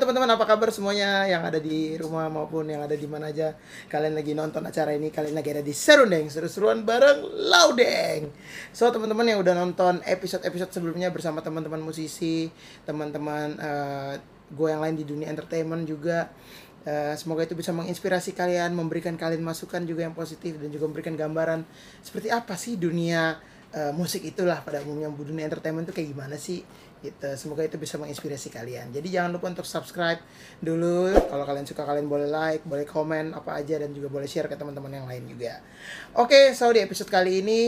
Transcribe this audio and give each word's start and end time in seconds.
teman-teman, 0.00 0.32
apa 0.32 0.48
kabar 0.48 0.72
semuanya? 0.72 1.28
Yang 1.28 1.42
ada 1.44 1.58
di 1.60 1.94
rumah 2.00 2.32
maupun 2.32 2.64
yang 2.72 2.80
ada 2.80 2.96
di 2.96 3.04
mana 3.04 3.28
aja. 3.28 3.52
Kalian 3.86 4.16
lagi 4.16 4.32
nonton 4.32 4.64
acara 4.64 4.96
ini, 4.96 5.12
kalian 5.12 5.36
lagi 5.36 5.52
ada 5.52 5.60
di 5.60 5.76
Serundeng 5.76 6.32
Seru-seruan 6.32 6.88
bareng 6.88 7.20
Laudeng. 7.52 8.32
So 8.72 8.88
teman-teman 8.88 9.28
yang 9.28 9.38
udah 9.44 9.52
nonton 9.52 10.00
episode-episode 10.08 10.72
sebelumnya 10.72 11.12
bersama 11.12 11.44
teman-teman 11.44 11.84
musisi 11.84 12.48
Teman-teman 12.88 13.60
uh, 13.60 14.16
gue 14.50 14.68
yang 14.72 14.80
lain 14.80 14.96
di 14.96 15.04
dunia 15.04 15.28
entertainment 15.28 15.84
juga 15.84 16.32
Uh, 16.80 17.12
semoga 17.12 17.44
itu 17.44 17.52
bisa 17.52 17.76
menginspirasi 17.76 18.32
kalian, 18.32 18.72
memberikan 18.72 19.12
kalian 19.12 19.44
masukan 19.44 19.84
juga 19.84 20.00
yang 20.08 20.16
positif 20.16 20.56
dan 20.56 20.72
juga 20.72 20.88
memberikan 20.88 21.12
gambaran 21.12 21.60
seperti 22.00 22.32
apa 22.32 22.56
sih 22.56 22.80
dunia 22.80 23.36
uh, 23.76 23.92
musik 23.92 24.24
itulah 24.24 24.64
pada 24.64 24.80
umumnya. 24.80 25.12
Dunia 25.12 25.44
entertainment 25.44 25.84
itu 25.84 25.92
kayak 25.92 26.08
gimana 26.16 26.40
sih 26.40 26.64
gitu. 27.00 27.28
Semoga 27.36 27.64
itu 27.64 27.80
bisa 27.80 27.96
menginspirasi 27.96 28.52
kalian. 28.52 28.92
Jadi 28.92 29.08
jangan 29.08 29.32
lupa 29.36 29.48
untuk 29.48 29.64
subscribe 29.64 30.20
dulu. 30.60 31.12
Kalau 31.16 31.44
kalian 31.48 31.64
suka 31.64 31.82
kalian 31.84 32.06
boleh 32.06 32.28
like 32.28 32.62
boleh 32.68 32.84
komen 32.84 33.32
apa 33.32 33.60
aja 33.60 33.80
dan 33.80 33.92
juga 33.96 34.12
boleh 34.12 34.28
share 34.28 34.48
ke 34.48 34.56
teman-teman 34.56 34.92
yang 34.92 35.06
lain 35.08 35.24
juga. 35.28 35.64
Oke 36.16 36.52
so 36.52 36.68
di 36.70 36.84
episode 36.84 37.08
kali 37.08 37.40
ini 37.40 37.60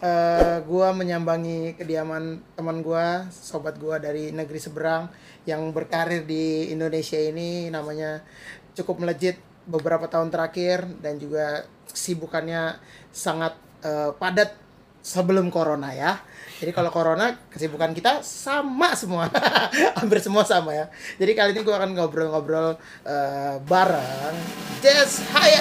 uh, 0.00 0.64
gua 0.64 0.96
menyambangi 0.96 1.76
kediaman 1.76 2.40
teman 2.56 2.80
gua 2.80 3.28
sobat 3.28 3.76
gua 3.76 4.00
dari 4.00 4.32
negeri 4.32 4.60
seberang 4.60 5.12
yang 5.44 5.60
berkarir 5.76 6.24
di 6.24 6.72
Indonesia 6.72 7.20
ini 7.20 7.68
namanya 7.68 8.24
cukup 8.72 9.04
melejit 9.04 9.36
beberapa 9.68 10.08
tahun 10.08 10.32
terakhir 10.32 10.88
dan 11.00 11.20
juga 11.20 11.68
kesibukannya 11.88 12.80
sangat 13.12 13.56
uh, 13.84 14.16
padat 14.16 14.56
sebelum 15.04 15.52
corona 15.52 15.92
ya. 15.92 16.20
Jadi 16.64 16.72
kalau 16.72 16.88
corona 16.88 17.36
kesibukan 17.52 17.92
kita 17.92 18.24
sama 18.24 18.96
semua, 18.96 19.28
hampir 20.00 20.16
semua 20.24 20.48
sama 20.48 20.72
ya. 20.72 20.88
Jadi 21.20 21.36
kali 21.36 21.52
ini 21.52 21.60
gue 21.60 21.76
akan 21.76 21.92
ngobrol-ngobrol 21.92 22.80
uh, 23.04 23.54
bareng 23.68 24.32
Jess 24.80 25.20
Haya. 25.28 25.60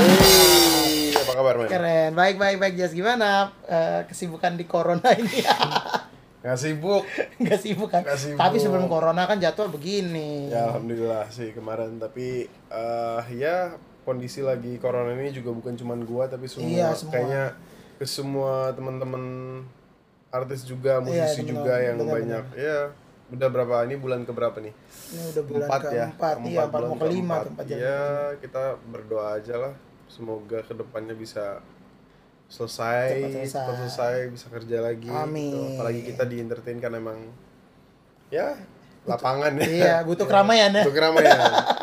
Hey, 0.00 1.12
apa 1.12 1.32
kabar 1.36 1.60
man? 1.60 1.68
Keren, 1.68 2.16
baik 2.16 2.40
baik 2.40 2.56
baik 2.64 2.74
Jess 2.80 2.96
gimana 2.96 3.52
uh, 3.68 4.08
kesibukan 4.08 4.56
di 4.56 4.64
corona 4.64 5.12
ini? 5.20 5.44
Gak 6.48 6.56
sibuk. 6.56 7.04
Gak 7.44 7.60
sibuk 7.60 7.92
kan? 7.92 8.00
Gak 8.08 8.16
sibuk. 8.16 8.40
Tapi 8.40 8.56
sebelum 8.56 8.88
corona 8.88 9.28
kan 9.28 9.36
jadwal 9.36 9.68
begini. 9.68 10.48
Ya 10.48 10.72
alhamdulillah 10.72 11.28
sih 11.28 11.52
kemarin 11.52 12.00
tapi 12.00 12.48
uh, 12.72 13.20
ya 13.36 13.76
kondisi 14.08 14.40
lagi 14.40 14.80
corona 14.80 15.12
ini 15.12 15.28
juga 15.28 15.52
bukan 15.52 15.76
cuman 15.76 16.08
gua 16.08 16.24
tapi 16.24 16.48
semua, 16.48 16.72
Iya, 16.72 16.96
semua. 16.96 17.12
kayaknya 17.12 17.44
ke 18.00 18.08
semua 18.08 18.72
teman-teman 18.72 19.24
artis 20.30 20.60
juga 20.62 21.00
musisi 21.00 21.40
Iya, 21.40 21.48
juga 21.48 21.72
benar, 21.72 21.84
yang 21.84 21.96
benar, 21.98 22.14
banyak. 22.14 22.44
ya 22.54 22.78
udah 23.28 23.48
berapa? 23.48 23.74
Ini 23.84 23.94
bulan 23.96 24.20
keberapa 24.22 24.56
nih? 24.58 24.72
Ini 25.08 25.22
udah 25.30 25.42
bulan 25.44 25.60
empat 25.64 25.80
ya? 25.80 25.88
keempat, 26.08 26.34
iya, 26.42 26.60
empat 26.60 26.68
bulan 26.70 26.88
mau 26.88 26.96
kelima 26.98 27.36
keempat. 27.38 27.64
empat 27.64 27.66
ya 27.70 28.00
kita 28.38 28.62
berdoa 28.86 29.26
aja 29.34 29.54
lah. 29.58 29.74
Semoga 30.06 30.58
ke 30.60 30.72
depannya 30.72 31.12
bisa 31.12 31.60
selesai 32.48 33.12
Cepat 33.12 33.28
selesai. 33.30 33.52
cepat 33.52 33.74
selesai 33.78 34.14
bisa 34.30 34.46
kerja 34.48 34.76
lagi 34.80 35.04
gitu. 35.04 35.12
Amin. 35.14 35.76
apalagi 35.76 36.00
kita 36.02 36.24
di 36.24 36.36
entertain 36.38 36.78
kan 36.78 36.92
emang 36.92 37.18
ya 38.28 38.56
lapangan 39.04 39.52
ya. 39.54 39.64
Iya, 39.64 39.94
butuh 40.02 40.24
keramaian 40.24 40.68
ya. 40.70 40.80
butuh 40.80 40.94
keramaian 40.94 41.36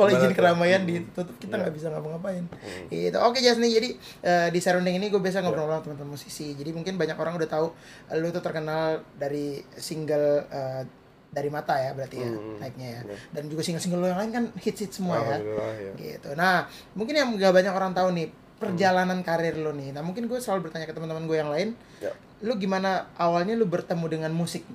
Kalau 0.00 0.10
izin 0.10 0.30
tuh? 0.30 0.36
keramaian 0.36 0.80
Hmm. 0.80 0.88
ditutup 0.88 1.36
kita 1.36 1.52
Iya. 1.52 1.60
nggak 1.60 1.74
bisa 1.76 1.86
ngapa-ngapain. 1.88 2.44
Gitu. 2.88 3.18
Oke 3.18 3.38
Jas 3.38 3.56
nih 3.56 3.70
jadi 3.70 3.88
eh, 4.22 4.48
di 4.48 4.58
surrounding 4.58 4.96
ini 4.96 5.06
gue 5.06 5.18
biasa 5.18 5.40
ngobrol 5.40 5.68
sama 5.68 5.84
teman-teman 5.84 6.10
musisi. 6.10 6.52
Jadi 6.52 6.70
mungkin 6.70 6.96
banyak 6.96 7.14
orang 7.14 7.36
udah 7.36 7.46
tahu 7.46 7.66
lu 8.14 8.28
tuh 8.30 8.40
terkenal 8.40 8.82
dari 9.14 9.60
single 9.74 10.44
eh, 10.46 10.82
dari 11.28 11.46
mata 11.46 11.76
ya 11.76 11.92
berarti 11.92 12.16
ya 12.16 12.26
Hmm. 12.26 12.58
naiknya 12.58 12.88
ya. 12.90 13.00
Iya. 13.04 13.16
Dan 13.30 13.42
juga 13.46 13.60
single-single 13.60 14.00
lu 14.00 14.08
yang 14.08 14.18
lain 14.18 14.32
kan 14.32 14.44
hits-hits 14.56 14.96
semua 14.96 15.20
ya. 15.20 15.38
Ya 15.38 15.92
Gitu. 15.94 16.34
Nah, 16.34 16.64
mungkin 16.92 17.14
yang 17.14 17.28
gak 17.34 17.52
banyak 17.52 17.70
orang 17.70 17.92
tahu 17.92 18.10
nih 18.10 18.26
perjalanan 18.56 19.20
karir 19.20 19.54
lu 19.54 19.70
nih. 19.70 19.88
Nah, 19.90 20.00
mungkin 20.00 20.26
gue 20.26 20.36
selalu 20.36 20.66
bertanya 20.66 20.84
ke 20.84 20.92
teman-teman 20.92 21.24
gue 21.24 21.38
yang 21.38 21.48
lain, 21.48 21.68
Ya. 21.96 22.10
lu 22.40 22.56
gimana 22.56 23.08
awalnya 23.14 23.54
lu 23.54 23.64
bertemu 23.64 24.04
dengan 24.06 24.32
musik? 24.32 24.66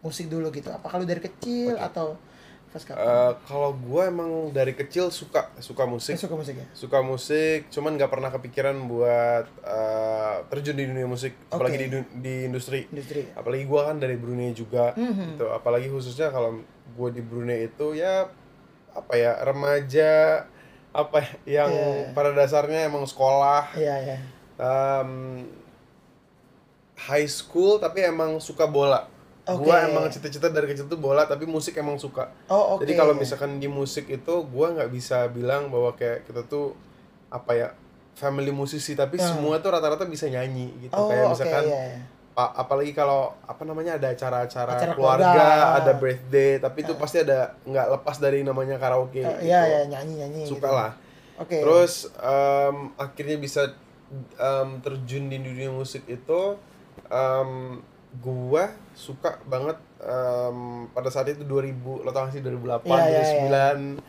Musik 0.00 0.28
dulu 0.28 0.48
gitu. 0.50 0.68
Apakah 0.68 0.96
lu 0.96 1.04
dari 1.04 1.18
kecil 1.18 1.74
Oke. 1.74 1.82
atau 1.82 2.06
pas 2.70 2.78
kapan? 2.80 3.02
Eh, 3.02 3.32
kalau 3.44 3.70
gue 3.72 4.02
emang 4.04 4.30
dari 4.48 4.72
kecil 4.72 5.10
suka 5.10 5.50
suka 5.58 5.84
musik 5.84 6.14
Eh, 6.14 6.20
suka 6.20 6.34
musik 6.34 6.54
ya? 6.54 6.66
suka 6.70 6.98
musik 7.00 7.66
cuman 7.68 7.94
nggak 7.94 8.06
pernah 8.08 8.30
kepikiran 8.30 8.86
buat 8.86 9.44
eh, 9.60 10.36
terjun 10.46 10.74
di 10.74 10.86
dunia 10.86 11.04
musik 11.04 11.34
apalagi 11.48 11.76
Oke. 11.76 11.82
di 11.82 11.88
di 12.16 12.34
industri 12.44 12.86
Industri. 12.86 13.26
apalagi 13.32 13.64
gue 13.64 13.80
kan 13.80 13.96
dari 13.96 14.14
Brunei 14.14 14.50
juga 14.52 14.94
Mhm. 14.94 15.34
gitu 15.34 15.46
apalagi 15.48 15.86
khususnya 15.86 16.30
kalau 16.30 16.62
gue 16.90 17.08
di 17.10 17.20
Brunei 17.20 17.66
itu 17.66 17.92
ya 17.92 18.30
apa 18.90 19.14
ya 19.14 19.34
remaja 19.40 20.46
apa 20.90 21.18
ya, 21.18 21.30
yang 21.58 21.70
Iya. 21.70 22.10
pada 22.10 22.30
dasarnya 22.32 22.86
emang 22.86 23.02
sekolah 23.02 23.74
Iya, 23.74 23.94
iya. 24.00 24.16
em, 24.56 25.10
high 27.00 27.26
school 27.26 27.78
tapi 27.78 28.04
emang 28.04 28.38
suka 28.38 28.62
bola 28.64 29.09
Oke. 29.52 29.62
gua 29.62 29.76
emang 29.82 30.04
cita-cita 30.06 30.46
dari 30.46 30.66
kecil 30.66 30.86
tuh 30.86 30.96
bola 30.96 31.24
tapi 31.24 31.44
musik 31.44 31.74
emang 31.74 31.96
suka 31.96 32.30
Oh, 32.46 32.74
oke. 32.74 32.82
jadi 32.82 32.92
kalau 32.94 33.12
misalkan 33.12 33.56
di 33.56 33.66
musik 33.66 34.06
itu 34.06 34.34
gua 34.46 34.70
nggak 34.70 34.88
bisa 34.88 35.26
bilang 35.26 35.66
bahwa 35.66 35.92
kayak 35.92 36.24
kita 36.24 36.42
tuh 36.44 36.72
apa 37.28 37.52
ya 37.52 37.68
family 38.12 38.50
musisi 38.50 38.92
tapi 38.92 39.16
Ah. 39.16 39.26
semua 39.26 39.58
tuh 39.58 39.70
rata-rata 39.70 40.04
bisa 40.04 40.26
nyanyi 40.26 40.68
gitu 40.80 40.92
Oh, 40.92 41.06
kayak 41.06 41.26
misalkan 41.28 41.64
iya, 41.64 41.82
iya. 41.90 42.00
pa- 42.30 42.52
apalagi 42.54 42.92
kalau 42.92 43.32
apa 43.40 43.62
namanya 43.62 43.96
ada 43.96 44.08
acara-acara 44.08 44.72
Acara 44.72 44.92
keluarga, 44.92 45.30
keluarga. 45.30 45.78
ada 45.78 45.92
birthday 45.94 46.52
tapi 46.56 46.78
itu 46.80 46.92
pasti 46.94 47.16
ada 47.18 47.56
nggak 47.62 47.86
lepas 47.92 48.16
dari 48.16 48.40
namanya 48.40 48.76
karaoke 48.76 49.18
Eh, 49.18 49.24
gitu. 49.24 49.46
Iya, 49.46 49.60
iya, 49.64 49.80
nyanyi-nyanyi 49.86 50.44
suka 50.44 50.62
gitu. 50.62 50.76
lah 50.76 50.92
Oke. 51.36 51.56
Terus 51.58 51.92
em, 52.14 52.76
akhirnya 52.94 53.36
bisa 53.36 53.72
em, 54.36 54.68
terjun 54.78 55.24
di 55.26 55.38
dunia 55.38 55.70
musik 55.70 56.04
itu 56.04 56.40
em, 57.06 57.80
gua 58.16 58.74
suka 58.90 59.38
banget 59.46 59.78
em, 59.98 60.58
pada 60.90 61.06
saat 61.08 61.30
itu 61.30 61.46
2000 61.46 61.70
lo 62.02 62.10
tau 62.10 62.26
gak 62.26 62.34
sih 62.34 62.42
2008 62.42 62.82
Iya, 62.82 63.06
iya, 63.06 63.22
2009 63.46 64.02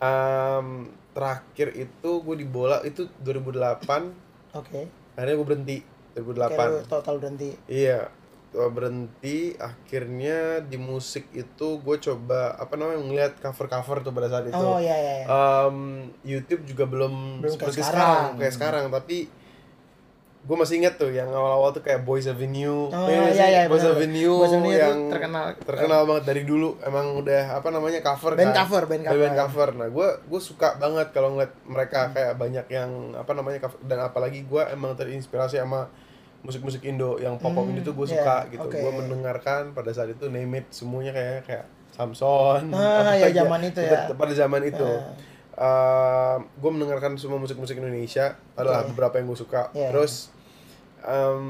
em, 0.00 0.68
terakhir 1.14 1.68
itu 1.72 2.10
gue 2.18 2.36
di 2.36 2.44
bola 2.44 2.82
itu 2.82 3.06
2008 3.22 4.10
Oke. 4.52 4.90
akhirnya 5.14 5.34
gue 5.38 5.46
berhenti 5.46 5.78
Oke, 6.14 6.22
2008 6.22 6.70
lu 6.70 6.78
total 6.86 7.14
berhenti. 7.18 7.50
Iya, 7.66 8.06
gua 8.54 8.70
berhenti. 8.70 9.58
Akhirnya 9.58 10.62
di 10.62 10.78
musik 10.78 11.26
itu 11.34 11.82
gue 11.82 11.96
coba 11.98 12.54
apa 12.54 12.78
namanya 12.78 13.02
ngeliat 13.02 13.32
cover-cover 13.42 14.06
tuh 14.06 14.14
pada 14.14 14.30
saat 14.30 14.46
itu. 14.46 14.54
Oh, 14.54 14.78
iya, 14.78 14.94
iya. 14.94 15.14
Em, 15.26 15.78
YouTube 16.22 16.62
juga 16.62 16.86
belum, 16.86 17.42
Belum 17.42 17.50
seperti 17.50 17.82
sekarang. 17.82 17.98
sekarang. 17.98 18.38
kayak 18.38 18.54
sekarang. 18.54 18.84
Tapi 18.94 19.26
gue 20.44 20.52
masih 20.54 20.76
inget 20.76 20.94
tuh 20.94 21.08
yang 21.08 21.26
awal-awal 21.26 21.72
tuh 21.72 21.80
kayak 21.80 22.04
Boys 22.04 22.28
Avenue. 22.28 22.86
Oh, 22.86 23.08
nggak 23.08 23.32
iya, 23.32 23.46
iya, 23.48 23.62
Boys 23.64 23.80
benar. 23.80 23.96
Avenue, 23.96 24.34
Boys 24.36 24.52
Avenue 24.52 24.70
itu 24.70 24.84
yang 24.84 24.98
terkenal. 25.08 25.44
terkenal 25.56 26.00
banget 26.04 26.24
dari 26.26 26.42
dulu. 26.44 26.76
Emang 26.80 27.16
udah 27.16 27.56
apa 27.56 27.68
namanya 27.68 27.98
cover 27.98 28.36
Band 28.36 28.52
kan? 28.52 28.56
cover, 28.60 28.82
band 28.84 29.02
cover. 29.02 29.18
band 29.18 29.36
cover. 29.38 29.68
Nah, 29.72 29.88
gue 29.88 30.08
gue 30.22 30.40
suka 30.42 30.76
banget 30.76 31.08
kalau 31.10 31.32
ngeliat 31.32 31.52
mereka 31.64 32.00
Hmm. 32.04 32.12
kayak 32.12 32.32
banyak 32.36 32.66
yang 32.68 32.90
apa 33.14 33.32
namanya 33.32 33.58
cover 33.58 33.78
dan 33.82 33.98
apalagi 33.98 34.44
gue 34.44 34.62
emang 34.68 34.92
terinspirasi 34.92 35.56
sama 35.56 35.88
musik-musik 36.40 36.84
Indo 36.84 37.16
yang 37.16 37.40
pop 37.40 37.50
pop 37.50 37.64
Hmm, 37.64 37.80
tuh 37.80 37.96
gue 37.96 38.04
iya, 38.04 38.20
suka 38.20 38.36
gitu. 38.50 38.68
oke. 38.68 38.76
Gue 38.76 38.92
mendengarkan 38.94 39.72
pada 39.72 39.88
saat 39.90 40.12
itu 40.12 40.28
name 40.28 40.60
it 40.60 40.68
semuanya 40.68 41.10
kayak 41.10 41.48
kayak 41.48 41.64
Samson. 41.88 42.68
Ah, 42.68 43.16
ya, 43.16 43.32
zaman 43.32 43.64
itu 43.64 43.80
ya. 43.80 44.12
pada 44.12 44.34
zaman 44.34 44.60
itu. 44.60 44.84
Ah. 45.54 46.36
gue 46.36 46.66
mendengarkan 46.68 47.14
semua 47.14 47.38
musik-musik 47.38 47.78
Indonesia 47.78 48.34
adalah 48.52 48.82
Oke. 48.82 48.92
beberapa 48.92 49.14
yang 49.16 49.30
gue 49.30 49.38
suka. 49.38 49.70
Iya. 49.70 49.88
Terus 49.88 50.33
em, 51.04 51.46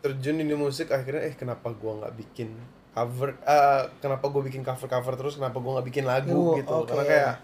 terjun 0.00 0.34
di 0.36 0.52
musik 0.52 0.88
akhirnya 0.88 1.22
eh 1.24 1.34
kenapa 1.34 1.70
gue 1.70 1.92
nggak 1.92 2.14
bikin 2.16 2.50
cover 2.90 3.34
eh, 3.38 3.82
kenapa 3.98 4.26
gue 4.28 4.42
bikin 4.44 4.60
cover 4.60 4.86
cover 4.86 5.14
terus 5.14 5.34
kenapa 5.34 5.56
gue 5.56 5.70
nggak 5.70 5.86
bikin 5.86 6.04
lagu 6.04 6.30
Uh, 6.30 6.56
gitu 6.56 6.74
oke. 6.74 6.88
karena 6.88 7.04
kayak 7.04 7.34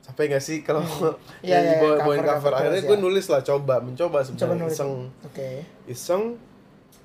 capek 0.00 0.24
gak 0.30 0.40
sih 0.40 0.58
kalau 0.60 0.80
nyanyi 1.40 1.72
iya, 1.74 1.80
bawain- 2.00 2.00
cover- 2.00 2.24
cover, 2.24 2.24
cover 2.24 2.52
akhirnya 2.54 2.82
gue 2.82 2.96
ya. 2.96 3.02
nulis 3.02 3.26
lah 3.26 3.40
coba 3.42 3.74
mencoba 3.78 4.18
Coba 4.18 4.26
sebenarnya 4.26 4.66
iseng 4.66 4.92
Oke. 5.22 5.50
iseng 5.84 6.22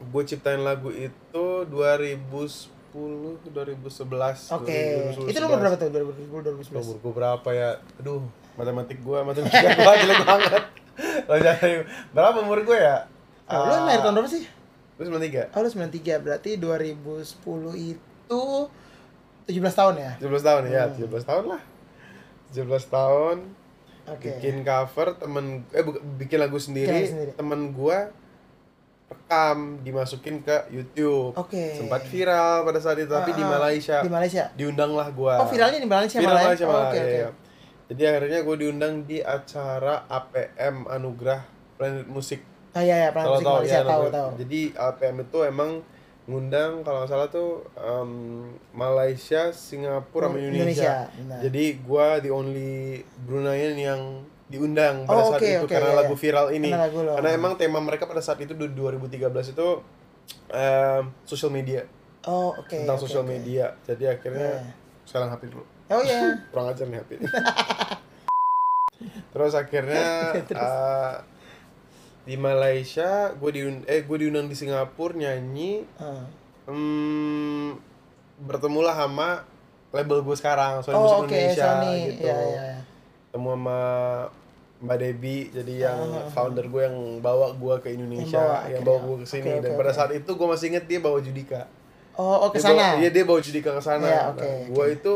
gue 0.04 0.24
ciptain 0.24 0.60
lagu 0.60 0.90
itu 0.90 1.46
2010 1.68 2.72
2011 2.94 3.50
Oke. 4.54 4.80
2010, 5.16 5.26
Itu 5.26 5.40
nomor 5.40 5.58
berapa 5.60 5.76
tuh? 5.76 5.90
2010 5.90 6.30
2011. 6.70 6.76
Nomor 6.76 6.98
gue 7.00 7.14
berapa 7.14 7.50
ya? 7.50 7.70
Aduh, 7.98 8.22
matematik 8.54 9.00
gue, 9.00 9.18
matematika 9.20 9.70
gue 9.74 9.94
jelek 9.98 10.22
banget. 10.30 10.64
Lo 11.24 11.36
berapa 12.14 12.38
umur 12.40 12.60
gue 12.62 12.78
ya? 12.78 12.98
Oh, 13.45 13.60
lu 13.62 13.75
lahir 13.84 14.00
tahun 14.00 14.13
berapa 14.16 14.30
sih? 14.30 14.44
Lu 14.95 15.04
93? 15.10 15.51
Oh, 15.51 15.60
lu 15.60 15.69
93. 15.69 16.18
Berarti 16.18 16.56
2010 16.56 17.75
itu 17.75 18.42
17 19.44 19.51
tahun 19.74 19.94
ya? 19.98 20.12
17 20.18 20.40
tahun 20.42 20.62
ya, 20.66 20.84
Hmm. 20.86 20.95
17 20.98 21.24
tahun 21.24 21.45
lah. 21.50 21.62
17 22.50 22.86
tahun 22.88 23.38
Oke. 24.06 24.30
bikin 24.30 24.62
cover 24.62 25.16
temen 25.16 25.45
eh 25.69 25.84
bikin 26.16 26.38
lagu 26.38 26.56
sendiri, 26.56 26.92
lagu 26.94 27.10
sendiri. 27.10 27.31
temen 27.34 27.72
gue 27.72 27.98
rekam 29.06 29.57
dimasukin 29.80 30.39
ke 30.39 30.69
YouTube 30.69 31.34
Oke. 31.34 31.75
sempat 31.75 32.01
viral 32.04 32.62
pada 32.62 32.78
saat 32.78 32.98
itu 32.98 33.07
tapi 33.07 33.31
di 33.31 33.39
Ah, 33.39 33.48
ah. 33.48 33.51
Malaysia 33.56 33.98
Di 34.00 34.10
Malaysia. 34.10 34.44
diundanglah 34.54 35.07
gua 35.10 35.38
Oh, 35.39 35.48
viralnya 35.48 35.78
di 35.78 35.86
Malaysia 35.86 36.18
Viral 36.18 36.30
malah. 36.30 36.42
ya? 36.42 36.48
Malaysia 36.48 36.66
Oh, 36.66 36.74
Oke, 36.84 36.94
iya, 36.94 37.04
oke. 37.04 37.13
iya. 37.16 37.30
jadi 37.89 38.01
akhirnya 38.07 38.39
gue 38.42 38.56
diundang 38.57 38.94
di 39.04 39.18
acara 39.19 39.94
APM 40.07 40.75
Anugerah 40.88 41.42
Planet 41.75 42.06
Musik 42.06 42.42
Ah 42.74 42.81
iya 42.81 42.96
ya, 42.98 43.10
pernah 43.10 43.24
kalau 43.24 43.36
musik 43.36 43.46
tahu 43.46 43.56
Malaysia 43.56 43.75
ya 43.75 43.84
tahu 43.84 44.10
tahu. 44.10 44.30
jadi 44.36 44.60
APM 44.74 45.22
itu 45.22 45.44
emang 45.44 45.72
ngundang 46.24 46.72
kalau 46.81 46.98
nggak 47.00 47.10
salah 47.10 47.28
tuh 47.28 47.68
em, 47.75 48.10
Malaysia, 48.72 49.52
Singapura, 49.52 50.25
sama 50.25 50.40
Indonesia. 50.40 50.56
Indonesia, 50.56 50.94
benar. 51.14 51.38
Jadi 51.44 51.64
gua 51.80 52.18
the 52.18 52.30
only 52.30 53.04
Bruneian 53.20 53.75
yang 53.75 54.00
diundang 54.46 55.04
pada 55.04 55.20
Oh, 55.20 55.24
saat 55.30 55.38
oke, 55.38 55.52
itu 55.52 55.60
oke, 55.60 55.70
karena 55.70 55.90
iya, 55.90 55.98
lagu 56.00 56.12
iya. 56.12 56.20
viral 56.20 56.46
ini. 56.50 56.70
Karena 56.70 56.84
lagu. 56.84 56.98
Karena 57.12 57.30
emang 57.31 57.52
tema 57.56 57.78
mereka 57.78 58.06
pada 58.06 58.20
saat 58.20 58.40
itu 58.40 58.52
di 58.52 58.66
2013 58.70 59.50
itu 59.50 59.68
em, 60.50 61.04
social 61.24 61.50
media 61.50 61.81
Oh, 62.24 62.56
oke. 62.56 62.72
tentang 62.72 62.96
oke, 62.96 63.04
social 63.04 63.22
oke. 63.22 63.30
media. 63.30 63.75
Jadi 63.84 64.04
akhirnya 64.08 64.50
Iya. 64.56 64.64
sekarang 65.04 65.28
HP 65.30 65.42
dulu. 65.48 65.64
Oh 65.90 66.02
iya. 66.02 66.20
Kurang 66.50 66.68
ajar 66.70 66.86
nih 66.88 66.98
HP. 66.98 67.10
Terus 69.30 69.54
akhirnya 69.54 70.06
Terus. 70.48 70.64
eh, 70.64 71.14
di 72.24 72.36
Malaysia 72.36 73.12
gue 73.31 73.52
diundang 73.52 73.84
eh 73.86 74.02
gue 74.02 74.18
diundang 74.18 74.48
di 74.48 74.56
Singapura 74.56 75.12
nyanyi 75.14 75.84
Ah. 75.96 76.24
hmm, 76.66 77.75
bertemulah 78.42 78.94
sama 78.94 79.44
label 79.92 80.20
gue 80.22 80.34
sekarang 80.34 80.80
Sony 80.80 80.94
Oh, 80.94 81.02
Musik 81.02 81.18
oke, 81.20 81.28
Indonesia 81.30 81.68
Sony. 81.70 81.96
gitu 82.08 82.22
Iya, 82.24 82.38
iya, 82.40 82.62
iya. 82.66 82.80
ketemu 83.25 83.50
sama 83.52 83.80
Mbak 84.80 84.98
Debbie 84.98 85.44
jadi 85.50 85.74
yang 85.81 86.00
Ah. 86.14 86.28
founder 86.30 86.66
gue 86.66 86.81
yang 86.81 86.98
bawa 87.20 87.52
gue 87.54 87.75
ke 87.80 87.90
Indonesia 87.92 88.36
bawa 88.38 88.58
yang 88.68 88.84
bawa 88.84 89.00
gue 89.02 89.18
ke 89.20 89.28
sini 89.30 89.48
Oke, 89.50 89.54
oke, 89.54 89.64
dan 89.64 89.72
pada 89.74 89.90
oke. 89.90 89.98
saat 89.98 90.12
itu 90.14 90.30
gue 90.30 90.48
masih 90.48 90.66
inget 90.70 90.86
dia 90.86 91.00
bawa 91.00 91.20
Judika 91.20 91.62
Oh, 92.14 92.46
oh 92.46 92.50
ke 92.50 92.56
Dia 92.56 92.64
bawa- 92.64 92.78
sana. 92.78 93.00
Iya 93.00 93.10
dia 93.10 93.24
bawa 93.25 93.40
Judika 93.42 93.70
ke 93.72 93.81
sana. 93.81 94.06
Iya, 94.06 94.22
Nah, 94.22 94.31
oke, 94.31 94.50
gua 94.70 94.86
itu 94.88 95.16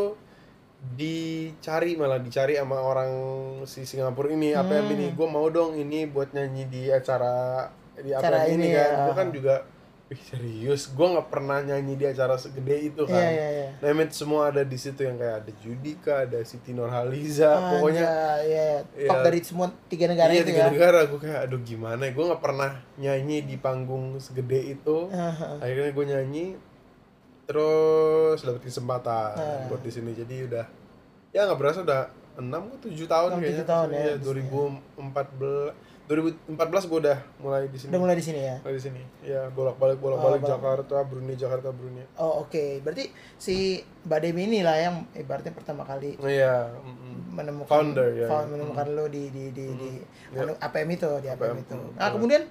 dicari 0.87 1.93
malah 1.93 2.17
dicari 2.17 2.53
sama 2.53 2.77
orang 2.77 3.11
si 3.63 3.81
Singapura 3.83 4.29
ini 4.29 4.53
apa 4.53 4.71
yang 4.73 4.85
Hmm. 4.85 4.95
ini 4.95 5.05
gue 5.09 5.27
mau 5.27 5.47
dong 5.47 5.73
ini 5.73 6.05
buat 6.05 6.31
nyanyi 6.31 6.63
di 6.65 6.81
acara 6.87 7.65
di 7.95 8.09
apa 8.09 8.21
Acara 8.21 8.45
ini, 8.45 8.61
ini 8.61 8.67
kan 8.71 8.87
ya. 8.87 9.03
gue 9.03 9.15
kan 9.15 9.29
juga 9.31 9.55
Ih, 10.07 10.15
serius 10.17 10.87
gue 10.87 11.03
nggak 11.03 11.27
pernah 11.27 11.59
nyanyi 11.59 11.99
di 11.99 12.05
acara 12.07 12.39
segede 12.39 12.79
itu 12.87 13.03
kan 13.03 13.11
Iya, 13.13 13.27
iya, 13.27 13.47
iya. 13.51 13.67
Nah, 13.75 13.87
Emang 13.91 14.07
semua 14.07 14.47
ada 14.47 14.63
di 14.63 14.77
situ 14.77 15.03
yang 15.03 15.19
kayak 15.19 15.43
ada 15.43 15.51
Judika 15.59 16.13
ada 16.23 16.39
Siti 16.41 16.71
Nurhaliza 16.71 17.51
pokoknya 17.75 18.07
Anjay, 18.07 18.39
iya, 18.47 18.65
iya. 18.95 19.03
Top 19.03 19.19
Iya. 19.19 19.25
dari 19.25 19.39
semua 19.43 19.67
tiga 19.85 20.07
negara 20.07 20.31
iya 20.31 20.39
itu 20.39 20.47
tiga 20.47 20.63
ya. 20.63 20.71
negara 20.71 20.99
gue 21.03 21.19
kayak 21.19 21.39
aduh 21.43 21.59
gimana 21.59 22.01
ya 22.01 22.11
gue 22.13 22.23
nggak 22.23 22.39
pernah 22.39 22.71
nyanyi 22.95 23.37
di 23.43 23.55
panggung 23.57 24.15
segede 24.17 24.59
itu 24.71 25.11
Ah, 25.11 25.27
ah. 25.35 25.57
akhirnya 25.59 25.91
gue 25.91 26.05
nyanyi 26.07 26.45
terus 27.47 28.39
dapet 28.39 28.61
kesempatan 28.61 29.33
Ah. 29.33 29.65
buat 29.65 29.79
di 29.79 29.89
sini 29.89 30.11
jadi 30.11 30.35
udah 30.45 30.65
ya 31.31 31.43
nggak 31.43 31.55
berasa 31.55 31.79
udah 31.81 32.05
enam 32.35 32.69
tujuh 32.77 33.07
tahun 33.07 33.29
Enam, 33.31 33.39
kayaknya 33.39 33.55
tujuh 33.55 33.67
tahun 33.67 33.87
ya, 33.87 33.97
Iya, 33.97 34.13
sini. 34.13 34.23
2014 34.45 35.73
2014 36.07 36.87
gue 36.87 36.99
udah 37.01 37.17
mulai 37.37 37.63
di 37.65 37.75
sini 37.77 37.89
Udah 37.89 37.99
mulai 37.99 38.15
di 38.15 38.23
sini 38.23 38.39
ya. 38.41 38.55
mulai 38.57 38.75
di 38.75 38.83
sini 38.85 39.01
ya 39.21 39.41
bolak 39.49 39.75
balik 39.75 39.97
bolak 39.97 40.19
balik 40.21 40.39
Oh, 40.41 40.47
Jakarta 40.49 41.03
Brunei 41.03 41.35
Jakarta 41.35 41.67
Brunei 41.69 42.07
Oh, 42.15 42.41
oke. 42.41 42.79
Berarti 42.79 43.09
si 43.35 43.75
Mbak 44.05 44.19
Demi 44.21 44.43
ini 44.45 44.59
lah 44.61 44.77
yang 44.77 44.95
ibaratnya 45.13 45.51
pertama 45.51 45.83
kali 45.83 46.15
iya 46.21 46.71
mm-mm. 46.73 47.33
menemukan 47.33 47.67
Founder, 47.67 48.07
ya. 48.13 48.23
found- 48.25 48.49
menemukan 48.49 48.87
lo 48.89 49.05
di 49.07 49.27
di 49.29 49.51
di 49.51 49.65
di 49.69 49.89
Ya. 50.29 50.43
anu, 50.43 50.55
APM 50.57 50.89
itu 50.89 51.07
di 51.17 51.27
APM, 51.27 51.43
APM, 51.53 51.57
itu. 51.59 51.75
mm, 51.75 51.91
Nah, 51.93 52.09
kemudian 52.09 52.43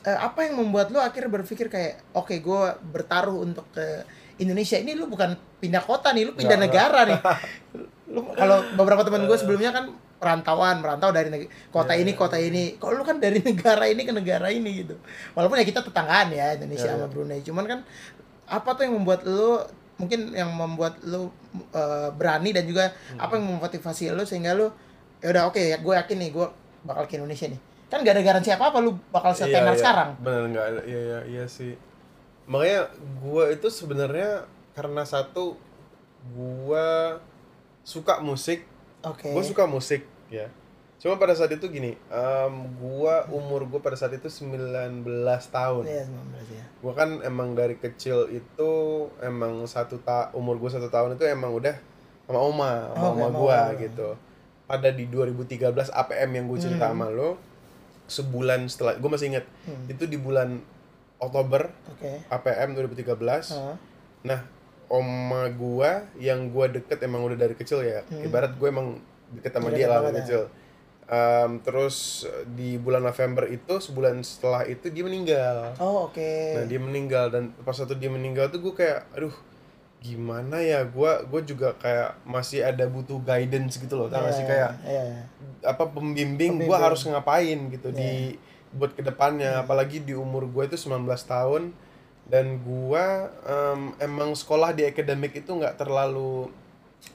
eh, 0.00 0.18
apa 0.18 0.38
yang 0.42 0.54
membuat 0.58 0.88
lo 0.88 1.00
akhirnya 1.00 1.32
berpikir 1.32 1.66
kayak 1.66 1.94
oke 2.12 2.34
gue 2.34 2.62
bertaruh 2.86 3.40
untuk 3.40 3.64
ke 3.70 4.04
Indonesia 4.38 4.78
ini 4.78 4.94
lu 4.94 5.06
bukan 5.06 5.34
pindah 5.58 5.82
kota 5.82 6.10
nih, 6.10 6.24
lu 6.24 6.32
pindah 6.32 6.56
Nggak, 6.56 6.66
negara 6.70 7.00
nih. 7.04 7.18
Lu 8.08 8.24
kalau 8.32 8.64
beberapa 8.72 9.04
teman 9.04 9.28
gue 9.28 9.36
sebelumnya 9.36 9.68
kan 9.68 9.84
perantauan, 10.16 10.80
merantau 10.80 11.12
dari 11.12 11.28
kota 11.68 11.92
Iya, 11.92 12.00
ini 12.00 12.12
iya. 12.12 12.16
kota 12.16 12.36
ini. 12.40 12.64
Kalau 12.80 12.96
lu 12.96 13.04
kan 13.04 13.20
dari 13.20 13.36
negara 13.52 13.84
ini 13.84 14.00
ke 14.00 14.12
negara 14.16 14.48
ini 14.48 14.80
gitu. 14.80 14.96
Walaupun 15.36 15.60
ya 15.60 15.66
kita 15.68 15.84
tetanggaan 15.84 16.32
ya 16.32 16.56
Indonesia 16.56 16.88
Iya, 16.88 16.96
sama 16.96 17.04
iya. 17.04 17.12
Brunei. 17.12 17.40
Cuman 17.44 17.68
kan 17.68 17.78
apa 18.48 18.70
tuh 18.72 18.88
yang 18.88 18.96
membuat 18.96 19.28
lu 19.28 19.60
mungkin 20.00 20.32
yang 20.32 20.48
membuat 20.50 20.96
lu 21.04 21.28
eh, 21.68 22.08
berani 22.16 22.56
dan 22.56 22.64
juga 22.64 22.96
Hmm. 23.12 23.20
apa 23.20 23.36
yang 23.36 23.44
memotivasi 23.50 24.08
lu 24.08 24.24
sehingga 24.24 24.56
lu 24.56 24.72
ya 25.20 25.28
udah 25.28 25.42
oke 25.44 25.60
ya 25.60 25.76
gue 25.76 25.94
yakin 25.94 26.16
nih 26.16 26.30
gue 26.32 26.46
bakal 26.82 27.04
ke 27.04 27.20
Indonesia 27.20 27.44
nih. 27.44 27.60
Kan 27.88 28.00
gak 28.00 28.16
ada 28.16 28.24
garansi 28.24 28.48
apa-apa 28.48 28.80
lu 28.80 28.96
bakal 29.08 29.36
setenar 29.36 29.72
iya, 29.72 29.76
sekarang. 29.76 30.08
bener 30.18 30.44
nggak 30.48 30.66
iya 30.84 31.00
iya 31.02 31.18
iya 31.28 31.44
sih 31.44 31.76
makanya 32.48 32.88
gua 33.20 33.48
itu 33.48 33.68
sebenarnya 33.68 34.48
karena 34.72 35.04
satu 35.04 35.54
gua 36.28 37.20
suka 37.82 38.18
musik 38.18 38.64
Oke. 39.00 39.28
gue 39.28 39.44
suka 39.44 39.64
musik 39.64 40.02
ya 40.28 40.50
cuma 40.98 41.14
pada 41.14 41.30
saat 41.30 41.48
itu 41.50 41.62
gini 41.68 41.94
em, 42.04 42.54
gua 42.74 43.22
umur 43.28 43.62
gue 43.64 43.78
pada 43.78 43.94
saat 43.94 44.10
itu 44.12 44.26
19 44.26 45.06
tahun 45.46 45.84
Iya, 45.86 46.02
19 46.04 46.10
ya. 46.50 46.64
gua 46.80 46.92
kan 46.92 47.22
emang 47.22 47.54
dari 47.54 47.76
kecil 47.76 48.26
itu 48.28 48.70
emang 49.20 49.62
satu 49.64 49.96
ta 49.98 50.32
umur 50.32 50.58
gue 50.58 50.66
satu 50.68 50.88
tahun 50.88 51.14
itu 51.14 51.24
emang 51.24 51.54
udah 51.54 51.78
sama 52.26 52.40
oma 52.40 52.72
sama 52.88 52.98
Oh, 52.98 53.10
oma 53.12 53.22
sama 53.22 53.38
gua 53.38 53.58
oma. 53.70 53.78
gitu 53.78 54.08
pada 54.64 54.88
di 54.90 55.06
2013 55.06 55.70
APM 55.88 56.30
yang 56.34 56.44
gue 56.46 56.58
cerita 56.58 56.86
Hmm. 56.86 56.98
sama 56.98 57.06
lo 57.08 57.30
sebulan 58.04 58.66
setelah 58.66 58.96
gue 58.96 59.06
masih 59.06 59.26
inget 59.30 59.46
Hmm. 59.64 59.86
itu 59.86 60.04
di 60.04 60.18
bulan 60.18 60.58
Oktober 61.18 61.70
Oke. 61.88 62.22
APM 62.26 62.74
2013 62.74 63.18
Heeh. 63.50 63.76
Nah, 64.20 64.40
oma 64.86 65.46
gua 65.50 66.06
yang 66.16 66.48
gua 66.48 66.66
deket 66.66 66.98
emang 67.00 67.22
udah 67.22 67.36
dari 67.36 67.52
kecil 67.52 67.80
ya. 67.80 68.02
Hmm. 68.04 68.22
Ibarat 68.22 68.54
gue 68.54 68.66
emang 68.66 68.98
deket 69.30 69.52
sama 69.52 69.68
Udah 69.68 69.76
dia 69.76 69.86
lah 69.86 69.98
dari 70.00 70.10
ya. 70.10 70.18
kecil. 70.20 70.42
Em, 71.04 71.50
terus 71.58 71.96
di 72.48 72.76
bulan 72.76 73.00
November 73.00 73.46
itu 73.46 73.74
sebulan 73.78 74.20
setelah 74.20 74.62
itu 74.62 74.86
dia 74.86 75.00
meninggal. 75.00 75.72
Oh, 75.76 76.06
oke. 76.06 76.32
Nah, 76.54 76.64
dia 76.64 76.76
meninggal 76.76 77.28
dan 77.28 77.50
pas 77.58 77.72
waktu 77.74 77.96
dia 77.96 78.08
meninggal 78.08 78.48
tuh 78.48 78.60
gue 78.60 78.74
kayak 78.74 79.08
aduh 79.12 79.32
gimana 79.98 80.60
ya 80.60 80.84
gua 80.84 81.20
gue 81.20 81.42
juga 81.44 81.74
kayak 81.74 82.22
masih 82.22 82.62
ada 82.62 82.86
butuh 82.86 83.18
guidance 83.18 83.76
gitu 83.76 83.98
loh 83.98 84.06
tau 84.06 84.22
gak 84.22 84.30
sih 84.30 84.40
Iya, 84.40 84.48
kayak 84.48 84.70
iya, 84.86 85.02
iya. 85.04 85.22
apa 85.66 85.84
pembimbing, 85.86 86.54
Pembimbing. 86.54 86.68
gua 86.70 86.78
harus 86.80 87.02
ngapain 87.02 87.58
gitu 87.68 87.90
Iya. 87.90 87.98
di 87.98 88.10
buat 88.72 88.92
ke 88.92 89.02
depannya. 89.02 89.62
Apalagi 89.62 90.02
di 90.02 90.12
umur 90.12 90.44
gue 90.46 90.64
itu 90.66 90.76
19 90.76 91.04
tahun. 91.24 91.72
Dan 92.28 92.60
gua 92.60 93.32
em, 93.40 93.96
emang 94.04 94.36
sekolah 94.36 94.76
di 94.76 94.84
akademik 94.84 95.32
itu 95.32 95.48
nggak 95.48 95.80
terlalu 95.80 96.52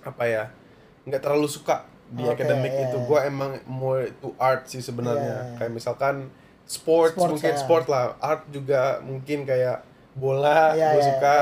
apa 0.01 0.25
ya 0.25 0.43
nggak 1.05 1.21
terlalu 1.21 1.45
suka 1.45 1.85
di 2.09 2.25
Oke, 2.25 2.33
akademik 2.41 2.73
iya, 2.73 2.89
itu. 2.89 2.97
iya. 2.97 3.05
gua 3.05 3.19
emang 3.29 3.61
more 3.69 4.09
to 4.17 4.33
art 4.41 4.65
sih 4.65 4.81
sebenarnya. 4.81 5.53
Iya. 5.53 5.55
kayak 5.61 5.69
misalkan 5.69 6.33
sports, 6.65 7.13
Sports, 7.13 7.29
mungkin 7.29 7.53
ya. 7.53 7.59
sport 7.61 7.85
lah. 7.93 8.17
Art 8.25 8.49
juga 8.49 9.05
mungkin 9.05 9.45
kayak 9.45 9.85
bola 10.17 10.73
Iya, 10.73 10.97
gue 10.97 11.01
iya, 11.01 11.09
suka. 11.13 11.35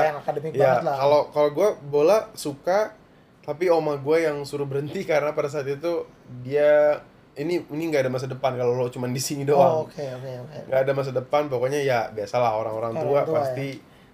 ya 0.52 0.70
kalau 0.84 1.32
kalau 1.32 1.50
gue 1.52 1.68
bola 1.88 2.28
suka 2.36 2.92
tapi 3.40 3.68
oma 3.68 3.96
gue 3.96 4.16
yang 4.20 4.44
suruh 4.44 4.68
berhenti 4.68 5.00
karena 5.08 5.32
pada 5.32 5.48
saat 5.48 5.64
itu 5.64 6.04
dia 6.44 7.00
ini 7.34 7.64
ini 7.64 7.82
nggak 7.88 8.04
ada 8.04 8.12
masa 8.12 8.26
depan 8.26 8.52
kalau 8.54 8.76
lo 8.76 8.88
cuma 8.88 9.08
di 9.08 9.16
sini 9.16 9.48
Oh, 9.48 9.56
doang 9.56 9.74
oke, 9.86 10.04
oke, 10.04 10.30
oke. 10.44 10.58
nggak 10.68 10.80
ada 10.84 10.92
masa 10.92 11.10
depan 11.10 11.48
pokoknya 11.48 11.80
ya 11.80 12.12
biasalah 12.12 12.56
orang-orang 12.56 12.92
Orang 12.92 13.04
tua, 13.08 13.20
tua, 13.22 13.24
ya. 13.24 13.34
pasti 13.40 13.66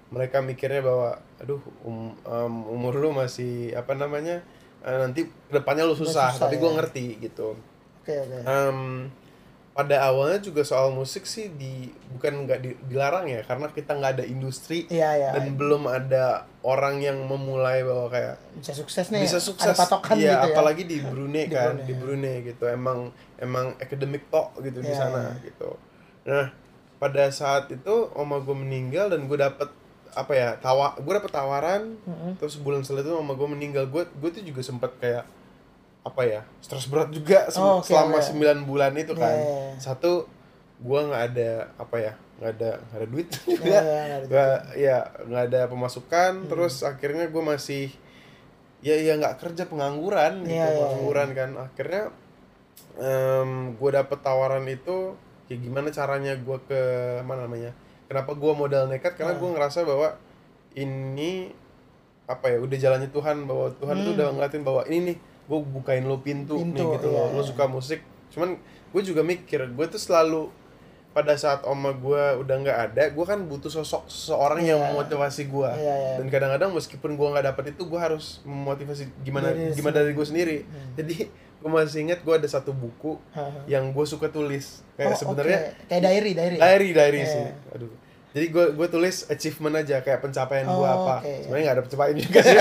mereka 0.08 0.38
mikirnya 0.40 0.80
bahwa 0.80 1.08
aduh 1.36 1.58
um- 1.82 2.14
um, 2.22 2.54
umur 2.70 2.94
lu 2.94 3.10
masih 3.10 3.74
apa 3.74 3.92
namanya 3.92 4.38
eh, 4.80 4.96
nanti 4.96 5.26
ke 5.26 5.52
depannya 5.52 5.82
lu 5.82 5.92
susah, 5.92 6.30
susah, 6.30 6.46
tapi 6.46 6.56
gue 6.56 6.70
ya. 6.70 6.76
ngerti 6.78 7.06
gitu 7.20 7.58
Oke, 8.00 8.14
oke. 8.14 8.38
Em, 8.40 8.78
pada 9.78 10.02
awalnya 10.02 10.42
juga 10.42 10.60
soal 10.60 10.90
musik 10.90 11.22
sih 11.22 11.54
di 11.54 11.86
bukan 12.10 12.42
nggak 12.42 12.58
di- 12.58 12.78
dilarang 12.84 13.30
ya 13.30 13.46
karena 13.46 13.70
kita 13.70 13.94
nggak 13.94 14.12
ada 14.12 14.24
industri 14.26 14.90
Iya, 14.90 15.10
iya. 15.14 15.30
dan 15.30 15.54
belum 15.54 15.86
ada 15.86 16.24
orang 16.60 16.98
yang 16.98 17.14
memulai 17.22 17.86
bahwa 17.86 18.10
kayak 18.10 18.42
Bisa 18.58 18.74
sukses 18.74 19.06
nih. 19.08 19.22
bisa 19.22 19.38
sukses 19.38 19.70
Ada 19.70 19.78
patokan 19.78 20.18
iya, 20.18 20.34
gitu 20.34 20.42
ya. 20.42 20.50
apalagi 20.50 20.82
di 20.82 20.98
Brunei 20.98 21.46
Di 21.46 21.54
kan 21.54 21.72
Brunei, 21.72 21.86
di 21.86 21.92
ya. 21.92 21.98
Brunei 22.00 22.36
gitu 22.44 22.64
emang 22.66 22.98
emang 23.38 23.66
akademik 23.78 24.26
tok 24.26 24.58
gitu 24.58 24.82
di 24.82 24.90
Iya, 24.90 24.98
sana 24.98 25.30
iya. 25.30 25.46
gitu 25.46 25.70
nah 26.26 26.50
pada 26.98 27.30
saat 27.30 27.70
itu 27.70 27.94
oma 28.12 28.42
gue 28.42 28.56
meninggal 28.58 29.06
dan 29.08 29.24
gue 29.24 29.38
dapet 29.38 29.70
apa 30.10 30.32
ya 30.34 30.58
tawa 30.58 30.98
gue 30.98 31.12
dapet 31.14 31.30
tawaran 31.30 31.94
Mm-mm. 32.02 32.34
terus 32.34 32.58
sebulan 32.58 32.82
setelah 32.82 33.06
itu 33.06 33.14
oma 33.14 33.30
gue 33.32 33.46
meninggal 33.46 33.86
gue 33.86 34.02
gue 34.02 34.30
tuh 34.32 34.42
juga 34.42 34.58
sempet 34.60 34.90
kayak 34.98 35.22
apa 36.08 36.22
ya 36.22 36.40
stres 36.58 36.86
berat 36.86 37.08
juga 37.10 37.46
se- 37.46 37.58
Oh, 37.58 37.78
oke, 37.78 37.86
selama 37.86 38.16
oke. 38.16 38.32
9 38.32 38.64
bulan 38.64 38.92
itu 38.94 39.12
kan 39.12 39.28
iya, 39.30 39.44
iya. 39.68 39.78
satu 39.78 40.24
gue 40.78 41.00
nggak 41.04 41.24
ada 41.28 41.50
apa 41.74 41.96
ya 41.98 42.12
nggak 42.38 42.50
ada 42.54 42.70
nggak 42.78 42.98
ada 42.98 43.08
duit 43.08 43.28
juga 43.34 43.76
nggak 43.76 43.82
ada 43.82 44.24
nggak 44.24 44.50
ya 44.76 44.98
nggak 45.22 45.44
ada 45.46 45.60
pemasukan 45.66 46.32
Hmm. 46.34 46.48
terus 46.48 46.74
akhirnya 46.82 47.26
gue 47.26 47.42
masih 47.44 47.84
ya 48.78 48.94
ya 48.94 49.14
nggak 49.14 49.36
kerja 49.38 49.66
pengangguran 49.66 50.42
gitu 50.42 50.54
Iya, 50.54 50.56
iya, 50.56 50.66
iya. 50.66 50.78
pengangguran 50.78 51.28
kan 51.32 51.50
akhirnya 51.60 52.02
gue 53.72 53.90
dapet 53.92 54.18
tawaran 54.20 54.66
itu 54.66 55.14
ya 55.46 55.56
gimana 55.56 55.88
caranya 55.88 56.34
gue 56.36 56.58
ke 56.62 56.80
mana 57.22 57.44
namanya 57.44 57.72
kenapa 58.04 58.32
gue 58.32 58.52
modal 58.52 58.86
nekat 58.86 59.14
karena 59.14 59.34
Ah. 59.34 59.38
gue 59.38 59.48
ngerasa 59.48 59.82
bahwa 59.82 60.08
ini 60.74 61.50
apa 62.24 62.46
ya 62.46 62.58
udah 62.60 62.76
jalannya 62.76 63.08
Tuhan 63.08 63.48
bahwa 63.48 63.72
Tuhan 63.74 63.96
tuh 63.98 64.12
udah 64.12 64.26
ngeliatin 64.30 64.62
bahwa 64.62 64.82
ini 64.84 64.98
nih 65.06 65.16
gue 65.48 65.58
bukain 65.66 66.04
lo 66.04 66.18
pintu. 66.18 66.54
Pintu, 66.54 66.76
nih 66.78 66.94
gitu 66.94 67.08
iya, 67.08 67.24
lo 67.26 67.34
iya. 67.34 67.42
suka 67.42 67.64
musik 67.66 68.00
cuman 68.28 68.60
gue 68.88 69.02
juga 69.02 69.20
mikir 69.22 69.64
gue 69.66 69.86
tuh 69.86 69.96
selalu 69.96 70.52
pada 71.08 71.32
saat 71.34 71.64
oma 71.64 71.90
gue 71.90 72.22
udah 72.38 72.56
nggak 72.58 72.78
ada 72.86 73.04
gue 73.08 73.24
kan 73.24 73.40
butuh 73.42 73.72
sosok 73.72 74.06
seseorang 74.06 74.60
yang 74.60 74.76
Iya. 74.78 74.92
memotivasi 74.92 75.42
gue 75.46 75.70
Iya, 75.72 75.94
iya. 75.96 76.14
dan 76.16 76.26
kadang-kadang 76.28 76.70
meskipun 76.70 77.10
gue 77.12 77.26
nggak 77.26 77.46
dapet 77.46 77.72
itu 77.72 77.82
gue 77.82 77.96
harus 77.96 78.44
memotivasi 78.44 79.08
gimana 79.18 79.50
Dari 79.50 79.72
gimana 79.72 79.94
dari 79.96 80.12
gue 80.12 80.22
sendiri 80.22 80.58
Hmm. 80.62 80.94
jadi 80.94 81.14
gue 81.58 81.70
masih 81.72 82.04
ingat 82.04 82.20
gue 82.20 82.34
ada 82.34 82.46
satu 82.46 82.70
buku 82.70 83.16
yang 83.66 83.90
gue 83.90 84.04
suka 84.04 84.28
tulis 84.28 84.84
kayak 84.94 85.10
Oh, 85.10 85.18
sebenarnya 85.18 85.58
oke. 85.74 85.88
kayak 85.88 86.02
diary, 86.02 86.32
diary. 86.32 86.56
diary 86.56 86.88
diary 86.92 87.18
Iya. 87.18 87.26
sih 87.26 87.46
aduh 87.72 87.92
jadi 88.28 88.46
gue 88.46 88.64
gue 88.76 88.86
tulis 88.88 89.16
achievement 89.26 89.74
aja 89.74 89.96
kayak 89.98 90.20
pencapaian 90.20 90.64
gue 90.64 90.76
Oh, 90.78 90.84
apa 90.86 91.14
oke. 91.18 91.34
sebenarnya 91.42 91.64
nggak 91.64 91.74
ada 91.74 91.82
pencapaian 91.82 92.16
juga 92.20 92.40
sih 92.42 92.58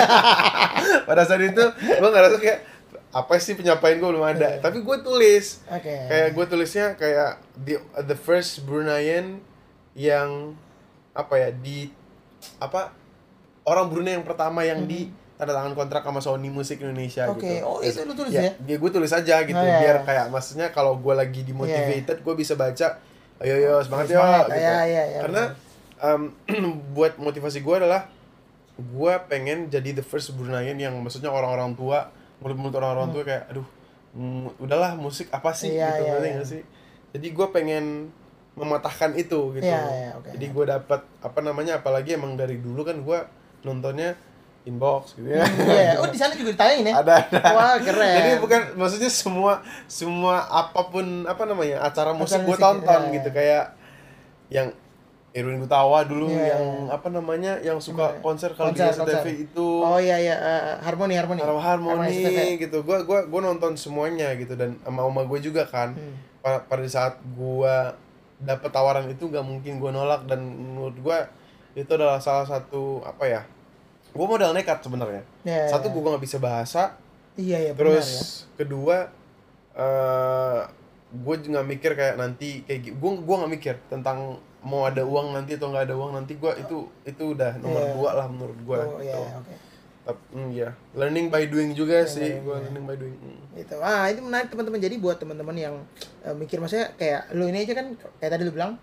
pada 1.08 1.22
saat 1.24 1.41
itu 1.44 1.63
gue 1.77 2.10
nggak 2.10 2.24
rasa 2.24 2.38
kayak 2.39 2.60
apa 3.09 3.33
sih 3.37 3.53
pencapaian 3.53 3.97
gue 3.97 4.09
belum 4.09 4.25
ada 4.25 4.47
Iya. 4.49 4.59
tapi 4.59 4.81
gue 4.81 4.97
tulis 4.99 5.63
Oke. 5.65 5.95
kayak 6.05 6.27
gue 6.31 6.45
tulisnya 6.45 6.85
kayak 6.93 7.29
the 7.57 7.75
the 8.03 8.13
first 8.13 8.61
Bruneian 8.61 9.39
yang 9.93 10.53
apa 11.11 11.33
ya 11.35 11.49
di 11.51 11.89
apa 12.57 12.93
orang 13.63 13.87
Brunei 13.87 14.13
yang 14.13 14.23
pertama 14.23 14.61
yang 14.61 14.83
di 14.83 15.07
tanda 15.33 15.53
tangan 15.53 15.73
kontrak 15.73 16.01
sama 16.01 16.17
Sony 16.17 16.49
Musik 16.49 16.79
Indonesia 16.79 17.25
Hmm. 17.25 17.33
Oke, 17.33 17.47
gitu. 17.47 17.63
oh, 17.63 17.79
itu 17.79 17.99
lu 18.01 18.13
tulis 18.13 18.33
ya? 18.33 18.49
Ya, 18.57 18.75
gue 18.75 18.91
tulis 18.91 19.11
aja 19.11 19.35
gitu 19.39 19.53
Oh, 19.53 19.63
iya, 19.63 19.77
biar 19.79 19.97
kayak 20.01 20.25
maksudnya 20.27 20.67
kalau 20.69 20.97
gue 20.97 21.13
lagi 21.13 21.41
dimotivated 21.43 22.21
gue 22.21 22.33
bisa 22.33 22.53
baca 22.53 22.97
ayo 23.37 23.53
yo 23.55 23.73
semangat 23.81 24.07
yo 24.07 24.17
Semangat, 24.17 24.45
gitu. 24.47 24.57
iya, 24.57 24.77
iya, 24.83 25.03
iya, 25.07 25.19
Karena 25.21 25.43
em, 25.99 26.21
buat 26.95 27.15
motivasi 27.15 27.61
gue 27.61 27.75
adalah 27.77 28.09
gue 28.75 29.13
pengen 29.25 29.67
jadi 29.67 29.89
the 29.91 30.01
first 30.01 30.33
Bruneian 30.33 30.75
yang 30.75 30.93
maksudnya 30.97 31.29
orang-orang 31.29 31.73
tua 31.73 32.09
mulut-mulut 32.38 32.74
orang-orang 32.75 33.10
tua 33.12 33.24
kayak 33.24 33.44
aduh 33.50 33.67
mm, 34.13 34.62
udahlah 34.62 34.94
musik 34.96 35.27
apa 35.29 35.51
sih 35.51 35.74
Hmm. 35.74 35.77
Iya, 35.77 35.88
gitu 35.89 36.01
iya, 36.03 36.12
ngerti 36.13 36.27
iya. 36.27 36.36
nggak 36.36 36.48
sih 36.48 36.62
jadi 37.15 37.27
gue 37.34 37.48
pengen 37.50 37.86
mematahkan 38.58 39.12
itu 39.13 39.39
gitu 39.53 39.65
Iya, 39.65 39.82
iya, 39.86 40.10
oke. 40.17 40.29
jadi 40.34 40.46
gue 40.50 40.65
dapat 40.67 41.01
apa 41.22 41.39
namanya 41.41 41.77
apalagi 41.77 42.17
emang 42.17 42.34
dari 42.34 42.58
dulu 42.58 42.82
kan 42.82 42.98
gue 43.01 43.20
nontonnya 43.62 44.17
inbox 44.65 45.13
gitu 45.15 45.29
ya 45.32 45.46
Iya, 45.46 46.01
oh 46.01 46.10
di 46.10 46.17
sana 46.17 46.34
juga 46.34 46.51
ditayangin 46.58 46.89
ya? 46.89 46.96
ada 47.00 47.13
ada 47.24 47.41
Wah, 47.53 47.77
keren. 47.79 48.15
jadi 48.17 48.29
bukan 48.41 48.62
maksudnya 48.75 49.08
semua 49.08 49.62
semua 49.86 50.44
apa 50.44 50.89
pun 50.89 51.06
apa 51.24 51.44
namanya 51.46 51.86
acara 51.86 52.12
musik 52.12 52.41
gue 52.41 52.58
tonton 52.58 53.01
iya. 53.08 53.13
gitu 53.22 53.29
kayak 53.32 53.63
yang 54.50 54.67
Irwin 55.38 55.62
Gutawa 55.62 56.01
dulu 56.01 56.25
Iya. 56.27 56.58
yang 56.58 56.63
apa 56.89 57.08
namanya 57.08 57.62
yang 57.62 57.77
suka 57.77 58.10
Iya. 58.10 58.20
konser 58.20 58.50
kalau 58.51 58.70
di 58.70 58.82
SCTV 58.82 59.27
itu 59.44 59.67
Oh 59.77 59.96
iya 59.96 60.17
iya, 60.17 60.34
eh, 60.34 60.63
harmoni 60.82 61.13
harmoni. 61.13 61.39
Harmoni, 61.39 61.62
harmoni 61.62 62.10
STV. 62.10 62.39
gitu. 62.60 62.82
Gua 62.82 62.98
gua 63.01 63.22
gua 63.24 63.41
nonton 63.44 63.74
semuanya 63.74 64.34
gitu 64.34 64.53
dan 64.53 64.74
sama 64.82 65.03
oma 65.03 65.22
gue 65.24 65.38
juga 65.39 65.62
kan. 65.63 65.94
Hmm. 65.94 66.17
Pa- 66.39 66.65
Pada 66.65 66.82
saat 66.88 67.22
gua 67.32 67.94
dapet 68.38 68.70
tawaran 68.70 69.06
itu 69.06 69.27
gak 69.27 69.41
mungkin 69.41 69.77
gua 69.77 69.89
nolak 69.91 70.25
dan 70.25 70.41
menurut 70.41 70.98
gua 70.98 71.29
itu 71.72 71.88
adalah 71.88 72.17
salah 72.17 72.44
satu 72.44 73.00
apa 73.01 73.24
ya? 73.24 73.41
Gua 74.10 74.25
modal 74.27 74.50
nekat 74.51 74.82
sebenarnya. 74.82 75.22
Iya, 75.44 75.70
Satu 75.70 75.88
iya. 75.88 75.94
gua 75.94 76.01
nggak 76.12 76.24
bisa 76.24 76.38
bahasa, 76.38 76.98
Iya 77.36 77.58
iya 77.62 77.72
terus 77.72 78.08
benar 78.08 78.17
ya. 78.17 78.56
kedua 78.58 78.98
eh 79.75 80.62
gue 81.08 81.36
nggak 81.39 81.67
mikir 81.67 81.91
kayak 81.94 82.15
nanti 82.15 82.62
kayak. 82.62 82.94
Gue 82.94 83.12
gua 83.20 83.36
nggak 83.39 83.53
mikir 83.53 83.75
tentang 83.88 84.41
mau 84.67 84.83
ada 84.83 85.07
uang 85.07 85.31
nanti 85.31 85.55
atau 85.55 85.71
nggak 85.71 85.88
ada 85.88 85.95
uang 85.95 86.12
nanti 86.12 86.36
gua 86.36 86.51
itu 86.59 86.83
itu 87.07 87.24
udah 87.31 87.55
nomor 87.63 87.81
Iya. 87.81 87.93
dua 87.95 88.09
lah 88.19 88.27
menurut 88.27 88.59
gua. 88.67 88.77
Oh 88.83 89.00
iya 89.00 89.15
gitu. 89.15 89.24
iya, 89.24 89.38
oke. 89.39 89.53
Tapi 90.07 90.21
mm, 90.36 90.50
ya, 90.55 90.69
learning 90.95 91.27
by 91.27 91.43
doing 91.47 91.71
juga 91.71 92.03
Learning 92.03 92.15
sih. 92.15 92.31
Gua 92.43 92.59
doing, 92.59 92.63
learning 92.67 92.83
by 92.83 92.95
doing. 93.00 93.15
Mm. 93.17 93.39
Gitu. 93.55 93.75
Ah, 93.79 94.03
itu 94.12 94.19
menarik 94.19 94.47
teman-teman. 94.51 94.79
Jadi 94.79 94.95
buat 95.00 95.17
teman-teman 95.17 95.55
yang 95.55 95.75
eh, 96.24 96.36
mikir 96.36 96.59
maksudnya 96.59 96.91
kayak 96.95 97.31
lu 97.31 97.47
ini 97.47 97.63
aja 97.63 97.74
kan 97.74 97.95
kayak 98.19 98.31
tadi 98.36 98.43
lu 98.43 98.51
bilang 98.51 98.75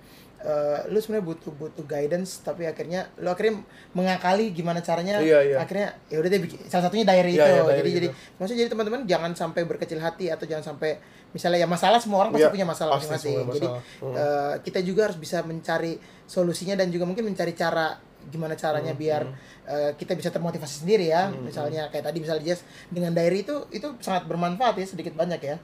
eh, 0.45 0.79
lu 0.87 0.99
sebenarnya 0.99 1.27
butuh 1.27 1.53
butuh 1.53 1.85
guidance 1.85 2.39
tapi 2.39 2.63
akhirnya 2.65 3.09
lu 3.17 3.27
akhirnya 3.27 3.65
mengakali 3.91 4.53
gimana 4.53 4.79
caranya 4.79 5.17
Iya, 5.19 5.41
iya. 5.43 5.57
akhirnya 5.57 5.97
ya 6.07 6.21
udah 6.21 6.29
deh 6.29 6.41
bikin 6.41 6.59
salah 6.69 6.85
satunya 6.85 7.03
diary 7.03 7.33
Iya, 7.33 7.41
itu 7.41 7.49
iya, 7.49 7.63
diary 7.65 7.73
jadi 7.81 7.91
jadi 7.91 8.09
gitu. 8.09 8.37
maksudnya 8.37 8.61
jadi 8.61 8.71
teman-teman 8.71 9.01
jangan 9.05 9.31
sampai 9.33 9.61
berkecil 9.65 9.99
hati 9.99 10.29
atau 10.29 10.45
jangan 10.45 10.65
sampai 10.71 11.01
misalnya 11.33 11.59
ya 11.59 11.69
masalah 11.69 11.99
semua 11.99 12.23
orang 12.23 12.31
pasti 12.31 12.47
Iya, 12.47 12.55
punya 12.55 12.67
masalah 12.67 12.91
masing-masing 12.95 13.35
jadi. 13.51 13.69
Hmm. 13.99 14.15
eh, 14.15 14.55
kita 14.61 14.79
juga 14.81 15.01
harus 15.09 15.17
bisa 15.17 15.41
mencari 15.41 15.97
solusinya 16.25 16.77
dan 16.77 16.89
juga 16.89 17.05
mungkin 17.05 17.25
mencari 17.25 17.53
cara 17.53 17.97
gimana 18.25 18.55
caranya 18.55 18.93
Hmm, 18.93 19.01
biar 19.01 19.23
eh, 19.65 19.91
kita 19.97 20.13
bisa 20.13 20.29
termotivasi 20.29 20.81
sendiri 20.81 21.09
ya 21.09 21.29
misalnya 21.29 21.89
kayak 21.89 22.09
tadi 22.09 22.19
misalnya 22.19 22.45
Jess 22.47 22.61
dengan 22.89 23.13
diary 23.13 23.43
itu 23.43 23.69
itu 23.69 23.85
sangat 23.99 24.25
bermanfaat 24.25 24.77
ya 24.77 24.87
sedikit 24.87 25.13
banyak 25.13 25.41
ya 25.41 25.57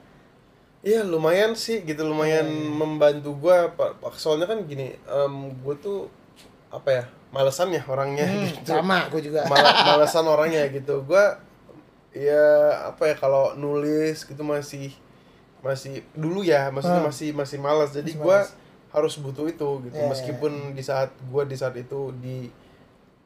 Iya 0.81 1.05
lumayan 1.05 1.53
sih 1.53 1.81
gitu 1.81 2.01
lumayan 2.01 2.49
membantu 2.71 3.37
gua 3.37 3.69
Pak. 3.69 4.01
Pak, 4.01 4.13
soalnya 4.15 4.45
kan 4.45 4.65
gini 4.65 4.89
em 5.05 5.33
gue 5.55 5.75
tuh 5.77 6.09
apa 6.67 6.89
ya 6.91 7.03
malesan 7.29 7.69
ya 7.69 7.85
orangnya 7.85 8.25
Hmm, 8.25 8.49
gitu 8.49 8.73
sama 8.73 9.05
aku 9.05 9.21
juga 9.21 9.45
Mal- 9.45 9.61
malesan 9.93 10.25
orangnya 10.25 10.65
gitu 10.67 11.05
gua 11.05 11.37
ya 12.11 12.47
apa 12.89 13.07
ya 13.07 13.15
kalau 13.15 13.53
nulis 13.53 14.25
gitu 14.25 14.41
masih 14.41 14.89
masih 15.61 16.01
dulu 16.11 16.41
ya 16.41 16.67
maksudnya 16.67 16.99
Hmm. 16.99 17.07
masih 17.07 17.29
masih 17.31 17.57
malas 17.57 17.93
jadi 17.93 18.17
malas. 18.17 18.57
harus 18.89 19.15
butuh 19.15 19.47
itu 19.47 19.69
gitu 19.85 19.95
iya, 19.95 20.09
meskipun 20.09 20.73
di 20.73 20.81
saat 20.81 21.13
gua 21.29 21.45
di 21.45 21.55
saat 21.55 21.77
itu 21.77 22.11
di 22.17 22.49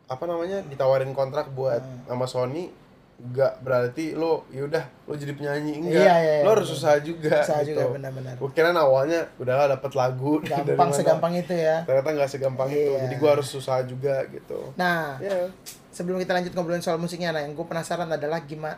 apa 0.05 0.21
namanya 0.24 0.62
ditawarin 0.62 1.09
kontrak 1.12 1.50
buat 1.50 1.79
Hmm. 1.79 2.03
sama 2.05 2.27
Sony 2.27 2.69
nggak 3.15 3.63
berarti 3.63 4.12
lo 4.12 4.43
yaudah 4.51 4.84
lo 5.07 5.15
jadi 5.15 5.31
penyanyi 5.34 5.79
enggak. 5.79 6.03
Iya, 6.03 6.15
iya, 6.19 6.36
lo 6.43 6.51
iya, 6.51 6.55
harus 6.60 6.69
usaha 6.69 7.00
juga 7.00 7.39
Usaha 7.39 7.63
gitu. 7.63 7.79
juga, 7.79 7.95
benar-benar. 7.95 8.34
Gua 8.36 8.50
kira 8.51 8.69
awalnya 8.69 9.24
udahlah 9.39 9.72
dapat 9.72 9.91
lagu 9.95 10.43
gampang 10.51 10.91
segampang 10.91 11.34
itu 11.34 11.55
ya. 11.55 11.88
Ternyata 11.88 12.10
nggak 12.12 12.29
segampang 12.29 12.67
itu. 12.69 12.91
Iya. 12.91 13.07
jadi 13.07 13.15
gua 13.15 13.29
harus 13.39 13.48
usaha 13.50 13.79
juga 13.88 14.19
gitu. 14.27 14.75
Nah 14.75 15.15
ya. 15.24 15.48
sebelum 15.95 16.19
kita 16.19 16.36
lanjut 16.36 16.51
ngobrolin 16.51 16.84
soal 16.84 17.00
musiknya 17.00 17.31
nah 17.31 17.39
yang 17.39 17.55
gue 17.55 17.63
penasaran 17.63 18.12
adalah 18.12 18.43
gimana 18.43 18.75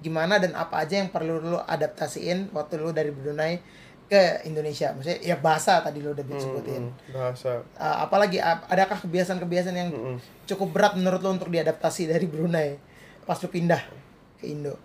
gimana 0.00 0.40
dan 0.40 0.56
apa 0.56 0.80
aja 0.80 0.96
yang 0.96 1.12
perlu 1.12 1.36
lo 1.38 1.60
adaptasiin 1.60 2.52
waktu 2.52 2.80
lo 2.80 2.88
dari 2.90 3.12
Brunei 3.12 3.60
ke 4.04 4.44
Indonesia. 4.44 4.92
Maksudnya 4.92 5.20
ya 5.20 5.36
bahasa 5.36 5.80
tadi 5.80 6.00
lo 6.00 6.12
udah 6.12 6.24
sebutin 6.24 6.88
Mm, 6.88 7.12
bahasa. 7.12 7.60
Uh, 7.76 7.96
apalagi 8.00 8.40
ap- 8.40 8.64
adakah 8.68 8.96
kebiasaan-kebiasaan 9.00 9.76
yang 9.76 9.90
Mm-mm. 9.92 10.16
cukup 10.44 10.72
berat 10.72 10.92
menurut 10.96 11.20
lo 11.20 11.32
untuk 11.32 11.48
diadaptasi 11.48 12.08
dari 12.08 12.24
Brunei 12.24 12.76
pas 13.24 13.36
lo 13.36 13.48
pindah 13.48 13.82
ke 14.38 14.46
Indo. 14.46 14.76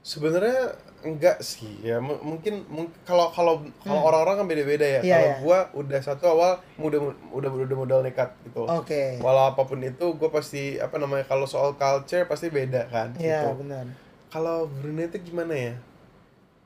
Sebenarnya 0.00 0.70
enggak 1.02 1.42
sih 1.42 1.82
ya 1.82 1.98
M- 1.98 2.22
mungkin 2.22 2.62
mung- 2.66 2.90
kalau 3.02 3.30
kalau 3.30 3.62
kalau 3.82 4.06
orang-orang 4.06 4.42
kan 4.42 4.46
beda-beda 4.46 4.86
ya. 4.86 5.00
Hmm. 5.02 5.06
Iya, 5.06 5.16
kalau 5.16 5.26
iya. 5.26 5.38
gua 5.42 5.58
udah 5.74 6.00
satu 6.00 6.24
awal 6.30 6.52
udah 6.78 7.00
udah 7.34 7.50
udah 7.50 7.76
modal 7.76 8.00
nekat 8.06 8.30
gitu. 8.46 8.66
Oke. 8.66 9.18
Walau 9.18 9.50
apa 9.50 9.62
pun 9.62 9.82
itu 9.82 10.06
gue 10.14 10.30
pasti 10.30 10.78
apa 10.78 10.94
namanya 10.96 11.26
kalau 11.26 11.42
soal 11.44 11.74
culture 11.74 12.26
pasti 12.26 12.48
beda 12.48 12.86
kan 12.86 13.10
Iya 13.18 13.50
gitu. 13.50 13.66
benar. 13.66 13.84
Kalau 14.30 14.66
Brunei 14.68 15.06
itu 15.06 15.18
gimana 15.26 15.54
ya? 15.54 15.74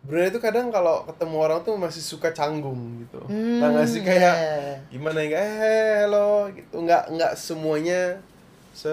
Brunei 0.01 0.29
itu 0.29 0.41
kadang 0.41 0.69
kalau 0.69 1.05
ketemu 1.05 1.37
orang 1.37 1.61
tuh 1.61 1.77
masih 1.77 2.01
suka 2.01 2.33
canggung 2.33 3.05
gitu. 3.05 3.21
Hmm, 3.25 3.61
nah 3.61 3.69
nggak 3.73 3.89
sih 3.89 4.01
kayak 4.01 4.35
iya, 4.37 4.53
iya. 4.57 4.77
gimana 4.89 5.21
ya 5.21 5.37
eh 5.37 5.49
hello 6.05 6.45
gitu. 6.53 6.77
Nggak 6.77 7.09
nggak 7.09 7.33
semuanya 7.37 8.21
se 8.73 8.89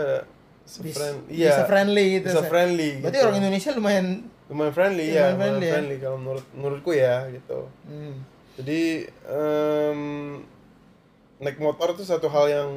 se 0.68 0.84
Bis- 0.84 0.94
friend 0.94 1.18
bisa 1.26 1.64
friendly 1.64 2.06
gitu 2.20 2.28
bisa 2.28 2.44
Sa- 2.44 2.50
friendly 2.52 2.90
berarti 3.00 3.16
gitu. 3.16 3.26
orang 3.26 3.38
Indonesia 3.40 3.70
lumayan 3.72 4.08
lumayan 4.48 4.74
friendly 4.76 5.06
Lumayan 5.08 5.16
ya 5.16 5.24
lumayan 5.28 5.40
friendly. 5.40 5.70
friendly, 5.72 5.96
ya. 5.96 6.02
kalau 6.04 6.18
menurut 6.18 6.46
menurutku 6.52 6.92
ya 6.92 7.16
gitu. 7.28 7.60
Hmm, 7.84 8.14
jadi 8.56 8.82
em, 9.28 10.00
naik 11.38 11.58
motor 11.58 11.92
tuh 11.94 12.04
satu 12.04 12.28
hal 12.28 12.46
yang 12.48 12.72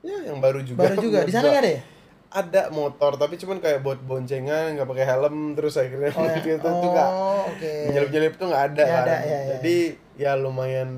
ya 0.00 0.30
yang 0.30 0.38
baru 0.38 0.62
juga. 0.62 0.86
Baru 0.86 0.96
juga. 1.02 1.26
Di 1.26 1.34
sana 1.34 1.50
nggak 1.50 1.62
ada 1.62 1.72
ya? 1.74 1.82
Ada 2.28 2.62
motor 2.70 3.16
tapi 3.16 3.34
cuman 3.36 3.58
kayak 3.58 3.82
buat 3.82 3.98
boncengan 4.02 4.76
nggak 4.76 4.86
pakai 4.86 5.06
helm 5.08 5.56
terus 5.58 5.74
akhirnya 5.74 6.14
oh, 6.14 6.22
ya. 6.22 6.34
gitu 6.46 6.62
tuh 6.62 6.90
nggak. 6.94 7.10
Oh 7.10 7.42
oke. 7.50 7.72
Nyelip 7.90 8.10
nyelip 8.10 8.34
tuh 8.38 8.46
nggak 8.46 8.64
ada 8.70 8.82
Nggak 8.82 8.94
kan. 8.94 9.02
ada, 9.02 9.16
ya, 9.18 9.26
ya. 9.26 9.38
jadi 9.58 9.76
ya 10.14 10.30
lumayan 10.38 10.90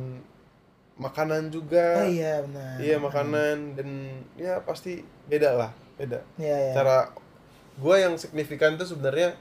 makanan 1.01 1.49
juga. 1.49 2.05
Oh 2.05 2.07
iya 2.07 2.45
benar. 2.45 2.77
Iya 2.77 2.97
makanan 3.01 3.57
dan 3.81 3.89
ya 4.37 4.61
pasti 4.61 5.01
beda 5.25 5.57
lah 5.57 5.73
beda. 6.01 6.21
Iya 6.37 6.57
iya. 6.57 6.73
Cara 6.73 6.97
gua 7.77 7.97
yang 7.97 8.17
signifikan 8.17 8.75
tuh 8.75 8.89
sebenarnya 8.89 9.37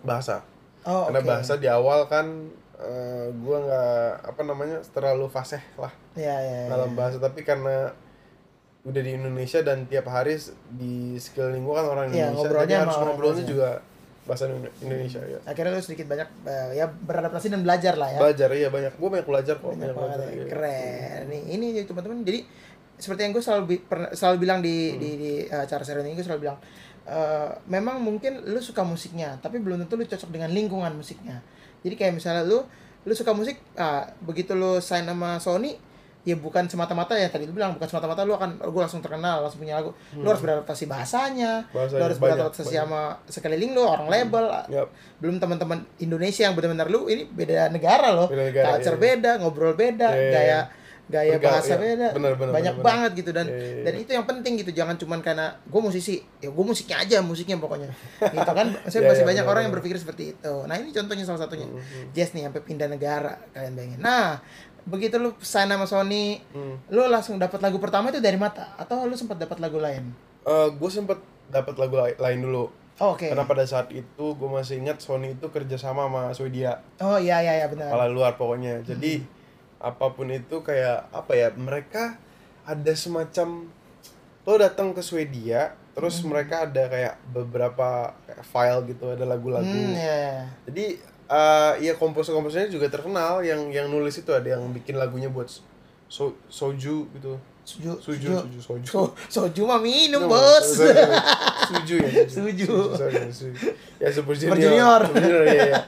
bahasa. 0.00 0.40
Oh 0.84 1.08
karena 1.08 1.20
oke. 1.20 1.28
bahasa 1.28 1.52
di 1.54 1.64
awal 1.64 2.04
kan 2.06 2.48
eh, 2.76 3.26
gua 3.36 3.56
nggak 3.60 4.02
apa 4.26 4.40
namanya 4.42 4.78
terlalu 4.86 5.28
fasih 5.28 5.60
lah 5.76 5.92
iya 6.14 6.34
iya 6.40 6.58
iya. 6.64 6.68
dalam 6.68 6.92
bahasa. 6.92 7.16
Tapi 7.16 7.40
karena 7.40 7.92
udah 8.84 9.00
di 9.00 9.12
Indonesia 9.12 9.60
dan 9.60 9.84
tiap 9.84 10.04
hari 10.06 10.36
di 10.70 11.16
sekeliling 11.16 11.62
gua 11.62 11.80
kan 11.80 11.86
orang 11.90 12.06
Iya, 12.08 12.28
Indonesia. 12.28 12.36
ngobrolnya 12.36 12.66
jadi 12.66 12.82
harus 12.84 12.96
ngobrolnya 12.98 13.44
juga 13.44 13.70
bahasa 14.24 14.48
Indo- 14.48 14.72
Indonesia 14.80 15.20
ya. 15.20 15.36
Akhirnya 15.44 15.72
lu 15.72 15.80
sedikit 15.80 16.06
banyak 16.08 16.28
eh, 16.44 16.68
ya 16.76 16.86
beradaptasi 16.88 17.48
dan 17.48 17.60
belajar 17.60 17.92
lah 17.96 18.08
ya. 18.08 18.18
Belajar 18.20 18.48
iya 18.52 18.68
banyak. 18.68 18.92
Gue 18.96 19.08
banyak 19.08 19.28
belajar 19.28 19.54
kok 19.56 19.68
banyak 19.68 19.92
banyak 19.92 19.96
belajar 19.96 20.28
ya. 20.32 20.44
keren. 20.48 21.20
Nih 21.28 21.42
ini 21.48 21.66
ya, 21.76 21.84
teman-teman 21.84 22.24
jadi 22.24 22.40
seperti 23.04 23.20
yang 23.22 23.32
gue 23.32 23.40
selalu 23.40 23.64
bi- 23.68 23.84
selalu 24.12 24.36
bilang 24.40 24.58
Hmm. 24.58 24.66
di 24.66 24.76
di, 24.96 25.10
di 25.14 25.32
uh, 25.46 25.60
acara 25.60 25.82
seri 25.82 26.00
ini 26.00 26.14
gue 26.14 26.22
selalu 26.22 26.40
bilang 26.42 26.58
eh, 27.04 27.50
memang 27.66 28.00
mungkin 28.00 28.40
lu 28.42 28.58
suka 28.58 28.80
musiknya 28.82 29.36
tapi 29.38 29.58
belum 29.58 29.76
tentu 29.78 29.94
lu 29.94 30.04
cocok 30.04 30.30
dengan 30.30 30.48
lingkungan 30.48 30.90
musiknya 30.90 31.44
jadi 31.80 31.94
kayak 31.94 32.12
misalnya 32.14 32.42
lu 32.42 32.64
lu 33.04 33.12
suka 33.12 33.30
musik 33.30 33.60
ah, 33.74 34.08
begitu 34.18 34.52
lu 34.52 34.80
sign 34.80 35.04
sama 35.04 35.36
Sony 35.36 35.76
ya 36.24 36.32
bukan 36.34 36.64
semata-mata 36.64 37.12
ya 37.12 37.28
tadi 37.28 37.44
lu 37.44 37.52
bilang 37.52 37.76
bukan 37.76 37.84
semata-mata 37.84 38.24
lu 38.24 38.32
akan 38.32 38.56
gue 38.56 38.80
langsung 38.80 38.98
terkenal 38.98 39.44
langsung 39.44 39.60
punya 39.60 39.76
lagu 39.76 39.92
lu 40.14 40.24
harus 40.24 40.40
beradaptasi 40.40 40.88
bahasanya, 40.88 41.52
Hmm. 41.62 41.76
Bahasanya 41.76 41.92
lu 41.92 42.02
harus 42.02 42.16
banyak, 42.16 42.32
beradaptasi 42.40 42.64
banyak. 42.66 42.80
sama 42.80 43.00
sekeliling 43.28 43.70
lu 43.70 43.82
orang 43.84 44.08
label 44.08 44.44
Yap. 44.66 44.88
belum 45.20 45.36
teman-teman 45.36 45.84
Indonesia 45.98 46.42
yang 46.42 46.56
benar-benar 46.56 46.88
lu 46.88 47.04
ini 47.06 47.28
beda 47.28 47.68
negara 47.68 48.08
loh 48.10 48.32
Beda 48.32 48.48
negara, 48.48 48.66
culture 48.72 48.96
iya. 48.96 49.04
beda 49.04 49.30
ngobrol 49.36 49.76
beda 49.76 50.08
Iya, 50.08 50.16
iya, 50.18 50.30
gaya 50.32 50.48
iya. 50.48 50.60
Gaya 51.04 51.36
Bergaul, 51.36 51.44
bahasa 51.50 51.68
iya. 51.70 51.78
beda. 51.78 52.08
Benar, 52.12 52.32
benar, 52.34 52.52
banyak 52.52 52.74
benar. 52.74 52.86
banget 52.86 53.10
gitu. 53.14 53.30
Dan 53.30 53.46
Iya, 53.46 53.54
iya, 53.54 53.68
iya. 53.70 53.84
dan 53.84 53.94
itu 53.96 54.10
yang 54.10 54.24
penting 54.24 54.52
gitu. 54.56 54.70
Jangan 54.72 54.96
cuman 54.96 55.18
karena 55.20 55.46
gue 55.60 55.80
musisi. 55.80 56.16
Ya 56.38 56.48
gue 56.48 56.64
musiknya 56.64 56.96
aja 56.98 57.16
musiknya 57.20 57.56
pokoknya. 57.56 57.88
Gitu 58.18 58.50
kan? 58.50 58.66
Saya 58.88 59.00
Iya, 59.00 59.08
masih 59.08 59.20
iya, 59.20 59.28
banyak 59.28 59.42
benar, 59.42 59.50
orang 59.50 59.62
yang 59.62 59.68
benar. 59.68 59.80
berpikir 59.80 59.96
seperti 59.96 60.22
itu. 60.32 60.54
Nah 60.62 60.74
ini 60.74 60.90
contohnya 60.90 61.22
salah 61.22 61.40
satunya. 61.40 61.66
Mhm. 61.66 62.10
Jazz 62.10 62.32
nih 62.32 62.42
sampai 62.44 62.62
pindah 62.62 62.88
negara. 62.88 63.36
Kalian 63.50 63.72
bayangin. 63.74 63.98
Nah 63.98 64.40
begitu 64.84 65.16
lu 65.16 65.32
sign 65.38 65.66
sama 65.66 65.84
Sony 65.84 66.44
Hmm. 66.50 66.76
lu 66.88 67.04
langsung 67.06 67.36
dapat 67.36 67.56
lagu 67.58 67.76
pertama 67.76 68.08
itu 68.08 68.18
dari 68.18 68.36
mata? 68.36 68.72
Atau 68.74 69.00
lu 69.02 69.14
sempat 69.14 69.36
dapat 69.36 69.56
lagu 69.58 69.76
lain? 69.76 70.12
Gue 70.74 70.88
sempet 70.88 71.16
dapat 71.46 71.72
lagu 71.74 71.94
lai- 71.94 72.14
lain 72.14 72.40
dulu. 72.40 72.68
Oh, 72.94 73.10
oke. 73.10 73.26
Karena 73.26 73.42
pada 73.42 73.64
saat 73.64 73.90
itu 73.90 74.04
gue 74.30 74.46
masih 74.46 74.78
ingat 74.78 75.00
Sony 75.00 75.32
itu 75.32 75.48
kerjasama 75.48 76.04
sama 76.04 76.22
Swedia. 76.30 76.78
Oh 76.98 77.16
iya 77.16 77.40
iya 77.40 77.52
iya 77.58 77.66
benar. 77.66 77.90
Kepala 77.90 78.06
luar 78.06 78.32
pokoknya. 78.34 78.80
Jadi 78.80 79.18
apa 79.84 80.06
pun 80.16 80.32
itu 80.32 80.64
kayak 80.64 81.12
apa 81.12 81.32
ya 81.36 81.48
mereka 81.52 82.16
ada 82.64 82.92
semacam 82.96 83.68
lo 84.44 84.54
datang 84.56 84.96
ke 84.96 85.04
Swedia 85.04 85.76
terus 85.92 86.24
mereka 86.24 86.66
ada 86.66 86.88
kayak 86.90 87.14
beberapa 87.30 88.16
kayak 88.26 88.44
file 88.48 88.82
gitu 88.88 89.12
ada 89.12 89.24
lagu-lagu 89.28 89.68
hmm 89.68 89.94
iya, 89.94 90.16
iya. 90.16 90.38
jadi 90.66 90.84
eh 91.24 91.72
ya 91.88 91.92
komposer-komposernya 91.96 92.68
juga 92.68 92.92
terkenal 92.92 93.40
yang 93.40 93.72
yang 93.72 93.88
nulis 93.88 94.20
itu 94.20 94.28
ada 94.32 94.56
yang 94.56 94.64
bikin 94.72 95.00
lagunya 95.00 95.28
buat 95.32 95.48
so, 96.08 96.34
soju 96.48 97.08
gitu 97.12 97.36
Suju, 97.64 97.96
suju 97.96 98.28
suju 98.28 98.60
soju 98.60 98.84
So, 98.84 99.00
soju 99.32 99.64
mah 99.64 99.80
minum, 99.80 100.28
Minum, 100.28 100.36
bos. 100.36 100.68
sorry, 100.68 100.92
sorry. 100.92 101.16
Suju 101.64 101.94
ya. 101.96 102.10
Suju. 102.28 102.72
Sorry, 102.92 103.16
suju. 103.32 103.72
Ya 103.96 104.08
Super 104.12 104.36
Junior. 104.36 105.00
Super 105.08 105.16
Junior, 105.24 105.42
iya, 105.48 105.60
iya. 105.72 105.80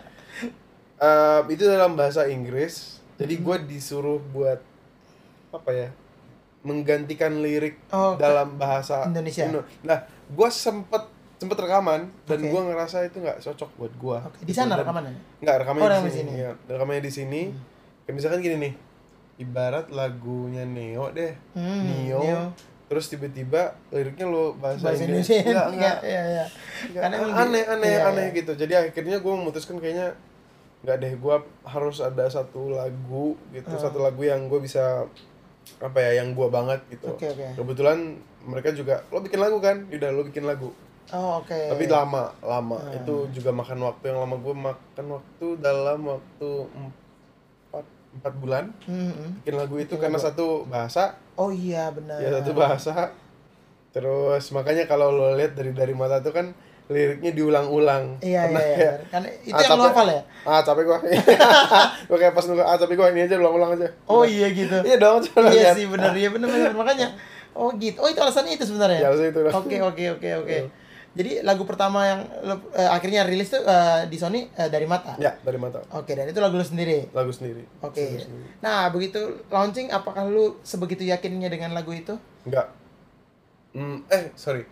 Eh, 0.97 1.41
itu 1.53 1.69
dalam 1.69 1.93
bahasa 1.93 2.25
Inggris. 2.33 2.96
Jadi 3.17 3.35
gue 3.37 3.57
disuruh 3.67 4.21
buat 4.27 4.61
apa 5.51 5.71
ya? 5.71 5.89
Menggantikan 6.61 7.39
lirik 7.39 7.79
Oh, 7.89 8.17
dalam 8.17 8.57
bahasa 8.57 9.07
Indonesia. 9.07 9.47
Indo. 9.47 9.63
Nah, 9.81 10.03
gue 10.27 10.49
sempet 10.49 11.03
sempet 11.37 11.59
rekaman 11.59 12.09
dan 12.25 12.39
Oke. 12.39 12.49
gue 12.49 12.61
ngerasa 12.65 13.05
itu 13.05 13.21
nggak 13.21 13.39
cocok 13.39 13.71
buat 13.77 13.93
gue. 13.95 14.17
Oke, 14.25 14.39
di 14.43 14.51
sana 14.51 14.75
rekamannya. 14.75 15.15
Nggak 15.39 15.57
rekamannya 15.63 15.85
Oh, 15.85 15.89
di 15.89 15.95
rekaman 15.95 16.13
sini. 16.13 16.31
Iya, 16.35 16.51
rekamannya 16.67 17.03
di 17.03 17.13
sini. 17.13 17.41
Kayak 18.03 18.15
misalkan 18.15 18.41
gini 18.41 18.57
nih. 18.59 18.73
Ibarat 19.37 19.87
lagunya 19.89 20.65
Neo 20.65 21.13
deh. 21.13 21.37
Hmm, 21.53 21.83
Neo, 21.85 22.21
Neo. 22.21 22.43
terus 22.87 23.07
tiba-tiba 23.07 23.77
liriknya 23.91 24.25
lo 24.25 24.55
bahasa, 24.55 24.89
Bahasa. 24.89 25.05
Indonesia. 25.05 25.37
enggak 25.39 25.67
enggak, 25.71 25.97
Iya, 26.03 26.23
iya. 26.25 26.45
enggak. 26.83 27.03
Karena 27.03 27.15
emang 27.19 27.33
aneh 27.37 27.65
aneh 27.67 27.91
iya, 27.93 28.07
aneh 28.07 28.25
iya. 28.25 28.37
gitu 28.37 28.53
jadi 28.55 28.73
akhirnya 28.81 29.19
gue 29.19 29.33
memutuskan 29.35 29.77
kayaknya 29.77 30.15
nggak 30.79 30.97
deh 30.99 31.15
gue 31.15 31.37
harus 31.63 31.99
ada 31.99 32.25
satu 32.27 32.69
lagu 32.71 33.35
gitu 33.51 33.69
Oh. 33.69 33.81
satu 33.81 33.99
lagu 33.99 34.21
yang 34.21 34.47
gue 34.47 34.59
bisa 34.59 35.09
apa 35.79 35.99
ya 36.01 36.21
yang 36.21 36.31
gue 36.31 36.47
banget 36.47 36.79
gitu 36.89 37.11
Oke, 37.11 37.27
oke. 37.29 37.47
kebetulan 37.55 38.15
mereka 38.41 38.71
juga 38.71 39.03
lo 39.09 39.19
bikin 39.19 39.39
lagu 39.39 39.59
kan 39.59 39.83
udah 39.85 40.11
lo 40.11 40.23
bikin 40.23 40.45
lagu 40.45 40.71
Oh, 41.09 41.39
oke. 41.39 41.55
tapi 41.71 41.87
lama 41.87 42.35
lama 42.41 42.79
Ah. 42.81 42.95
itu 42.95 43.15
juga 43.33 43.51
makan 43.51 43.79
waktu 43.81 44.05
yang 44.07 44.21
lama 44.21 44.37
gue 44.37 44.55
makan 44.55 45.07
waktu 45.13 45.47
dalam 45.57 46.01
waktu 46.05 46.49
empat 46.67 47.85
empat 48.13 48.33
bulan 48.37 48.65
Hmm, 48.85 49.11
hmm. 49.11 49.31
bikin 49.41 49.55
lagu 49.55 49.75
itu 49.77 49.91
Bikin 49.91 50.03
karena 50.03 50.17
lagu. 50.17 50.27
satu 50.29 50.47
bahasa 50.65 51.15
Oh 51.35 51.51
iya, 51.51 51.91
benar. 51.91 52.17
ya 52.17 52.31
satu 52.37 52.53
bahasa 52.53 53.11
terus 53.91 54.45
makanya 54.51 54.85
kalau 54.85 55.09
lo 55.09 55.33
lihat 55.33 55.53
dari 55.53 55.73
dari 55.73 55.93
mata 55.93 56.21
tuh 56.21 56.31
kan 56.31 56.53
liriknya 56.87 57.35
diulang-ulang. 57.35 58.23
Iya, 58.23 58.47
iya, 58.47 58.55
iya. 58.55 58.55
kayak, 58.55 58.79
benar. 58.79 58.99
Karena 59.11 59.29
itu 59.43 59.55
ah, 59.59 59.63
yang 59.67 59.79
lo 59.79 59.85
hafal 59.91 60.07
ya? 60.07 60.21
ah 60.47 60.61
capek 60.63 60.83
gua 60.87 60.99
gua 62.09 62.19
kayak 62.23 62.35
pas 62.39 62.45
nunggu 62.47 62.63
ah 62.63 62.77
capek 62.79 62.95
gua 62.95 63.09
ini 63.11 63.21
aja 63.27 63.35
ulang-ulang 63.35 63.71
aja. 63.75 63.89
Oh 64.07 64.23
iya 64.23 64.47
gitu. 64.55 64.79
iya 64.87 64.97
dong 65.03 65.19
coba 65.27 65.51
iya 65.51 65.51
lihat. 65.67 65.75
sih 65.75 65.87
benar 65.91 66.15
iya 66.15 66.31
benar 66.31 66.47
benar 66.47 66.73
makanya 66.79 67.09
oh 67.59 67.75
gitu. 67.75 67.99
Oh 67.99 68.07
itu 68.07 68.21
alasannya 68.23 68.55
itu 68.55 68.65
sebenarnya? 68.71 69.01
Ya, 69.03 69.07
alasannya 69.11 69.31
itu. 69.35 69.41
oke 69.61 69.77
oke 69.83 70.05
oke 70.21 70.29
oke. 70.47 70.59
Jadi 71.17 71.41
lagu 71.41 71.65
pertama 71.65 72.05
yang 72.05 72.21
lo, 72.45 72.61
eh, 72.77 72.87
akhirnya 72.93 73.25
rilis 73.25 73.49
tuh 73.49 73.65
eh, 73.65 74.05
di 74.07 74.21
Sony 74.21 74.47
eh, 74.55 74.69
dari 74.71 74.87
mata? 74.87 75.19
Ya 75.19 75.35
dari 75.43 75.59
mata. 75.59 75.83
Oke 75.91 76.15
dan 76.15 76.31
itu 76.31 76.39
lagu 76.39 76.55
lo 76.55 76.63
sendiri? 76.63 77.11
Lagu 77.11 77.35
sendiri. 77.35 77.67
Oke. 77.83 78.23
Sendiri. 78.23 78.63
nah 78.63 78.87
begitu 78.95 79.43
launching 79.51 79.91
apakah 79.91 80.23
lu 80.29 80.63
sebegitu 80.63 81.03
yakinnya 81.03 81.51
dengan 81.51 81.75
lagu 81.75 81.91
itu? 81.91 82.15
Enggak. 82.47 82.71
Hmm, 83.75 84.07
eh 84.07 84.31
sorry. 84.39 84.63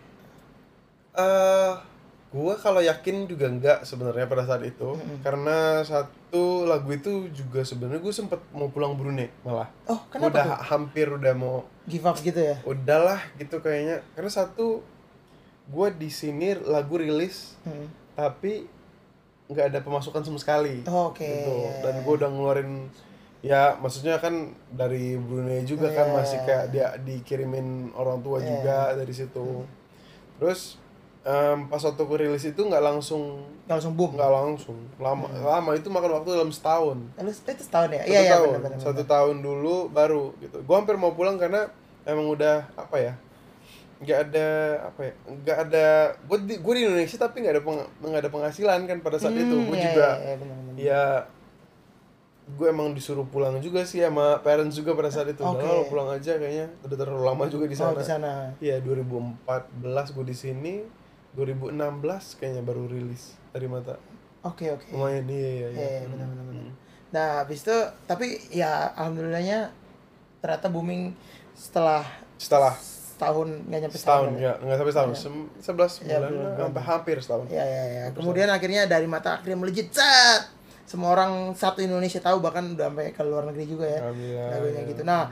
Eh 1.17 1.94
gua 2.35 2.53
kalau 2.53 2.83
yakin 2.83 3.25
juga 3.25 3.47
enggak 3.47 3.79
sebenarnya 3.81 4.27
pada 4.27 4.43
saat 4.43 4.59
itu 4.61 4.91
karena 5.21 5.79
satu 5.81 6.35
lagu 6.65 6.91
itu 6.91 7.31
juga 7.31 7.63
sebenarnya 7.63 7.97
gue 7.97 8.11
sempet 8.11 8.43
mau 8.51 8.67
pulang 8.67 8.91
Brunei 8.93 9.31
malah 9.39 9.71
oh 9.85 10.03
Gua 10.03 10.11
kenapa 10.11 10.27
udah 10.29 10.43
tuh 10.43 10.51
ha- 10.51 10.63
hampir 10.67 11.07
udah 11.07 11.31
mau 11.33 11.63
give 11.85 12.03
up 12.03 12.19
gitu 12.19 12.35
ya 12.35 12.59
udahlah 12.61 13.23
gitu 13.33 13.55
kayaknya 13.57 14.03
karena 14.11 14.27
satu 14.29 14.83
gue 15.65 15.87
di 15.95 16.09
sini 16.09 16.59
lagu 16.61 16.95
rilis 16.95 17.55
Hmm. 17.63 17.87
tapi 18.13 18.67
nggak 19.45 19.65
ada 19.67 19.79
pemasukan 19.79 20.21
sama 20.21 20.35
sekali 20.35 20.81
Oh, 20.83 21.09
oke. 21.09 21.21
gitu. 21.21 21.55
Dan 21.79 22.01
gue 22.01 22.13
udah 22.15 22.27
ngeluarin 22.27 22.89
ya 23.39 23.73
maksudnya 23.75 24.17
kan 24.17 24.33
dari 24.67 25.15
Brunei 25.15 25.63
juga 25.63 25.87
kan 25.87 26.09
Iya. 26.09 26.15
masih 26.15 26.39
kayak 26.43 26.65
dia 26.67 26.87
dikirimin 26.99 27.67
orang 27.93 28.19
tua 28.19 28.37
Iya. 28.37 28.47
juga 28.51 28.77
dari 28.93 29.13
situ 29.13 29.63
terus 30.35 30.81
em, 31.25 31.57
pas 31.65 31.81
waktu 31.81 31.97
gue 31.97 32.17
rilis 32.21 32.45
itu 32.45 32.61
nggak 32.61 32.83
langsung 32.85 33.41
Nggak 33.65 33.75
langsung 33.81 33.93
boom? 33.97 34.11
nggak 34.13 34.29
langsung. 34.29 34.77
Lama 35.01 35.25
lama. 35.41 35.73
Itu 35.73 35.89
makan 35.89 36.21
waktu 36.21 36.37
dalam 36.37 36.53
setahun. 36.53 36.97
Lalu 37.17 37.31
itu 37.33 37.63
setahun 37.65 37.89
ya? 37.89 38.01
Satu 38.05 38.11
iya 38.13 38.19
iya 38.21 38.33
tahun. 38.37 38.47
benar 38.53 38.61
benar 38.61 38.77
satu 38.85 39.03
tahun 39.03 39.35
dulu 39.41 39.75
baru 39.89 40.23
gitu. 40.37 40.57
Gue 40.61 40.75
hampir 40.77 40.93
mau 40.95 41.17
pulang 41.17 41.41
karena 41.41 41.65
emang 42.05 42.29
udah 42.29 42.69
apa 42.77 42.97
ya 43.01 43.13
nggak 43.95 44.19
ada 44.27 44.47
apa 44.91 45.01
ya 45.07 45.13
nggak 45.23 45.57
ada 45.65 45.85
gue 46.19 46.37
di 46.43 46.53
gue 46.59 46.73
di 46.75 46.81
Indonesia 46.83 47.15
tapi 47.15 47.41
nggak 47.41 47.53
ada 47.57 47.63
peng- 47.63 47.87
nggak 48.03 48.21
ada 48.27 48.31
penghasilan 48.31 48.79
kan 48.85 48.97
pada 49.01 49.17
saat 49.17 49.33
itu. 49.33 49.55
Hmm, 49.55 49.71
gue 49.71 49.77
iya, 49.79 49.85
juga 49.89 50.07
iya, 50.13 50.25
iya, 50.29 50.35
benar, 50.37 50.55
benar. 50.61 50.75
ya 50.77 51.03
gue 52.45 52.67
emang 52.69 52.93
disuruh 52.93 53.25
pulang 53.25 53.57
juga 53.57 53.81
sih 53.81 54.05
sama 54.05 54.37
parents 54.45 54.77
juga 54.77 54.93
pada 54.93 55.09
saat 55.09 55.33
itu. 55.33 55.41
Udah 55.41 55.65
lo 55.65 55.89
pulang 55.89 56.11
aja 56.13 56.37
kayaknya. 56.37 56.69
Udah 56.85 56.93
terlalu 56.93 57.23
lama 57.25 57.49
juga 57.49 57.65
di 57.65 57.73
oh 57.73 57.89
sana. 57.89 57.97
di 57.97 58.05
sana. 58.05 58.31
Iya 58.61 58.77
2014 58.85 60.13
gue 60.13 60.25
di 60.29 60.35
sini 60.37 60.73
2016 61.35 61.75
kayaknya 62.35 62.61
baru 62.61 62.83
rilis 62.85 63.35
dari 63.49 63.67
mata 63.67 63.99
oke 64.41 64.65
oke 64.71 64.87
lumayan 64.89 65.25
iya 65.25 65.49
iya 65.51 65.67
Iya, 65.69 65.87
iya, 65.93 66.07
benar, 66.07 66.27
benar, 66.27 66.45
benar. 66.45 66.73
Nah, 67.07 67.29
habis 67.39 67.59
itu 67.61 67.77
tapi 68.03 68.25
ya 68.49 68.91
alhamdulillahnya 68.93 69.71
ternyata 70.37 70.67
booming 70.67 71.15
setelah 71.53 72.03
setelah 72.35 72.75
setahun 72.75 73.47
nggak 73.65 73.79
nyampe 73.81 73.95
setahun 73.95 74.27
setahun. 74.27 74.43
ya 74.43 74.51
nggak 74.59 74.77
sampai 74.77 74.91
setahun 74.91 75.11
Sem- 75.15 75.49
sebelas 75.57 75.91
Ya, 75.97 76.19
bulan 76.19 76.29
bulan- 76.29 76.43
lah, 76.45 76.55
sampai 76.61 76.83
hampir 76.83 77.15
setahun 77.17 77.45
Ya, 77.47 77.63
ya, 77.63 77.83
ya. 77.87 78.03
Kemudian 78.11 78.49
akhirnya 78.49 78.81
dari 78.85 79.07
mata 79.07 79.29
akhirnya 79.33 79.55
melejit 79.57 79.87
set. 79.89 80.51
Semua 80.85 81.09
orang 81.11 81.31
satu 81.53 81.79
Indonesia 81.79 82.19
tahu 82.19 82.37
bahkan 82.39 82.61
udah 82.69 82.85
sampai 82.85 83.09
ke 83.09 83.23
luar 83.23 83.47
negeri 83.47 83.65
juga 83.65 83.87
ya. 83.87 84.05
Lagunya 84.05 84.51
ya. 84.77 84.83
gitu. 84.85 85.01
Nah, 85.01 85.31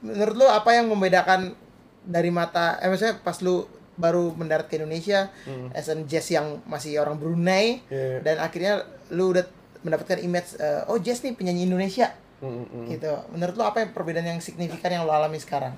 menurut 0.00 0.34
lu 0.34 0.46
apa 0.46 0.70
yang 0.70 0.86
membedakan 0.86 1.56
dari 2.02 2.28
mata 2.30 2.76
eh 2.78 2.86
maksudnya 2.86 3.18
pas 3.18 3.34
lu 3.40 3.64
baru 3.94 4.30
mendarat 4.30 4.66
ke 4.66 4.76
Indonesia 4.76 5.28
Hmm. 5.42 5.72
as 5.72 5.86
an 5.86 6.04
jazz 6.04 6.26
yang 6.26 6.62
masih 6.64 6.96
orang 6.96 7.14
Brunei 7.14 7.82
Iya. 7.86 8.20
dan 8.20 8.36
akhirnya 8.38 8.82
lu 9.08 9.30
udah 9.30 9.44
mendapatkan 9.80 10.18
image 10.18 10.54
eh, 10.56 10.84
oh 10.86 10.96
jazz 10.96 11.20
nih 11.20 11.32
penyanyi 11.32 11.64
Indonesia 11.64 12.12
Mm, 12.38 12.48
mm, 12.48 12.66
mm. 12.66 12.84
gitu. 12.90 13.12
Menurut 13.30 13.52
lu 13.52 13.62
apa 13.62 13.78
yang 13.78 13.90
perbedaan 13.90 14.24
yang 14.26 14.40
signifikan 14.40 14.88
yang 14.90 15.04
lu 15.04 15.10
alami 15.10 15.36
sekarang? 15.36 15.76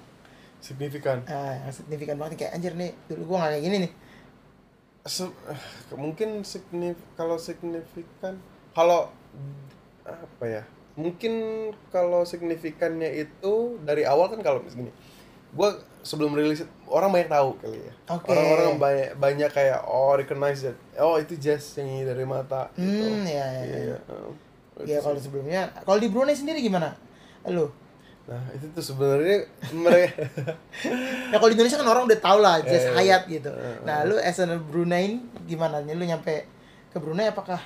signifikan 0.59 1.27
Ah, 1.27 1.59
yang 1.61 1.75
signifikan 1.75 2.15
banget 2.15 2.31
nih, 2.31 2.41
kayak 2.41 2.53
anjir 2.55 2.73
nih 2.73 2.91
dulu 3.05 3.23
gua 3.27 3.37
gak 3.41 3.51
kayak 3.51 3.65
gini 3.65 3.77
nih. 3.81 3.93
Se- 5.05 5.35
eh, 5.45 5.61
mungkin 5.93 6.29
signif 6.43 6.95
kalau 7.13 7.35
signifikan 7.35 8.39
kalau 8.71 9.11
apa 10.05 10.45
ya 10.45 10.63
mungkin 10.93 11.33
kalau 11.89 12.23
signifikannya 12.23 13.11
itu 13.19 13.53
dari 13.81 14.05
awal 14.05 14.29
kan 14.29 14.39
kalau 14.39 14.63
gini 14.63 14.95
gue 15.51 15.69
sebelum 16.03 16.31
rilis 16.33 16.61
orang 16.85 17.09
banyak 17.09 17.27
tahu 17.27 17.55
kali 17.57 17.79
ya 17.79 17.93
Oke. 18.11 18.27
orang-orang 18.29 18.75
banyak 18.77 19.11
banyak 19.17 19.49
kayak 19.49 19.81
oh 19.83 20.13
recognize 20.13 20.61
that 20.61 20.75
oh 20.97 21.17
itu 21.17 21.35
jazz 21.35 21.63
yang 21.75 21.89
ini 21.89 22.03
dari 22.03 22.23
mata 22.23 22.67
gitu. 22.75 22.85
Hmm, 22.85 23.23
ya, 23.23 23.47
ya, 23.47 23.63
iya 23.63 23.79
ya. 23.79 23.79
iya 23.87 23.99
Ya 24.83 24.99
kalau 24.99 25.15
sebelumnya, 25.17 25.69
kalau 25.85 25.97
di 25.97 26.09
Brunei 26.09 26.33
sendiri 26.33 26.59
gimana? 26.59 26.97
Lu? 27.47 27.71
nah 28.23 28.39
itu 28.51 28.71
tuh 28.71 28.79
sebenarnya 28.81 29.51
mereka 29.75 30.23
Ya 31.33 31.37
kalau 31.37 31.51
di 31.51 31.55
Indonesia 31.55 31.75
kan 31.77 31.89
orang 31.89 32.07
udah 32.07 32.19
tau 32.19 32.39
lah 32.39 32.63
Jazz 32.63 32.87
Eh, 32.87 32.95
Hayat 32.95 33.27
gitu. 33.27 33.51
eh, 33.51 33.83
Nah, 33.83 34.03
lu 34.03 34.15
as 34.15 34.39
a 34.39 34.47
Brunei 34.55 35.19
gimana? 35.45 35.83
Lu 35.83 36.01
nyampe 36.01 36.47
ke 36.89 36.99
Brunei 36.99 37.29
apakah 37.29 37.59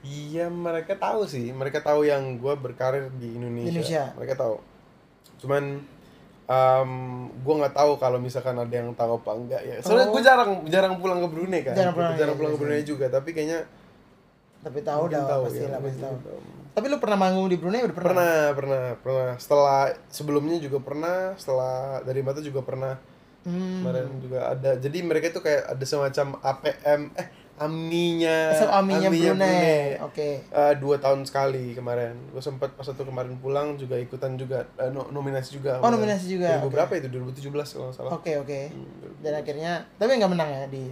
Iya 0.00 0.46
mereka 0.46 0.94
tahu 0.94 1.24
sih, 1.24 1.48
mereka 1.50 1.80
tahu 1.80 2.04
yang 2.04 2.36
gue 2.36 2.54
berkarir 2.54 3.08
di 3.16 3.34
Indonesia. 3.34 3.70
Indonesia. 3.70 4.02
Mereka 4.14 4.34
tahu. 4.36 4.56
Cuman 5.40 5.80
um, 6.48 6.90
gue 7.32 7.54
nggak 7.54 7.74
tahu 7.74 7.96
kalau 7.96 8.18
misalkan 8.20 8.56
ada 8.56 8.74
yang 8.74 8.92
tahu 8.92 9.20
apa 9.20 9.30
enggak 9.36 9.62
ya. 9.64 9.76
Soalnya 9.80 10.08
Oh. 10.08 10.12
gue 10.16 10.22
jarang 10.24 10.50
jarang 10.68 10.94
pulang 11.00 11.20
ke 11.24 11.28
Brunei 11.32 11.60
kan. 11.64 11.74
Jarang 11.76 11.94
pulang, 11.96 12.12
jarang 12.16 12.36
iya, 12.36 12.40
pulang 12.40 12.52
ke 12.52 12.58
iya, 12.58 12.64
Brunei 12.64 12.82
juga. 12.84 13.06
Tapi 13.08 13.30
kayaknya 13.32 13.60
tapi 14.64 14.80
tahu 14.80 15.12
dah 15.12 15.44
pasti 15.44 15.60
ya, 15.60 15.68
lah 15.76 15.80
pasti 15.84 16.00
tahu. 16.00 16.16
tahu. 16.24 16.40
Tapi 16.74 16.86
lu 16.90 16.96
pernah 16.98 17.18
manggung 17.20 17.46
di 17.46 17.56
Brunei 17.60 17.84
udah 17.84 17.94
pernah? 17.94 18.10
Pernah, 18.10 18.42
pernah, 18.56 18.84
pernah. 18.98 19.30
Setelah 19.38 19.80
sebelumnya 20.10 20.56
juga 20.58 20.78
pernah. 20.82 21.36
Setelah 21.38 22.00
dari 22.02 22.20
mata 22.24 22.40
juga 22.40 22.64
pernah. 22.64 22.96
Hmm. 23.44 23.84
Kemarin 23.84 24.08
juga 24.24 24.40
ada. 24.56 24.70
Jadi 24.80 24.98
mereka 25.04 25.28
itu 25.28 25.40
kayak 25.44 25.76
ada 25.76 25.84
semacam 25.84 26.26
APM, 26.40 27.00
eh 27.20 27.28
Amninya, 27.54 28.50
So, 28.52 28.66
Aminya 28.66 29.08
Brunei. 29.08 29.94
Oke. 30.00 30.42
Eh, 30.42 30.72
dua 30.76 30.98
tahun 30.98 31.22
sekali 31.22 31.70
kemarin 31.70 32.10
gue 32.28 32.38
sempat 32.38 32.70
pas 32.70 32.82
waktu 32.82 33.00
kemarin 33.00 33.38
pulang 33.38 33.74
juga 33.74 33.94
ikutan 33.94 34.34
juga 34.34 34.66
eh, 34.74 34.90
no- 34.90 35.06
nominasi 35.08 35.54
juga 35.54 35.78
Oh, 35.78 35.86
nominasi 35.86 36.26
juga, 36.30 36.58
2000 36.58 36.60
oke. 36.60 36.72
berapa 36.72 36.92
itu 36.96 37.08
2017 37.08 37.54
kalau 37.70 37.86
nggak 37.86 37.96
salah 37.96 38.10
Oke, 38.12 38.32
oke. 38.36 38.60
Hmm, 38.68 38.90
Dan 39.18 39.32
akhirnya 39.36 39.72
tapi 39.94 40.10
nggak 40.14 40.28
menang 40.28 40.50
ya 40.50 40.62
di 40.66 40.84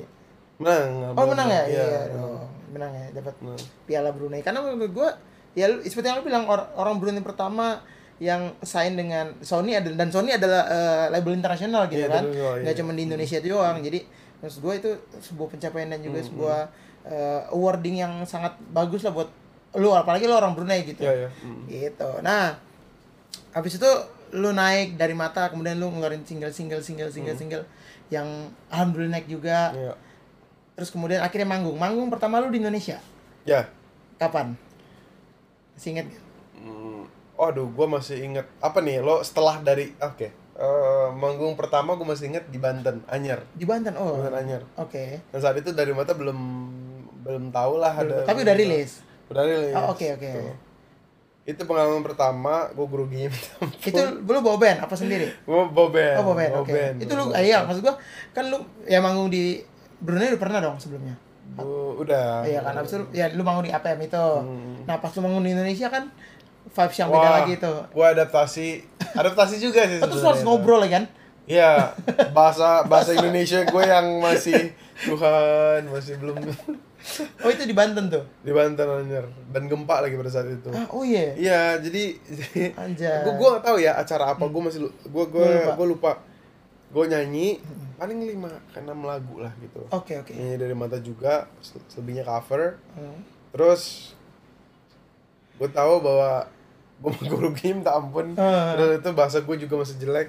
menang 0.56 1.12
Oh, 1.12 1.26
menang 1.26 1.48
ya? 1.48 1.62
iya, 1.64 1.82
Iya, 1.82 1.82
menang. 1.82 2.14
dong. 2.14 2.46
Menang 2.70 2.92
ya, 2.92 3.06
dapat 3.12 3.34
Menang. 3.38 3.62
Piala 3.82 4.10
Brunei. 4.10 4.40
Karena 4.40 4.58
menurut 4.60 4.92
gua 4.92 5.10
ya 5.52 5.66
seperti 5.78 6.06
yang 6.06 6.16
lu 6.16 6.24
bilang 6.24 6.46
or- 6.46 6.70
orang 6.74 6.96
Brunei 6.96 7.20
pertama 7.20 7.82
yang 8.16 8.54
sign 8.62 8.94
dengan 8.94 9.34
Sony 9.40 9.74
ada 9.74 9.90
dan 9.90 10.08
Sony 10.08 10.30
adalah 10.30 10.62
eh, 10.64 11.06
label 11.10 11.34
internasional 11.34 11.84
gitu 11.86 12.00
Iya, 12.00 12.08
kan. 12.08 12.22
internasional, 12.22 12.52
iya. 12.54 12.62
Nggak 12.62 12.76
cuma 12.78 12.90
di 12.92 13.02
Indonesia 13.02 13.38
doang. 13.42 13.76
Jadi 13.82 13.98
maksud 14.42 14.60
gua 14.60 14.74
itu 14.74 14.90
sebuah 15.22 15.48
pencapaian 15.54 15.88
dan 15.88 16.02
Hmm, 16.02 16.06
juga 16.10 16.20
sebuah 16.20 16.58
eh, 17.06 17.40
awarding 17.54 18.02
yang 18.02 18.12
sangat 18.26 18.54
bagus 18.70 19.06
lah 19.06 19.14
buat 19.14 19.30
lu 19.78 19.94
apalagi 19.96 20.28
lu 20.28 20.34
orang 20.36 20.52
Brunei 20.52 20.84
gitu. 20.84 21.00
Iya, 21.00 21.26
iya. 21.26 21.30
Hmm. 21.40 21.64
Gitu. 21.64 22.10
Nah, 22.20 22.58
habis 23.56 23.80
itu 23.80 23.90
lu 24.32 24.52
naik 24.52 24.96
dari 25.00 25.12
mata 25.16 25.48
kemudian 25.48 25.80
lu 25.80 25.88
ngeluarin 25.92 26.24
single 26.24 26.52
single 26.52 26.80
single 26.84 27.08
single 27.08 27.36
single 27.36 27.64
yang 28.12 28.26
alhamdulillah 28.68 29.16
naik 29.22 29.28
juga. 29.30 29.72
Iya. 29.72 29.94
Terus 30.76 30.90
kemudian 30.92 31.22
akhirnya 31.24 31.48
manggung. 31.48 31.78
Manggung 31.80 32.10
pertama 32.12 32.42
lu 32.42 32.50
di 32.52 32.60
Indonesia. 32.60 33.00
ya 33.42 33.66
Kapan? 34.20 34.54
Masih 35.74 35.98
inget 35.98 36.06
gak? 36.14 36.22
Hmm, 36.62 37.02
Waduh, 37.34 37.66
gue 37.74 37.86
masih 37.90 38.22
inget 38.22 38.46
apa 38.62 38.78
nih 38.78 39.02
lo 39.02 39.18
setelah 39.26 39.58
dari 39.64 39.90
oke 39.98 40.41
eh, 40.54 41.08
manggung 41.12 41.54
pertama 41.54 41.94
gue 41.94 42.04
masih 42.04 42.28
inget 42.28 42.44
di 42.46 42.56
Banten 42.56 43.00
Anyer 43.06 43.40
Di 43.50 43.64
Banten. 43.64 43.94
Oh. 43.94 44.16
Banten 44.16 44.34
Anyer 44.36 44.62
Oke. 44.74 45.20
dan 45.26 45.38
saat 45.38 45.56
itu 45.56 45.70
dari 45.70 45.90
mata 45.90 46.12
belum 46.12 46.38
belum 47.22 47.44
tahu 47.48 47.74
lah 47.76 47.94
ada 47.94 48.22
Tapi 48.22 48.42
udah 48.42 48.52
rilis. 48.52 49.00
udah 49.28 49.42
rilis 49.42 49.74
Oh, 49.74 49.90
oke, 49.90 50.06
oke. 50.12 50.30
Tuh. 50.30 50.54
itu 51.42 51.58
pengalaman 51.60 52.02
pertama 52.02 52.70
gue 52.70 52.86
grogi 52.86 53.26
Itu 53.82 53.98
lu 54.20 54.38
bawa 54.40 54.56
band 54.56 54.78
apa 54.80 54.94
sendiri? 54.94 55.26
gue 55.26 55.60
boben 55.68 56.14
Oh, 56.16 56.24
bawa 56.24 56.36
band. 56.36 56.52
Oke. 56.60 56.82
Itu 56.98 57.12
lu 57.12 57.30
ah, 57.30 57.40
iya, 57.40 57.62
maksud 57.62 57.80
gua 57.80 57.98
kan 58.30 58.46
lu 58.46 58.58
ya 58.84 58.98
manggung 58.98 59.26
di 59.26 59.58
Brunei 59.98 60.28
udah 60.28 60.38
pernah 60.38 60.58
dong 60.60 60.76
sebelumnya. 60.76 61.14
Gua- 61.52 61.94
udah 61.96 62.42
Iya 62.42 62.60
kan, 62.60 62.74
habis 62.76 62.90
itu 62.90 63.02
ya 63.10 63.26
lu 63.28 63.42
manggung 63.42 63.62
di 63.62 63.70
APM 63.70 64.02
itu. 64.02 64.18
Hmm. 64.18 64.82
Nah, 64.82 64.98
pas 64.98 65.10
lu 65.10 65.20
manggung 65.20 65.42
di 65.42 65.50
Indonesia 65.50 65.86
kan 65.88 66.10
vibes 66.64 66.96
yang 66.96 67.08
beda 67.08 67.20
Wah, 67.20 67.34
lagi 67.36 67.54
tuh. 67.56 67.78
gue 67.86 68.06
adaptasi 68.08 68.66
adaptasi 69.12 69.56
juga 69.56 69.84
sih 69.84 69.98
terus 69.98 70.20
harus 70.20 70.42
ngobrol 70.42 70.82
ya 70.82 70.98
kan? 70.98 71.04
Iya, 71.42 71.90
bahasa 72.30 72.86
bahasa 72.86 73.10
Indonesia 73.12 73.66
gue 73.66 73.82
yang 73.82 74.06
masih 74.18 74.70
Tuhan 75.02 75.90
masih 75.90 76.14
belum 76.16 76.38
Oh, 77.42 77.50
itu 77.50 77.66
di 77.66 77.74
Banten 77.74 78.06
tuh. 78.06 78.22
di 78.40 78.54
Banten 78.54 78.86
anjir 78.86 79.26
dan 79.50 79.66
gempa 79.66 79.98
lagi 79.98 80.14
pada 80.14 80.30
saat 80.30 80.46
itu. 80.46 80.70
Ah, 80.70 80.86
oh 80.94 81.02
iya. 81.02 81.34
Iya, 81.34 81.62
jadi 81.82 82.14
Anjay. 82.78 83.26
gue 83.26 83.34
gue 83.34 83.48
gak 83.50 83.64
tahu 83.66 83.82
ya 83.82 83.98
acara 83.98 84.30
apa 84.30 84.46
gue 84.46 84.62
masih 84.62 84.86
gue 84.86 85.24
gue 85.26 85.48
gue 85.74 85.86
lupa 85.90 86.22
gue 86.94 87.04
nyanyi 87.10 87.58
paling 87.98 88.22
lima 88.22 88.54
ke 88.70 88.78
enam 88.78 89.02
lagu 89.02 89.42
lah 89.42 89.50
gitu. 89.58 89.82
Oke, 89.90 90.22
oke. 90.22 90.30
Nyanyi 90.30 90.56
dari 90.56 90.74
mata 90.78 91.02
juga, 91.02 91.50
sel- 91.58 91.82
selebihnya 91.90 92.22
cover. 92.22 92.78
Hmm. 92.94 93.18
Terus 93.50 94.14
gue 95.58 95.68
tahu 95.68 95.98
bahwa 95.98 96.46
gue 97.02 97.10
mau 97.10 97.24
guru 97.28 97.50
game 97.52 97.82
tak 97.82 97.94
ampun. 97.94 98.38
Terus 98.38 98.90
itu 98.96 99.08
bahasa 99.10 99.38
gue 99.38 99.56
juga 99.58 99.74
masih 99.76 99.98
jelek. 99.98 100.28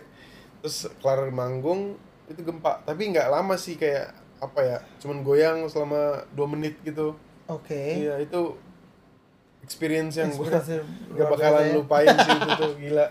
Terus 0.60 0.78
kelar 0.98 1.30
manggung 1.30 1.94
itu 2.26 2.40
gempa, 2.40 2.82
tapi 2.82 3.12
nggak 3.12 3.28
lama 3.28 3.54
sih 3.54 3.76
kayak 3.76 4.10
apa 4.40 4.60
ya, 4.60 4.78
cuman 4.98 5.22
goyang 5.22 5.68
selama 5.68 6.26
dua 6.32 6.48
menit 6.48 6.76
gitu. 6.82 7.14
Oke. 7.46 8.02
Iya 8.02 8.18
itu 8.18 8.56
experience 9.62 10.18
yang 10.18 10.32
gue 10.32 10.44
gak 11.16 11.28
bakalan 11.30 11.64
ya. 11.64 11.74
lupain 11.74 12.08
sih 12.10 12.32
itu 12.40 12.52
tuh 12.54 12.72
gila. 12.76 13.08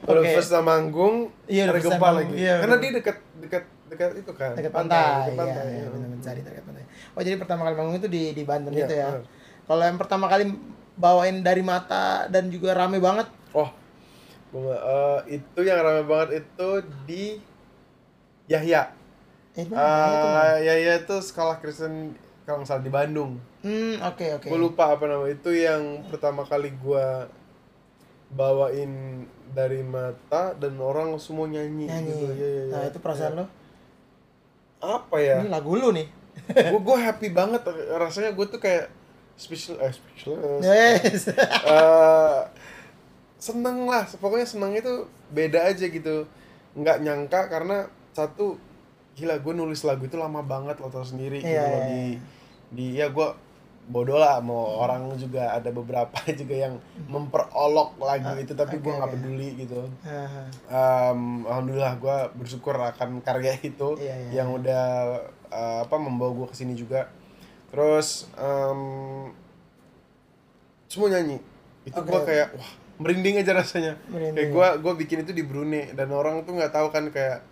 Kalau 0.00 0.22
Oke. 0.22 0.32
first 0.32 0.54
manggung, 0.56 1.34
Iya, 1.44 1.66
ada 1.66 1.76
gempa 1.76 1.98
manggung, 1.98 2.30
lagi. 2.30 2.34
iya, 2.38 2.54
Karena 2.62 2.76
dia 2.78 2.90
dekat 2.94 3.16
dekat 3.42 3.64
dekat 3.90 4.10
itu 4.16 4.32
kan. 4.32 4.52
dekat 4.54 4.70
pantai, 4.70 5.02
dekat 5.02 5.34
pantai. 5.36 5.50
Iya, 5.58 5.66
ya. 5.66 5.74
iya, 5.74 5.86
benar 5.90 6.08
mencari 6.08 6.40
dekat 6.40 6.62
pantai. 6.62 6.82
Oh, 7.12 7.20
jadi 7.20 7.36
pertama 7.36 7.60
kali 7.66 7.74
manggung 7.74 7.96
itu 7.98 8.08
di 8.08 8.22
di 8.32 8.42
Banten 8.46 8.70
Iya, 8.70 8.86
itu 8.86 8.94
ya. 8.94 9.08
benar. 9.10 9.24
Kalau 9.62 9.82
yang 9.82 9.98
pertama 9.98 10.26
kali 10.28 10.44
bawain 10.96 11.40
dari 11.40 11.64
mata 11.64 12.28
dan 12.28 12.52
juga 12.52 12.76
rame 12.76 13.00
banget. 13.00 13.28
Oh, 13.56 13.68
eh, 14.52 15.40
itu 15.40 15.60
yang 15.64 15.80
ramai 15.80 16.04
banget 16.04 16.44
itu 16.44 16.68
di 17.08 17.24
Yahya. 18.48 18.92
Eh, 19.56 19.64
di 19.64 19.70
mana? 19.72 19.80
Itu? 20.08 20.26
Ah, 20.28 20.56
Yahya 20.60 20.92
itu 21.04 21.16
sekolah 21.20 21.56
Kristen 21.60 22.16
kalau 22.44 22.60
nggak 22.60 22.68
salah 22.68 22.84
di 22.84 22.92
Bandung. 22.92 23.40
Hmm, 23.62 23.96
oke 24.02 24.26
oke. 24.40 24.46
Gue 24.50 24.60
lupa 24.60 24.92
apa 24.92 25.04
nama 25.06 25.24
itu 25.30 25.54
yang 25.54 26.04
pertama 26.10 26.42
kali 26.42 26.74
gua 26.82 27.30
bawain 28.32 29.24
dari 29.52 29.84
mata 29.84 30.56
dan 30.56 30.80
orang 30.80 31.20
semua 31.20 31.44
nyanyi, 31.44 31.84
Nyanyi. 31.84 32.08
gitu. 32.08 32.26
Iya, 32.32 32.48
iya, 32.48 32.62
iya. 32.64 32.72
Nah, 32.72 32.82
itu 32.88 32.98
perasaan 33.04 33.32
lo. 33.36 33.46
Apa 34.80 35.16
ya? 35.20 35.44
Ini 35.44 35.52
lagu 35.52 35.76
lu 35.76 35.92
nih. 35.92 36.08
gue 36.48 36.80
gue 36.80 36.96
happy 36.96 37.28
banget 37.28 37.60
rasanya 37.92 38.32
gue 38.32 38.46
tuh 38.48 38.56
kayak 38.56 38.88
special 39.42 39.76
eh 39.78 39.90
speechless. 39.90 40.62
Yes. 40.62 41.22
Eh, 41.66 42.40
seneng 43.36 43.84
lah. 43.84 44.06
Pokoknya 44.06 44.46
seneng 44.46 44.72
itu 44.72 45.04
beda 45.28 45.66
aja 45.66 45.84
gitu. 45.84 46.30
Nggak 46.72 46.96
nyangka 47.00 47.40
karena 47.48 47.84
satu 48.12 48.54
gila 49.12 49.36
gue 49.36 49.52
nulis 49.52 49.82
lagu 49.82 50.06
itu 50.06 50.14
lama 50.14 50.40
banget 50.40 50.78
lo 50.78 50.88
tau 50.88 51.02
sendiri 51.02 51.36
gitu 51.36 51.50
Iya, 51.50 51.60
loh. 51.60 51.68
iya, 51.68 51.84
di 51.84 52.02
di 52.72 52.86
ya 52.96 53.08
gue 53.08 53.28
bodoh 53.82 54.16
lah 54.16 54.38
mau 54.38 54.78
orang 54.78 55.10
juga. 55.16 55.52
Ada 55.52 55.68
beberapa 55.68 56.14
juga 56.40 56.54
yang 56.56 56.74
memperolok 57.06 57.98
lagu 57.98 58.32
itu 58.36 58.54
tapi 58.54 58.78
gue 58.78 58.88
oke, 58.88 58.96
nggak 58.96 59.12
peduli 59.12 59.48
gitu. 59.58 59.80
Ah, 60.06 60.46
Em, 61.10 61.42
alhamdulillah 61.44 61.98
gue 61.98 62.16
bersyukur 62.36 62.78
akan 62.78 63.20
karya 63.20 63.58
itu 63.60 63.98
Iya, 63.98 64.14
iya. 64.16 64.30
yang 64.38 64.54
udah 64.54 64.84
eh, 65.50 65.78
apa 65.82 65.96
membawa 65.98 66.32
gue 66.32 66.46
ke 66.48 66.56
sini 66.56 66.72
juga 66.72 67.10
terus 67.72 68.28
em, 68.34 68.80
semua 70.86 71.08
nyanyi 71.08 71.40
itu 71.82 71.96
Oke, 71.96 72.06
gue 72.06 72.20
kayak 72.22 72.48
wah 72.52 72.70
merinding 73.00 73.40
aja 73.40 73.52
rasanya 73.56 73.92
Merinding. 74.06 74.36
kayak 74.36 74.48
gue 74.52 74.66
gue 74.78 74.92
bikin 75.02 75.18
itu 75.24 75.32
di 75.32 75.42
Brunei 75.42 75.90
dan 75.90 76.12
orang 76.12 76.44
tuh 76.44 76.54
nggak 76.54 76.70
tahu 76.70 76.92
kan 76.92 77.08
kayak 77.08 77.42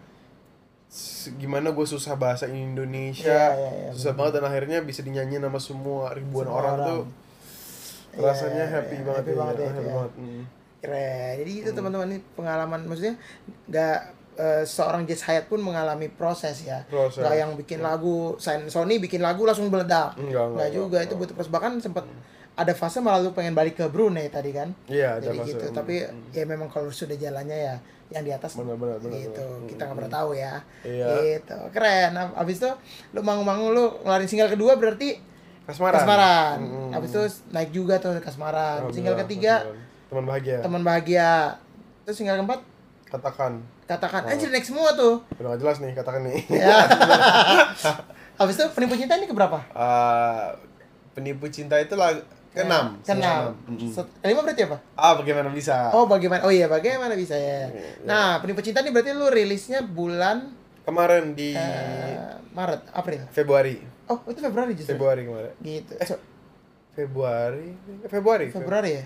gimana 1.37 1.71
gue 1.71 1.87
susah 1.87 2.15
bahasa 2.15 2.45
Indonesia 2.47 3.31
Iya, 3.31 3.55
iya, 3.55 3.71
iya, 3.81 3.91
susah 3.91 4.13
banget 4.13 4.39
dan 4.39 4.47
akhirnya 4.47 4.79
bisa 4.83 5.01
dinyanyiin 5.01 5.41
sama 5.41 5.59
semua 5.59 6.11
ribuan 6.13 6.47
Semua 6.47 6.59
orang, 6.59 6.75
orang. 6.77 6.87
tuh 6.87 7.03
Iya, 8.11 8.27
rasanya 8.27 8.65
iya, 8.67 8.75
happy 8.77 8.97
iya, 8.97 9.05
banget 9.07 9.23
happy 9.23 9.35
banget 9.39 9.55
ya, 9.57 9.69
happy 9.71 9.81
ya. 9.81 9.93
banget. 9.95 10.13
Hmm. 10.19 10.43
keren. 10.81 11.35
Jadi 11.39 11.53
itu 11.57 11.71
teman-teman 11.71 12.07
ini 12.09 12.19
pengalaman 12.35 12.81
maksudnya 12.85 13.15
nggak 13.69 13.99
eh, 14.41 14.65
seorang 14.65 15.05
Jazz 15.05 15.21
Hayat 15.23 15.45
pun 15.47 15.61
mengalami 15.61 16.09
proses 16.09 16.65
ya. 16.65 16.81
Proses. 16.89 17.21
Nggak 17.21 17.37
yang 17.37 17.51
bikin 17.55 17.81
lagu 17.81 18.41
Sony 18.41 18.97
bikin 18.97 19.21
lagu 19.21 19.45
langsung 19.45 19.69
meledak. 19.69 20.17
Enggak, 20.17 20.33
enggak, 20.41 20.57
Nggak 20.57 20.71
juga 20.73 20.99
itu 21.01 21.15
butuh 21.15 21.35
proses 21.35 21.53
bahkan 21.53 21.77
sempat 21.77 22.09
ada 22.51 22.73
fase 22.73 22.99
malah 22.99 23.21
lu 23.21 23.31
pengen 23.31 23.53
balik 23.53 23.77
ke 23.77 23.85
Brunei 23.87 24.29
tadi 24.29 24.51
kan. 24.51 24.73
Iya, 24.85 25.17
ada 25.17 25.29
Jadi 25.29 25.39
fase. 25.39 25.49
gitu. 25.51 25.65
Hmm, 25.69 25.77
Tapi 25.77 25.95
hmm. 26.03 26.33
ya 26.33 26.45
memang 26.45 26.69
kalau 26.69 26.89
sudah 26.91 27.15
jalannya 27.15 27.59
ya 27.59 27.75
yang 28.11 28.27
di 28.27 28.33
atas 28.33 28.59
Benar, 28.59 28.75
benar, 28.75 28.99
benar, 28.99 29.17
gitu. 29.17 29.39
benar. 29.39 29.69
Kita 29.69 29.81
nggak 29.81 29.87
Hmm, 29.87 29.99
pernah 30.03 30.13
tahu 30.13 30.31
ya. 30.35 30.55
Iya. 30.83 31.07
Gitu. 31.39 31.59
Keren. 31.71 32.11
Ab- 32.17 32.37
Abis 32.37 32.57
itu 32.59 32.71
lu 33.13 33.21
manggung-manggung 33.21 33.71
lu 33.71 33.85
ngeluarin 34.03 34.27
single 34.27 34.51
kedua 34.51 34.75
berarti 34.75 35.21
Kasmaran. 35.63 35.95
Kasmaran. 35.97 36.57
Mm-mm. 36.59 36.91
Abis 36.91 37.09
itu 37.09 37.23
naik 37.51 37.71
juga 37.71 37.95
tuh 37.97 38.19
Kasmaran. 38.19 38.89
Single 38.89 39.15
Alhamdulillah, 39.15 39.21
ketiga 39.23 39.55
teman 40.11 40.25
bahagia 40.27 40.57
teman 40.59 40.83
bahagia. 40.83 41.31
Terus 42.03 42.17
single 42.19 42.37
keempat 42.37 42.61
katakan 43.07 43.53
katakan 43.91 44.23
Oh. 44.23 44.31
anjir 44.31 44.47
naik 44.49 44.63
semua 44.63 44.95
tuh 44.95 45.19
Udah 45.35 45.51
gak 45.51 45.61
jelas 45.61 45.77
nih 45.79 45.93
katakan 45.93 46.23
nih. 46.23 46.39
ya 46.49 46.79
habis 48.39 48.55
itu 48.55 48.67
penipu 48.71 48.95
cinta 48.95 49.15
ini 49.15 49.27
keberapa 49.27 49.59
Eh, 49.69 50.47
penipu 51.13 51.47
cinta 51.47 51.75
itu 51.77 51.93
lah 51.93 52.15
keenam. 52.51 52.95
keenam 53.01 53.51
Mm-mm. 53.65 53.91
Set- 53.91 54.11
kelima 54.21 54.41
berarti 54.41 54.63
apa 54.65 54.79
Ah, 54.95 55.15
bagaimana 55.15 55.51
bisa? 55.51 55.91
oh 55.91 56.07
bagaimana 56.07 56.43
oh 56.43 56.51
iya 56.51 56.67
bagaimana 56.67 57.13
bisa 57.15 57.35
ya 57.35 57.67
Iya. 57.67 58.07
nah 58.07 58.39
penipu 58.39 58.59
cinta 58.61 58.79
ini 58.79 58.91
berarti 58.91 59.11
lu 59.11 59.27
rilisnya 59.27 59.83
bulan 59.83 60.55
Kemarin 60.81 61.35
di 61.35 61.53
eh, 61.53 62.17
Maret 62.51 62.89
April 62.91 63.27
Februari. 63.29 63.79
oh 64.07 64.19
itu 64.25 64.41
Februari 64.41 64.73
justru 64.73 64.95
Februari 64.95 65.23
kemarin. 65.25 65.53
gitu 65.61 65.93
Eh. 65.95 66.09
Februari. 66.93 67.69
Februari. 68.05 68.47
Februari 68.49 68.91
ya 68.93 69.05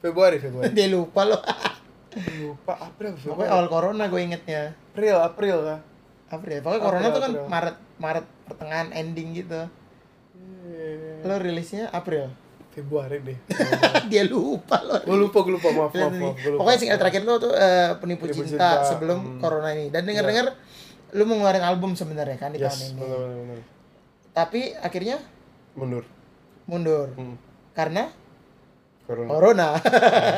Februari, 0.00 0.36
Februari. 0.38 0.72
dia 0.76 0.88
lupa 0.88 1.22
loh 1.24 1.38
Lupa 2.40 2.74
April, 2.76 3.14
pokoknya 3.14 3.22
Februari. 3.22 3.50
awal 3.50 3.66
corona 3.66 4.04
gue 4.06 4.20
ingetnya 4.20 4.62
April, 4.92 5.16
April 5.22 5.56
kah? 5.62 5.80
April 6.30 6.56
pokoknya 6.58 6.78
April, 6.78 6.86
corona 6.86 7.06
tuh 7.08 7.22
kan 7.22 7.32
April. 7.32 7.48
Maret 7.48 7.76
Maret 7.96 8.26
pertengahan 8.46 8.88
ending 8.90 9.28
gitu 9.32 9.62
lo 11.20 11.34
rilisnya 11.36 11.90
April 11.90 12.30
Februari 12.70 13.18
deh. 13.18 13.34
dia 14.10 14.22
lupa 14.22 14.78
loh 14.78 15.02
Gue 15.02 15.18
lupa, 15.18 15.42
gue 15.42 15.58
lupa, 15.58 15.68
maaf, 15.74 15.90
maaf, 15.90 16.14
maaf. 16.14 16.38
Lupa. 16.38 16.58
Pokoknya 16.62 16.78
singkat 16.78 16.98
terakhir 17.02 17.22
lo 17.26 17.34
tuh 17.36 17.50
eh, 17.50 17.98
penipu, 17.98 18.30
Penipu 18.30 18.46
cinta, 18.46 18.78
Cinta, 18.78 18.86
sebelum 18.86 19.18
hmm. 19.18 19.38
corona 19.42 19.74
ini. 19.74 19.90
Dan 19.90 20.06
dengar-dengar 20.06 20.54
lu 21.10 21.22
mau 21.26 21.42
ngeluarin 21.42 21.66
album 21.66 21.98
sebenarnya 21.98 22.38
kan 22.38 22.54
di 22.54 22.62
Yes, 22.62 22.70
tahun 22.70 22.94
ini. 22.94 23.00
benar, 23.02 23.18
benar. 23.26 23.58
Tapi 24.30 24.60
akhirnya 24.78 25.16
Mundur. 25.74 26.06
mundur 26.70 27.10
Hmm. 27.18 27.34
karena 27.74 28.14
Corona. 29.10 29.26
corona. 29.28 29.68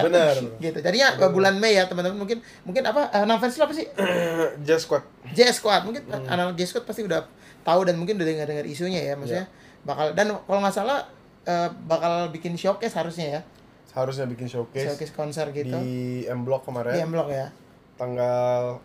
Benar. 0.01 0.35
gitu. 0.65 0.79
Jadinya 0.81 1.09
eh, 1.15 1.29
bulan 1.29 1.61
Mei 1.61 1.77
ya 1.77 1.85
teman-teman 1.85 2.17
mungkin 2.17 2.41
mungkin 2.65 2.83
apa 2.83 3.13
eh, 3.13 3.23
nama 3.23 3.37
fans 3.37 3.61
apa 3.61 3.69
sih? 3.71 3.85
Just 4.67 4.89
Squad. 4.89 5.05
J 5.31 5.53
Squad. 5.53 5.85
Mungkin 5.85 6.09
Hmm. 6.09 6.25
anak 6.25 6.57
J 6.57 6.65
Squad 6.65 6.85
pasti 6.85 7.05
udah 7.05 7.29
tahu 7.61 7.85
dan 7.85 7.95
mungkin 7.95 8.17
udah 8.17 8.25
dengar-dengar 8.25 8.65
isunya 8.65 9.05
ya 9.05 9.15
maksudnya 9.15 9.45
Iya. 9.45 9.85
bakal 9.85 10.07
dan 10.17 10.27
kalau 10.35 10.59
nggak 10.59 10.73
salah 10.73 11.05
eh, 11.43 11.69
bakal 11.85 12.31
bikin 12.31 12.57
showcase 12.57 12.95
harusnya 12.95 13.27
ya. 13.29 13.41
Harusnya 13.93 14.25
bikin 14.25 14.49
showcase, 14.49 14.89
Showcase 14.89 15.13
konser 15.13 15.53
gitu. 15.53 15.77
di 15.77 16.25
M 16.25 16.43
Block 16.43 16.65
kemarin. 16.65 16.97
Di 16.97 17.01
M 17.03 17.13
Block 17.13 17.29
ya. 17.29 17.53
Tanggal 17.95 18.81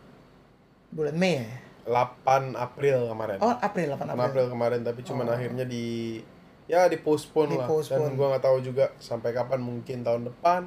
Bulan 0.89 1.15
Mei 1.15 1.39
ya. 1.39 1.47
8 1.87 2.51
April 2.53 3.07
kemarin. 3.07 3.39
Oh, 3.39 3.55
April 3.57 3.95
8 3.95 4.03
8 4.03 4.11
April. 4.11 4.25
April 4.27 4.45
kemarin 4.51 4.79
tapi 4.83 4.99
cuman 5.01 5.23
Oh. 5.23 5.31
akhirnya 5.31 5.63
di 5.63 6.19
ya 6.67 6.91
di 6.91 6.99
postpone 6.99 7.55
lah 7.55 7.67
dan 7.67 8.11
gua 8.19 8.35
nggak 8.35 8.43
tahu 8.43 8.57
juga 8.59 8.91
sampai 8.99 9.31
kapan 9.31 9.59
mungkin 9.63 10.03
tahun 10.03 10.27
depan 10.27 10.63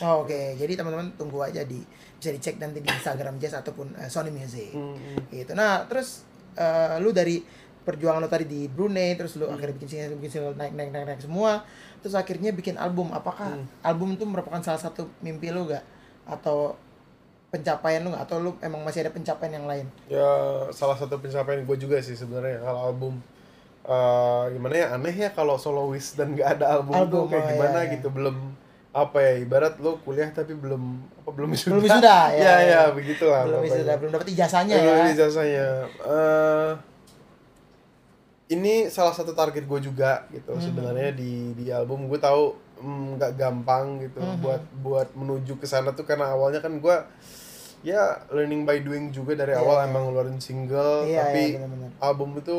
Oh, 0.00 0.24
Oke, 0.24 0.56
jadi 0.56 0.72
teman-teman 0.72 1.12
tunggu 1.20 1.44
aja 1.44 1.68
di 1.68 1.76
bisa 2.16 2.32
dicek 2.32 2.56
nanti 2.56 2.80
di 2.80 2.88
Instagram 2.88 3.36
Jazz 3.36 3.60
ataupun 3.60 3.92
eh, 4.00 4.08
Sony 4.08 4.32
Music. 4.32 4.72
Hmm. 4.72 4.96
Gitu. 5.28 5.52
Nah, 5.52 5.84
terus 5.84 6.24
eh, 6.56 6.96
lu 6.96 7.12
dari 7.12 7.44
perjuangan 7.84 8.24
lu 8.24 8.30
tadi 8.30 8.48
di 8.48 8.72
Brunei, 8.72 9.12
terus 9.20 9.36
lu 9.36 9.52
akhirnya 9.52 9.76
bikin 9.76 9.88
single, 9.92 10.16
bikin 10.16 10.32
single 10.40 10.56
naik 10.56 10.72
naik 10.72 10.96
naik 10.96 11.04
naik 11.12 11.20
semua, 11.20 11.66
terus 12.00 12.16
akhirnya 12.16 12.56
bikin 12.56 12.80
album. 12.80 13.12
Apakah 13.12 13.60
album 13.84 14.16
itu 14.16 14.24
merupakan 14.24 14.64
salah 14.64 14.80
satu 14.80 15.12
mimpi 15.20 15.52
lu 15.52 15.68
gak? 15.68 15.84
Atau 16.24 16.78
pencapaian 17.52 18.00
lu 18.00 18.16
gak? 18.16 18.24
Atau 18.24 18.40
lu 18.40 18.56
emang 18.64 18.80
masih 18.86 19.04
ada 19.04 19.12
pencapaian 19.12 19.60
yang 19.60 19.68
lain? 19.68 19.86
ya 20.08 20.24
salah 20.72 20.96
satu 20.96 21.20
pencapaian 21.20 21.68
gue 21.68 21.76
juga 21.76 22.00
sih 22.00 22.16
sebenarnya 22.16 22.64
kalau 22.64 22.80
album 22.88 23.20
eh, 23.84 24.42
gimana 24.50 24.74
ya 24.74 24.86
aneh 24.92 25.14
ya 25.16 25.30
kalau 25.30 25.56
soloist 25.56 26.14
dan 26.14 26.32
nggak 26.32 26.56
ada 26.56 26.76
album, 26.76 26.94
Album, 26.96 27.10
tuh 27.10 27.24
kayak 27.28 27.42
oh, 27.42 27.48
gimana 27.50 27.76
iya, 27.76 27.84
iya. 27.84 27.92
gitu 27.94 28.08
belum 28.08 28.36
apa 28.92 29.18
ya 29.18 29.32
ibarat 29.40 29.74
lo 29.78 29.96
kuliah 29.98 30.28
tapi 30.30 30.52
belum 30.52 30.82
apa 31.16 31.30
belum 31.30 31.48
wisuda 31.50 31.72
Belum 31.72 31.84
wisuda, 31.88 32.18
ya, 32.30 32.36
ya 32.36 32.44
ya. 32.44 32.56
ya 32.62 32.80
begitulah 32.90 33.40
belum 33.42 33.60
pokoknya. 33.60 33.80
bisa 33.80 33.96
belum 33.96 34.10
dapat 34.12 34.28
ijazahnya 34.28 34.74
Belum 34.76 34.94
ya. 34.94 35.06
ijazahnya. 35.10 35.68
Eh, 36.04 36.70
ini 38.50 38.74
salah 38.86 39.10
satu 39.10 39.32
target 39.32 39.64
gue 39.64 39.80
juga 39.82 40.28
gitu 40.28 40.52
Hmm. 40.52 40.60
sebenarnya 40.60 41.10
di 41.12 41.32
di 41.54 41.72
album 41.72 42.04
gue 42.04 42.20
tahu 42.20 42.52
mm, 42.78 43.16
nggak 43.16 43.32
gampang 43.34 43.96
gitu 43.98 44.20
Hmm. 44.20 44.38
buat 44.38 44.62
buat 44.78 45.08
menuju 45.14 45.56
ke 45.56 45.64
sana 45.64 45.90
tuh 45.90 46.04
karena 46.04 46.28
awalnya 46.28 46.60
kan 46.60 46.76
gue 46.76 46.96
ya 47.82 47.98
learning 48.28 48.62
by 48.62 48.78
doing 48.78 49.08
juga 49.08 49.34
dari 49.34 49.56
Iya, 49.56 49.58
awal 49.58 49.76
iya. 49.78 49.86
emang 49.88 50.02
ngeluarin 50.06 50.36
single 50.38 51.02
Iya, 51.02 51.18
tapi 51.24 51.42
iya, 51.48 51.58
benar-benar. 51.58 51.90
album 51.98 52.30
itu 52.36 52.58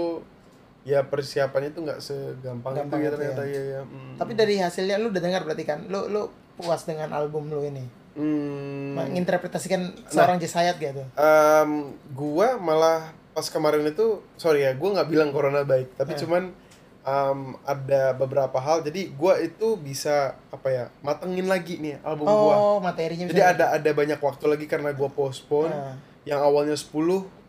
ya 0.83 0.99
persiapannya 1.01 1.71
tuh 1.71 1.81
nggak 1.83 1.99
segampang 1.99 2.75
Gampang 2.75 2.99
itu 2.99 3.05
ya 3.05 3.09
itu 3.09 3.15
ternyata 3.15 3.43
ya. 3.43 3.51
ya, 3.51 3.61
ya. 3.63 3.81
Mm. 3.83 4.13
Tapi 4.19 4.31
dari 4.33 4.55
hasilnya 4.57 4.95
lu 4.97 5.07
udah 5.09 5.21
dengar 5.21 5.41
berarti 5.41 5.63
kan? 5.63 5.79
Lu 5.87 6.07
lu 6.07 6.27
puas 6.53 6.83
dengan 6.83 7.09
album 7.11 7.47
lu 7.47 7.63
ini? 7.63 7.85
Hmm. 8.13 8.93
Menginterpretasikan 8.93 9.81
seorang 10.05 10.37
Jess 10.37 10.53
Hayat 10.53 10.77
gitu. 10.77 11.01
Em, 11.13 11.71
gua 12.11 12.55
malah 12.55 13.09
pas 13.31 13.47
kemarin 13.47 13.81
itu 13.83 14.21
sorry 14.35 14.61
ya 14.61 14.73
gua 14.73 14.93
nggak 14.93 15.09
bilang 15.09 15.29
corona 15.29 15.63
baik 15.63 15.95
tapi 15.95 16.13
Eh. 16.13 16.19
cuman 16.21 16.53
em, 17.01 17.39
ada 17.63 18.13
beberapa 18.13 18.53
hal 18.55 18.79
jadi 18.81 19.09
gua 19.11 19.41
itu 19.41 19.73
bisa 19.75 20.37
apa 20.47 20.67
ya 20.69 20.85
matengin 21.01 21.49
lagi 21.49 21.81
nih 21.81 21.97
album 21.99 22.29
gua 22.29 22.53
Oh, 22.53 22.77
materinya 22.77 23.25
jadi 23.25 23.57
ada 23.57 23.73
ada 23.73 23.89
banyak 23.89 24.19
waktu 24.19 24.45
lagi 24.45 24.65
karena 24.67 24.93
gua 24.93 25.09
postpone 25.09 25.67
Nah. 25.67 25.97
yang 26.23 26.39
awalnya 26.39 26.77
10 26.77 26.93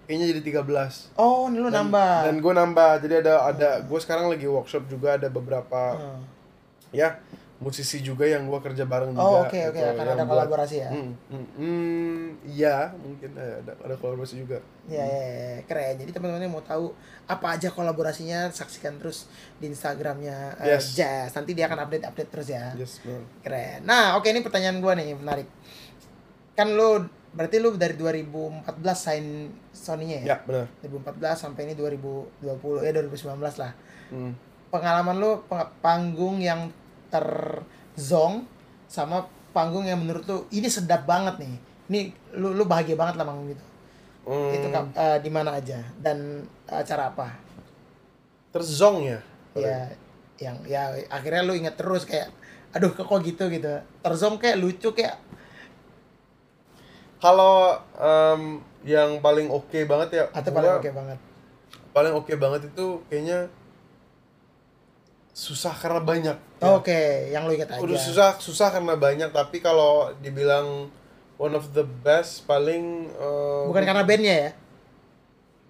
kayaknya 0.05 0.27
jadi 0.31 0.40
13 0.62 1.17
Oh, 1.17 1.47
ini 1.47 1.59
lu 1.59 1.67
dan, 1.67 1.87
nambah. 1.87 2.14
dan 2.25 2.37
gue 2.38 2.53
nambah 2.55 2.90
jadi 3.01 3.14
ada 3.21 3.35
ada 3.47 3.69
gue 3.81 3.99
sekarang 3.99 4.27
lagi 4.27 4.45
workshop 4.45 4.85
juga 4.87 5.14
ada 5.14 5.27
beberapa 5.27 5.83
Hmm. 5.95 6.23
ya 6.90 7.19
musisi 7.55 7.99
juga 7.99 8.23
yang 8.23 8.45
gua 8.45 8.61
kerja 8.61 8.85
bareng 8.85 9.14
Oh, 9.14 9.40
juga 9.40 9.49
oke 9.49 9.59
oke 9.64 9.79
gitu, 9.79 9.88
akan 9.88 10.05
ada 10.05 10.14
buat- 10.19 10.29
kolaborasi 10.29 10.77
ya. 10.77 10.90
Hmm, 10.90 11.11
hmm, 11.25 11.47
hmm, 11.55 12.21
iya 12.45 12.93
mungkin 12.93 13.31
ada 13.33 13.73
ada 13.73 13.95
kolaborasi 13.95 14.37
juga 14.37 14.59
Ya, 14.85 15.01
ya, 15.01 15.25
ya, 15.25 15.64
keren. 15.64 15.97
Jadi 15.97 16.12
teman-teman 16.12 16.45
yang 16.45 16.53
mau 16.53 16.61
tahu 16.62 16.93
apa 17.25 17.57
aja 17.57 17.73
kolaborasinya, 17.73 18.53
saksikan 18.53 19.01
terus 19.01 19.33
di 19.57 19.73
Instagramnya 19.73 20.61
eh, 20.61 20.77
Yes. 20.77 20.93
Jazz. 20.93 21.33
Nanti 21.33 21.57
dia 21.57 21.64
akan 21.64 21.81
update-update 21.81 22.29
terus 22.29 22.49
ya. 22.49 22.77
yes. 22.77 23.01
Keren. 23.40 23.81
Nah, 23.83 24.12
oke 24.14 24.29
ini 24.29 24.45
pertanyaan 24.45 24.77
gua 24.79 24.93
nih 24.93 25.17
menarik. 25.17 25.49
Kan 26.53 26.69
lu 26.71 27.09
berarti 27.35 27.59
lu 27.59 27.75
dari 27.75 27.99
2014 27.99 28.64
sign 28.94 29.27
Sony-nya 29.75 30.23
ya? 30.23 30.27
ya 30.33 30.37
benar 30.47 30.66
2014 30.87 31.35
sampai 31.35 31.66
ini 31.66 31.75
2020 31.75 32.87
ya 32.87 32.92
2019 32.94 33.61
lah. 33.61 33.73
Hmm. 34.14 34.33
Pengalaman 34.70 35.18
lu 35.18 35.42
peng- 35.51 35.70
panggung 35.83 36.38
yang 36.38 36.70
terzong 37.11 38.47
sama 38.87 39.27
panggung 39.51 39.87
yang 39.87 39.99
menurut 39.99 40.25
lu 40.27 40.38
ini 40.51 40.66
sedap 40.66 41.07
banget 41.07 41.38
nih. 41.42 41.55
Ini 41.90 42.01
lu 42.38 42.55
lu 42.55 42.64
bahagia 42.64 42.94
banget 42.94 43.18
lah 43.18 43.27
manggung 43.27 43.51
gitu. 43.51 43.64
Hmm, 44.25 44.51
Itu 44.55 44.66
eh, 44.73 45.18
di 45.20 45.31
mana 45.31 45.59
aja 45.59 45.79
dan 46.01 46.47
acara 46.64 47.12
apa? 47.12 47.29
terzong 48.55 49.03
ya 49.03 49.18
Ya 49.59 49.90
yang 50.38 50.57
ya 50.66 50.94
akhirnya 51.11 51.42
lu 51.42 51.55
inget 51.59 51.75
terus 51.75 52.07
kayak 52.07 52.31
aduh 52.75 52.90
kok 52.90 53.18
gitu 53.23 53.47
gitu. 53.51 53.70
Terzong 54.03 54.38
kayak 54.38 54.59
lucu 54.59 54.90
kayak 54.94 55.18
kalau 57.18 57.74
em, 57.94 58.42
yang 58.83 59.18
paling 59.18 59.48
oke 59.48 59.79
banget 59.85 60.09
ya 60.12 60.24
atau 60.31 60.50
paling 60.50 60.72
oke 60.74 60.90
banget. 60.90 61.18
paling 61.90 62.12
oke 62.12 62.33
banget 62.35 62.61
itu 62.68 62.87
kayaknya 63.07 63.48
susah 65.31 65.74
karena 65.74 65.98
banyak 65.98 66.37
ya. 66.62 66.68
Oke, 66.70 67.00
yang 67.29 67.44
lu 67.44 67.53
inget 67.53 67.66
aja. 67.66 67.83
udah 67.83 67.98
susah 67.98 68.29
susah 68.38 68.70
karena 68.70 68.94
banyak 68.94 69.31
tapi 69.31 69.59
kalau 69.59 70.14
dibilang 70.18 70.87
one 71.35 71.53
of 71.53 71.74
the 71.74 71.83
best 71.83 72.44
paling 72.44 73.11
eh, 73.11 73.64
Bukan 73.66 73.83
karena 73.83 74.03
bandnya 74.03 74.37
ya? 74.38 74.50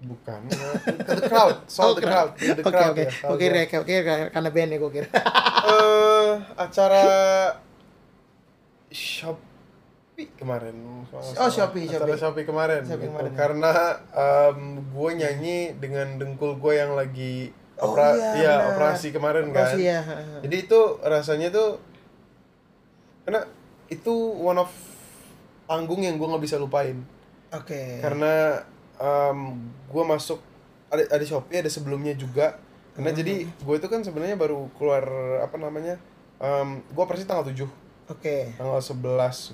bukan 0.04 0.52
eh, 0.52 0.76
the 1.08 1.24
crowd 1.24 1.64
soal 1.70 1.90
Oh, 1.90 1.96
the 1.96 2.04
crowd 2.04 2.36
the 2.36 2.60
Oke 2.60 2.68
crowd 2.68 2.92
oke. 2.92 3.00
ya, 3.00 3.10
Oke 3.24 3.44
gua. 3.48 3.64
oke 3.64 3.76
oke 3.80 3.94
karena 4.28 4.50
bandnya 4.50 4.76
gue 4.76 4.90
kira. 4.92 5.08
eh 5.64 6.30
acara 6.54 7.00
Shopee 10.14 10.30
kemarin 10.32 10.76
Oh. 11.10 11.50
Shopee, 11.50 11.90
acara 11.90 12.06
Shopee. 12.06 12.18
Shopee 12.22 12.46
kemarin, 12.46 12.80
Shopee 12.86 13.02
gitu. 13.02 13.10
kemarin, 13.10 13.30
ya. 13.30 13.36
karena 13.36 13.70
gue 14.88 15.10
nyanyi 15.12 15.58
dengan 15.74 16.06
dengkul 16.16 16.54
gue 16.56 16.72
yang 16.72 16.94
lagi 16.94 17.50
Oh, 17.74 17.90
opera 17.90 18.14
iya, 18.38 18.54
benar. 18.54 18.70
operasi 18.70 19.10
kemarin 19.10 19.50
Operasi 19.50 19.82
kan 19.82 19.90
ya. 19.90 20.00
jadi 20.40 20.56
itu 20.62 20.80
rasanya 21.02 21.50
tuh 21.50 21.82
karena 23.26 23.42
itu 23.90 24.14
one 24.38 24.54
of 24.56 24.70
panggung 25.66 25.98
yang 25.98 26.14
gue 26.14 26.22
nggak 26.24 26.38
bisa 26.40 26.54
lupain 26.54 27.02
Oke. 27.50 27.98
karena 27.98 28.62
gue 29.84 30.04
masuk 30.06 30.38
ada 30.86 31.02
ada 31.10 31.24
Shopee 31.26 31.58
ada 31.58 31.66
sebelumnya 31.66 32.14
juga 32.14 32.62
karena 32.94 33.10
Hmm. 33.10 33.18
jadi 33.18 33.34
gue 33.42 33.74
itu 33.74 33.88
kan 33.90 34.06
sebenarnya 34.06 34.38
baru 34.38 34.70
keluar 34.78 35.02
apa 35.42 35.58
namanya 35.58 35.98
gue 36.86 37.02
operasi 37.02 37.26
tanggal 37.26 37.42
7 37.42 37.66
Oke. 38.06 38.52
tanggal 38.52 38.78
11 38.78 39.00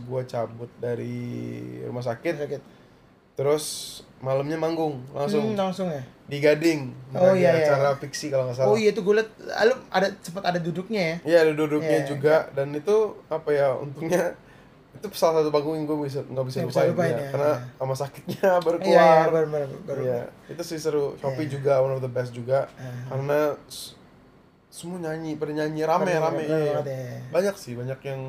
gue 0.02 0.22
cabut 0.24 0.70
dari 0.76 1.16
rumah 1.82 2.02
sakit 2.02 2.34
Sakit. 2.36 2.62
terus 3.32 3.64
malamnya 4.18 4.54
manggung 4.54 5.00
langsung 5.10 5.40
Hmm, 5.46 5.56
langsung 5.56 5.86
ya. 5.86 6.02
di 6.26 6.38
Gading 6.38 6.80
Oh, 7.12 7.32
di 7.32 7.40
iya, 7.40 7.56
iya. 7.56 7.72
acara 7.72 7.96
fiksi 7.96 8.28
kalau 8.28 8.44
nggak 8.44 8.56
salah 8.56 8.68
Oh 8.68 8.76
iya 8.76 8.90
tuh 8.90 9.02
gue 9.02 9.14
liat, 9.16 9.30
ah, 9.48 9.64
lu 9.64 9.74
ada 9.88 10.12
sempat 10.18 10.44
ada 10.44 10.58
duduknya 10.58 11.00
ya. 11.00 11.16
Iya 11.24 11.38
ada 11.42 11.52
duduknya 11.54 11.98
Iya, 11.98 12.06
juga 12.06 12.34
dan 12.50 12.70
itu 12.70 12.96
apa 13.26 13.48
ya 13.48 13.72
untungnya 13.72 14.34
itu 14.90 15.06
salah 15.12 15.40
satu 15.40 15.48
panggung 15.48 15.74
yang 15.74 15.86
gue 15.86 15.98
bisa 16.02 16.20
nggak 16.20 16.44
bisa 16.44 16.58
bisa 16.62 16.82
lupain, 16.82 16.90
lupain 16.90 17.14
ya. 17.14 17.16
ya. 17.16 17.30
karena 17.30 17.52
sama 17.72 17.94
sakitnya 17.94 18.48
baru 18.66 18.76
Iya, 18.76 18.84
iya, 18.84 19.00
keluar 19.00 19.30
baru 19.30 19.46
baru 19.48 19.76
baru. 19.80 20.00
Iya, 20.02 20.20
itu 20.48 20.62
sih 20.66 20.76
seru 20.76 21.04
Shopee 21.16 21.46
Iya. 21.46 21.52
juga 21.52 21.72
one 21.78 21.94
of 21.94 22.02
the 22.02 22.10
best 22.10 22.30
juga 22.30 22.66
Ah. 22.74 22.92
karena 23.08 23.38
semua 24.70 24.98
nyanyi 24.98 25.35
pada 25.35 25.50
nyanyi 25.52 25.83
rame 25.83 26.06
Rame, 26.06 26.14
rame, 26.14 26.42
rame 26.42 26.42
iya. 26.46 26.78
ya. 26.80 27.18
banyak 27.28 27.54
sih 27.54 27.74
banyak 27.74 27.98
yang 28.00 28.22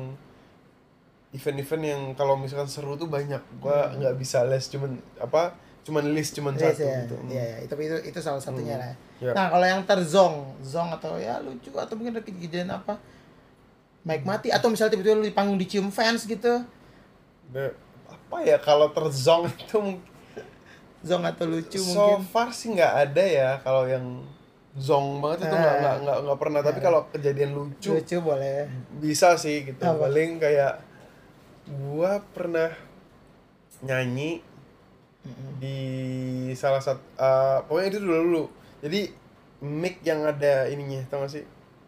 event-event 1.32 1.82
yang 1.82 2.02
kalau 2.12 2.34
misalkan 2.34 2.66
seru 2.66 2.92
tuh 2.94 3.06
banyak 3.06 3.40
gua 3.56 3.88
Hmm. 3.88 3.98
nggak 3.98 4.14
bisa 4.16 4.44
les 4.44 4.66
cuman 4.66 4.92
apa 5.16 5.54
cuman 5.82 6.04
list 6.12 6.34
cuman 6.34 6.54
Yes, 6.54 6.76
satu 6.76 6.82
ya. 6.84 6.98
gitu 7.00 7.16
Iya, 7.26 7.44
iya, 7.56 7.66
tapi 7.66 7.82
itu 7.84 7.96
itu 8.04 8.18
salah 8.18 8.38
satunya 8.38 8.74
Hmm. 8.74 8.82
lah. 8.82 8.94
Ya. 9.18 9.32
Nah, 9.32 9.46
kalau 9.48 9.66
yang 9.68 9.82
terzong, 9.82 10.34
zong 10.60 10.90
atau 10.92 11.14
ya 11.16 11.38
lucu 11.38 11.70
atau 11.72 11.94
mungkin 11.94 12.12
ada 12.12 12.22
kejadian 12.22 12.70
apa? 12.70 12.98
Mic 14.02 14.22
mati 14.22 14.50
atau 14.50 14.66
misalnya 14.66 14.92
tiba-tiba 14.92 15.14
lu 15.14 15.22
di 15.22 15.30
panggung 15.30 15.54
dicium 15.56 15.88
fans 15.88 16.22
gitu. 16.24 16.62
Nah, 17.50 17.70
apa 18.04 18.36
ya 18.42 18.58
kalau 18.58 18.90
terzong 18.90 19.46
itu 19.56 19.78
mungkin 19.78 20.10
Zong 21.02 21.22
atau 21.24 21.46
lucu 21.46 21.78
so 21.78 21.98
mungkin. 22.14 22.22
far 22.24 22.50
sih 22.50 22.70
nggak 22.70 22.92
ada 23.04 23.24
ya 23.24 23.50
kalau 23.58 23.82
yang 23.84 24.22
zong 24.74 25.20
banget 25.20 25.44
itu 25.44 25.54
nggak 25.54 25.76
Ah. 25.78 25.94
nggak 26.00 26.18
nggak 26.24 26.38
pernah. 26.38 26.60
Tapi 26.60 26.78
kalau 26.80 27.00
kejadian 27.08 27.50
lucu 27.52 27.92
Lucu 27.92 28.16
boleh. 28.18 28.64
bisa 28.96 29.36
sih 29.36 29.64
gitu. 29.64 29.78
Apa? 29.78 30.08
paling 30.08 30.38
kayak 30.38 30.80
gua 31.68 32.20
pernah 32.32 32.72
nyanyi 33.80 34.40
di 35.56 35.78
salah 36.52 36.82
satu 36.82 36.98
eh, 37.14 37.58
pokoknya 37.64 37.88
itu 37.88 37.98
dulu 38.00 38.16
dulu. 38.22 38.44
Jadi 38.82 39.00
mic 39.62 40.02
yang 40.02 40.22
ada 40.22 40.66
ininya 40.66 41.04
tau 41.06 41.22
gak 41.22 41.32
sih? 41.32 41.44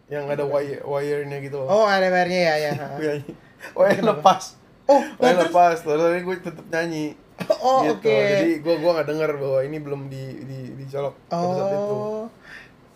Yang 0.06 0.24
ada 0.30 0.44
wire 0.44 0.84
wire-nya 0.84 1.38
gitu 1.40 1.58
loh. 1.58 1.66
Oh, 1.66 1.84
ada 1.84 2.06
wire-nya 2.06 2.40
ya 2.44 2.54
ya. 2.60 2.72
gue 2.94 3.02
nyanyi 3.10 3.32
wire 3.74 4.02
lepas. 4.04 4.54
Oh, 4.84 5.00
wire 5.18 5.38
lepas. 5.40 5.80
Terus 5.80 5.98
tadi 5.98 6.20
gue 6.20 6.36
tetep 6.38 6.66
nyanyi. 6.68 7.06
Oh, 7.58 7.82
gitu. 7.82 7.98
oke. 7.98 8.14
jadi 8.14 8.62
gua 8.62 8.78
gua 8.78 8.90
nggak 8.94 9.08
dengar 9.10 9.30
bahwa 9.34 9.58
ini 9.58 9.82
belum 9.82 10.06
di 10.06 10.22
di 10.46 10.58
dicolok 10.76 11.18
pada 11.26 11.42
saat 11.50 11.72
itu 11.74 11.98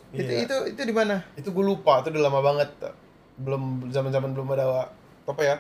Oh. 0.09 0.14
Itu 0.14 0.25
Iya. 0.27 0.40
itu 0.42 0.57
itu 0.71 0.81
di 0.83 0.94
mana? 0.94 1.21
itu 1.35 1.49
gue 1.49 1.61
lupa 1.62 2.01
itu 2.01 2.09
udah 2.09 2.25
lama 2.25 2.40
banget 2.42 2.71
belum 3.37 3.62
zaman 3.88 4.09
zaman 4.09 4.31
belum 4.33 4.49
ada 4.51 4.88
apa 5.23 5.42
ya 5.42 5.57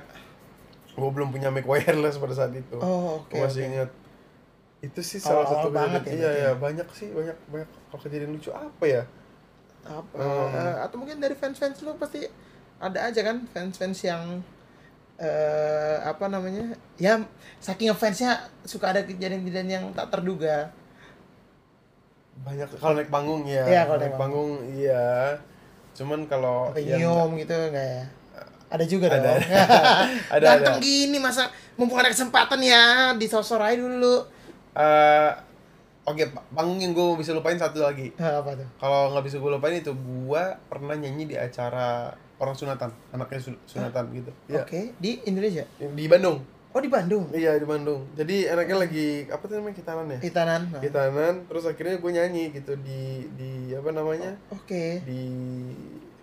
gue 0.90 1.10
belum 1.10 1.28
punya 1.28 1.48
mic 1.48 1.62
wireless 1.62 2.16
pada 2.16 2.34
saat 2.34 2.52
itu 2.52 2.74
Oh, 2.74 3.20
oke. 3.20 3.30
Gua 3.30 3.44
masih 3.44 3.62
oke. 3.62 3.70
ingat 3.70 3.90
itu 4.78 5.00
sih 5.00 5.18
salah 5.18 5.42
Awal-awal 5.42 5.58
satu 5.58 5.68
banget 5.70 6.02
kejadian- 6.02 6.16
ya 6.16 6.24
iya 6.24 6.30
berarti 6.30 6.40
ya 6.40 6.48
ya? 6.48 6.52
banyak 6.56 6.88
sih 6.90 7.08
banyak 7.10 7.36
banyak 7.46 7.68
kalau 7.86 8.00
kejadian 8.00 8.30
lucu 8.32 8.50
apa 8.50 8.84
ya 8.84 9.02
apa 9.84 10.16
Hmm. 10.16 10.54
eh, 10.54 10.76
atau 10.80 10.96
mungkin 10.96 11.16
dari 11.18 11.34
fans-fans 11.34 11.76
lu 11.80 11.92
pasti 11.94 12.24
ada 12.78 12.98
aja 13.04 13.20
kan 13.20 13.36
fans-fans 13.46 13.98
yang 14.02 14.22
eh 15.18 15.96
apa 16.00 16.24
namanya 16.26 16.62
ya 16.96 17.18
saking 17.58 17.90
fansnya 17.92 18.38
suka 18.62 18.92
ada 18.92 19.02
kejadian-kejadian 19.02 19.68
yang 19.68 19.84
tak 19.92 20.08
terduga 20.08 20.70
banyak 22.40 22.68
kalau 22.72 22.94
naik 22.94 23.08
panggung 23.08 23.42
ya 23.44 23.64
Iya, 23.64 23.80
kalau 23.84 23.98
naik 23.98 24.16
panggung 24.16 24.50
iya. 24.70 25.34
Cuman 25.92 26.20
kalau 26.24 26.70
nyium 26.72 27.34
gitu 27.34 27.50
enggak 27.52 27.86
ya? 27.92 28.04
Ada 28.68 28.84
juga 28.84 29.06
Ada, 29.08 29.18
dong. 29.18 29.40
Ada, 30.34 30.44
ganteng 30.46 30.76
ada. 30.76 30.84
gini 30.84 31.16
masa 31.16 31.48
mumpung 31.74 31.96
ada 31.96 32.08
kesempatan 32.08 32.60
ya 32.60 32.82
disosor 33.14 33.58
aja 33.58 33.74
dulu. 33.74 34.22
Eh, 34.72 35.30
oke 36.04 36.22
pa- 36.28 36.44
panggung 36.52 36.78
yang 36.78 36.92
gue 36.92 37.16
bisa 37.16 37.32
lupain 37.32 37.56
satu 37.56 37.80
lagi. 37.80 38.12
Nah, 38.14 38.38
apa 38.40 38.54
tuh? 38.54 38.68
Kalau 38.76 39.10
nggak 39.10 39.24
bisa 39.24 39.36
gue 39.38 39.50
lupain 39.50 39.74
itu 39.74 39.90
gue 39.90 40.42
pernah 40.64 40.94
nyanyi 40.94 41.24
di 41.26 41.36
acara 41.36 42.12
orang 42.36 42.54
sunatan 42.54 42.92
anaknya 43.10 43.40
sun- 43.40 43.62
sunatan 43.64 44.04
gitu. 44.12 44.30
Iya. 44.46 44.62
oke 44.62 44.80
di 44.94 45.18
Indonesia? 45.24 45.64
Di 45.74 46.04
Bandung 46.06 46.38
oh 46.68 46.80
di 46.80 46.88
Bandung? 46.88 47.24
Iya 47.30 47.56
di 47.56 47.64
Bandung. 47.64 48.04
Jadi 48.12 48.46
anaknya 48.46 48.76
lagi 48.78 49.06
apa 49.26 49.42
tuh 49.42 49.56
namanya 49.56 49.76
kitanan 49.76 50.06
ya? 50.08 50.18
Itanan 50.20 50.62
Nah, 50.68 50.80
Kitanan 50.80 51.34
terus 51.44 51.64
akhirnya 51.64 51.96
gue 51.96 52.10
nyanyi 52.12 52.44
gitu 52.52 52.72
di 52.78 53.02
di 53.34 53.50
apa 53.72 53.90
namanya? 53.90 54.36
Oke. 54.50 55.00
Di 55.02 55.22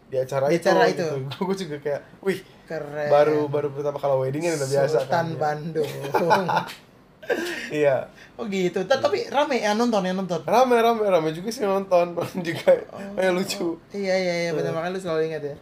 di 0.06 0.16
acara 0.16 0.48
Di 0.48 0.58
itu 0.58 0.70
acara 0.70 0.86
itu. 0.88 1.02
gitu. 1.02 1.38
gue 1.50 1.56
juga 1.60 1.76
kayak 1.82 2.02
wih 2.22 2.40
keren. 2.66 3.10
baru 3.10 3.46
baru 3.46 3.68
pertama 3.70 3.98
kalau 3.98 4.22
wedding 4.22 4.42
kan 4.42 4.54
udah 4.56 4.70
biasa 4.70 4.98
Sultan 5.02 5.10
kan 5.10 5.26
ya. 5.28 5.38
Bandung. 5.38 5.92
Iya. 7.74 8.06
Oh 8.38 8.46
gitu. 8.46 8.86
Ta- 8.86 9.02
tapi 9.02 9.26
rame 9.34 9.58
ya 9.58 9.74
nonton 9.74 10.06
ya 10.06 10.14
nonton? 10.14 10.46
Rame 10.46 10.78
rame 10.78 11.02
rame 11.02 11.34
juga 11.34 11.50
sih 11.50 11.66
nonton. 11.66 12.14
Juga. 12.46 12.86
Kayak 13.18 13.34
lucu. 13.34 13.82
Iya 13.90 14.14
iya 14.14 14.34
iya. 14.46 14.52
Benar 14.54 14.78
makanya 14.78 14.94
lu 14.94 15.00
selalu 15.02 15.22
ingat 15.34 15.42
ya. 15.42 15.56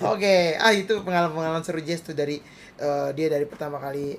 Oke, 0.00 0.56
ah 0.56 0.72
itu 0.72 0.96
pengalaman-pengalaman 1.04 1.60
seru 1.60 1.84
Jess 1.84 2.00
tuh 2.00 2.16
dari 2.16 2.40
eh, 2.80 3.08
dia 3.12 3.28
dari 3.28 3.44
pertama 3.44 3.76
kali 3.76 4.16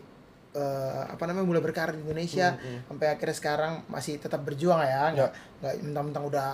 eh, 0.51 1.01
apa 1.07 1.23
namanya 1.23 1.45
mulai 1.45 1.59
berkarir 1.59 1.93
di 1.93 2.03
Indonesia 2.03 2.51
sampai 2.85 3.07
akhirnya 3.09 3.33
sekarang 3.33 3.73
masih 3.87 4.17
tetap 4.17 4.41
berjuang 4.41 4.79
ya, 4.79 5.11
nggak 5.11 5.31
nggak 5.59 5.73
mentang-mentang 5.81 6.25
udah 6.25 6.49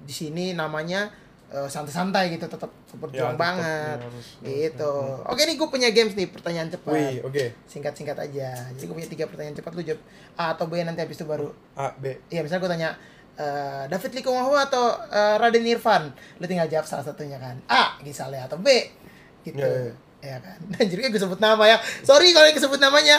di 0.00 0.10
sini 0.10 0.44
namanya 0.52 1.10
eh, 1.48 1.66
santai-santai 1.66 2.30
gitu 2.30 2.46
tetap 2.46 2.70
berjuang 2.94 3.12
Ya, 3.28 3.34
tetap, 3.34 3.44
banget 3.44 3.96
ya, 3.96 4.00
harus- 4.00 4.32
gitu. 4.40 4.94
Oke 5.24 5.42
nih 5.42 5.54
gue 5.54 5.68
punya 5.68 5.88
games 5.90 6.14
nih 6.14 6.28
pertanyaan 6.28 6.68
cepat. 6.68 6.92
wih 6.92 7.20
oke 7.20 7.44
Singkat-singkat 7.66 8.16
aja. 8.16 8.48
Jadi 8.70 8.84
gue 8.84 8.94
punya 8.94 9.10
tiga 9.10 9.24
pertanyaan 9.26 9.54
cepat 9.54 9.72
lu 9.72 9.82
jawab 9.82 10.00
A 10.34 10.52
atau 10.52 10.64
B 10.64 10.80
nanti 10.80 11.00
habis 11.00 11.14
itu 11.14 11.24
baru 11.24 11.50
A 11.74 11.92
B 11.92 12.08
Iya, 12.28 12.40
misalnya 12.40 12.62
gue 12.62 12.72
tanya 12.72 12.90
eh, 13.34 13.84
David 13.86 14.12
Likumahua 14.14 14.64
atau 14.64 14.84
eh, 15.08 15.36
Raden 15.36 15.66
Irfan, 15.66 16.08
lu 16.38 16.46
tinggal 16.46 16.68
jawab 16.68 16.84
salah 16.84 17.02
satunya 17.02 17.36
kan. 17.36 17.56
A, 17.66 17.96
misalnya 18.00 18.44
atau 18.44 18.56
B, 18.56 18.68
gitu. 19.42 19.56
Iya, 19.58 19.88
iya. 19.88 19.94
Ya 20.22 20.38
kan. 20.38 20.54
Dan 20.70 20.84
jadi 20.90 21.10
gue 21.10 21.18
sebut 21.18 21.36
nama 21.36 21.66
ya. 21.66 21.76
Sorry 22.00 22.30
kalau 22.30 22.46
yang 22.46 22.56
sebut 22.56 22.78
namanya. 22.78 23.18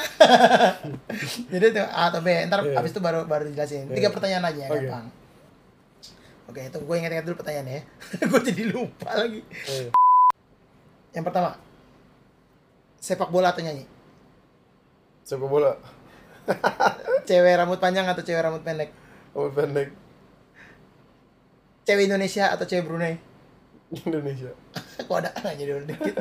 jadi 1.51 1.65
itu 1.69 1.83
A 1.83 2.07
atau 2.07 2.23
B. 2.23 2.31
Ntar 2.47 2.63
Iya. 2.63 2.79
abis 2.79 2.91
itu 2.91 3.03
baru 3.03 3.27
baru 3.27 3.51
jelasin. 3.51 3.91
Iya. 3.91 3.95
Tiga 3.99 4.09
pertanyaan 4.09 4.47
aja 4.47 4.63
Oke. 4.65 4.79
gampang. 4.81 5.05
Oke, 6.43 6.59
itu 6.63 6.77
gue 6.77 6.95
ingat-ingat 6.95 7.25
dulu 7.25 7.35
pertanyaannya 7.37 7.75
ya. 7.75 7.83
gue 8.29 8.39
jadi 8.45 8.63
lupa 8.67 9.09
lagi. 9.13 9.41
Eh, 9.67 9.91
Yang 11.11 11.25
pertama, 11.27 11.51
sepak 12.97 13.29
bola 13.29 13.51
atau 13.51 13.61
nyanyi? 13.61 13.85
sepak 15.23 15.47
bola 15.47 15.79
Cewek 17.23 17.55
rambut 17.55 17.79
panjang 17.79 18.03
atau 18.03 18.19
cewek 18.19 18.43
rambut 18.43 18.59
pendek? 18.59 18.91
oh 19.31 19.47
pendek 19.47 19.95
Cewek 21.83 22.07
Indonesia 22.07 22.51
atau 22.51 22.63
cewek 22.63 22.83
Brunei? 22.83 23.15
Indonesia 24.03 24.51
Kok 24.99 25.15
ada 25.15 25.31
nanya 25.41 25.63
dulu 25.65 25.85
dikit. 25.85 26.15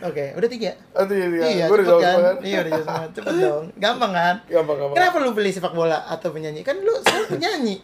Oke, 0.00 0.24
udah 0.36 0.48
tiga. 0.48 0.70
ah 0.92 1.04
iya 1.04 1.26
iya 1.26 1.44
Iya, 1.48 1.64
gue 1.66 1.76
udah 1.76 1.86
cepet 1.88 2.02
kan? 2.04 2.16
kan 2.20 2.36
Iya, 2.40 2.58
udah 2.60 2.70
jawab 2.70 2.84
semua. 2.84 3.06
Cepet 3.16 3.34
dong. 3.38 3.64
Gampang 3.76 4.12
kan? 4.12 4.34
gampang 4.46 4.76
gampang 4.76 4.96
Kenapa 4.96 5.16
lu 5.18 5.30
beli 5.32 5.50
sepak 5.50 5.72
bola 5.72 5.98
atau 6.04 6.28
penyanyi? 6.30 6.60
Kan 6.60 6.76
lu 6.80 6.94
sekarang 7.00 7.28
penyanyi. 7.34 7.76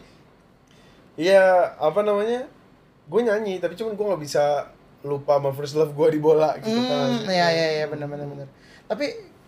Iya, 1.15 1.43
apa 1.75 1.99
namanya? 2.01 2.45
Gue 3.05 3.21
nyanyi, 3.21 3.57
tapi 3.57 3.73
cuman 3.73 3.93
gue 3.93 4.05
nggak 4.05 4.21
bisa 4.21 4.43
lupa 5.01 5.37
sama 5.37 5.53
first 5.53 5.75
love 5.75 5.93
gue 5.93 6.07
di 6.09 6.19
bola 6.19 6.57
gitu 6.57 6.73
kan. 6.73 7.09
Hmm, 7.15 7.29
iya 7.29 7.47
iya 7.49 7.67
iya 7.75 7.85
benar 7.85 8.09
benar 8.09 8.25
benar. 8.25 8.47
Tapi 8.85 9.05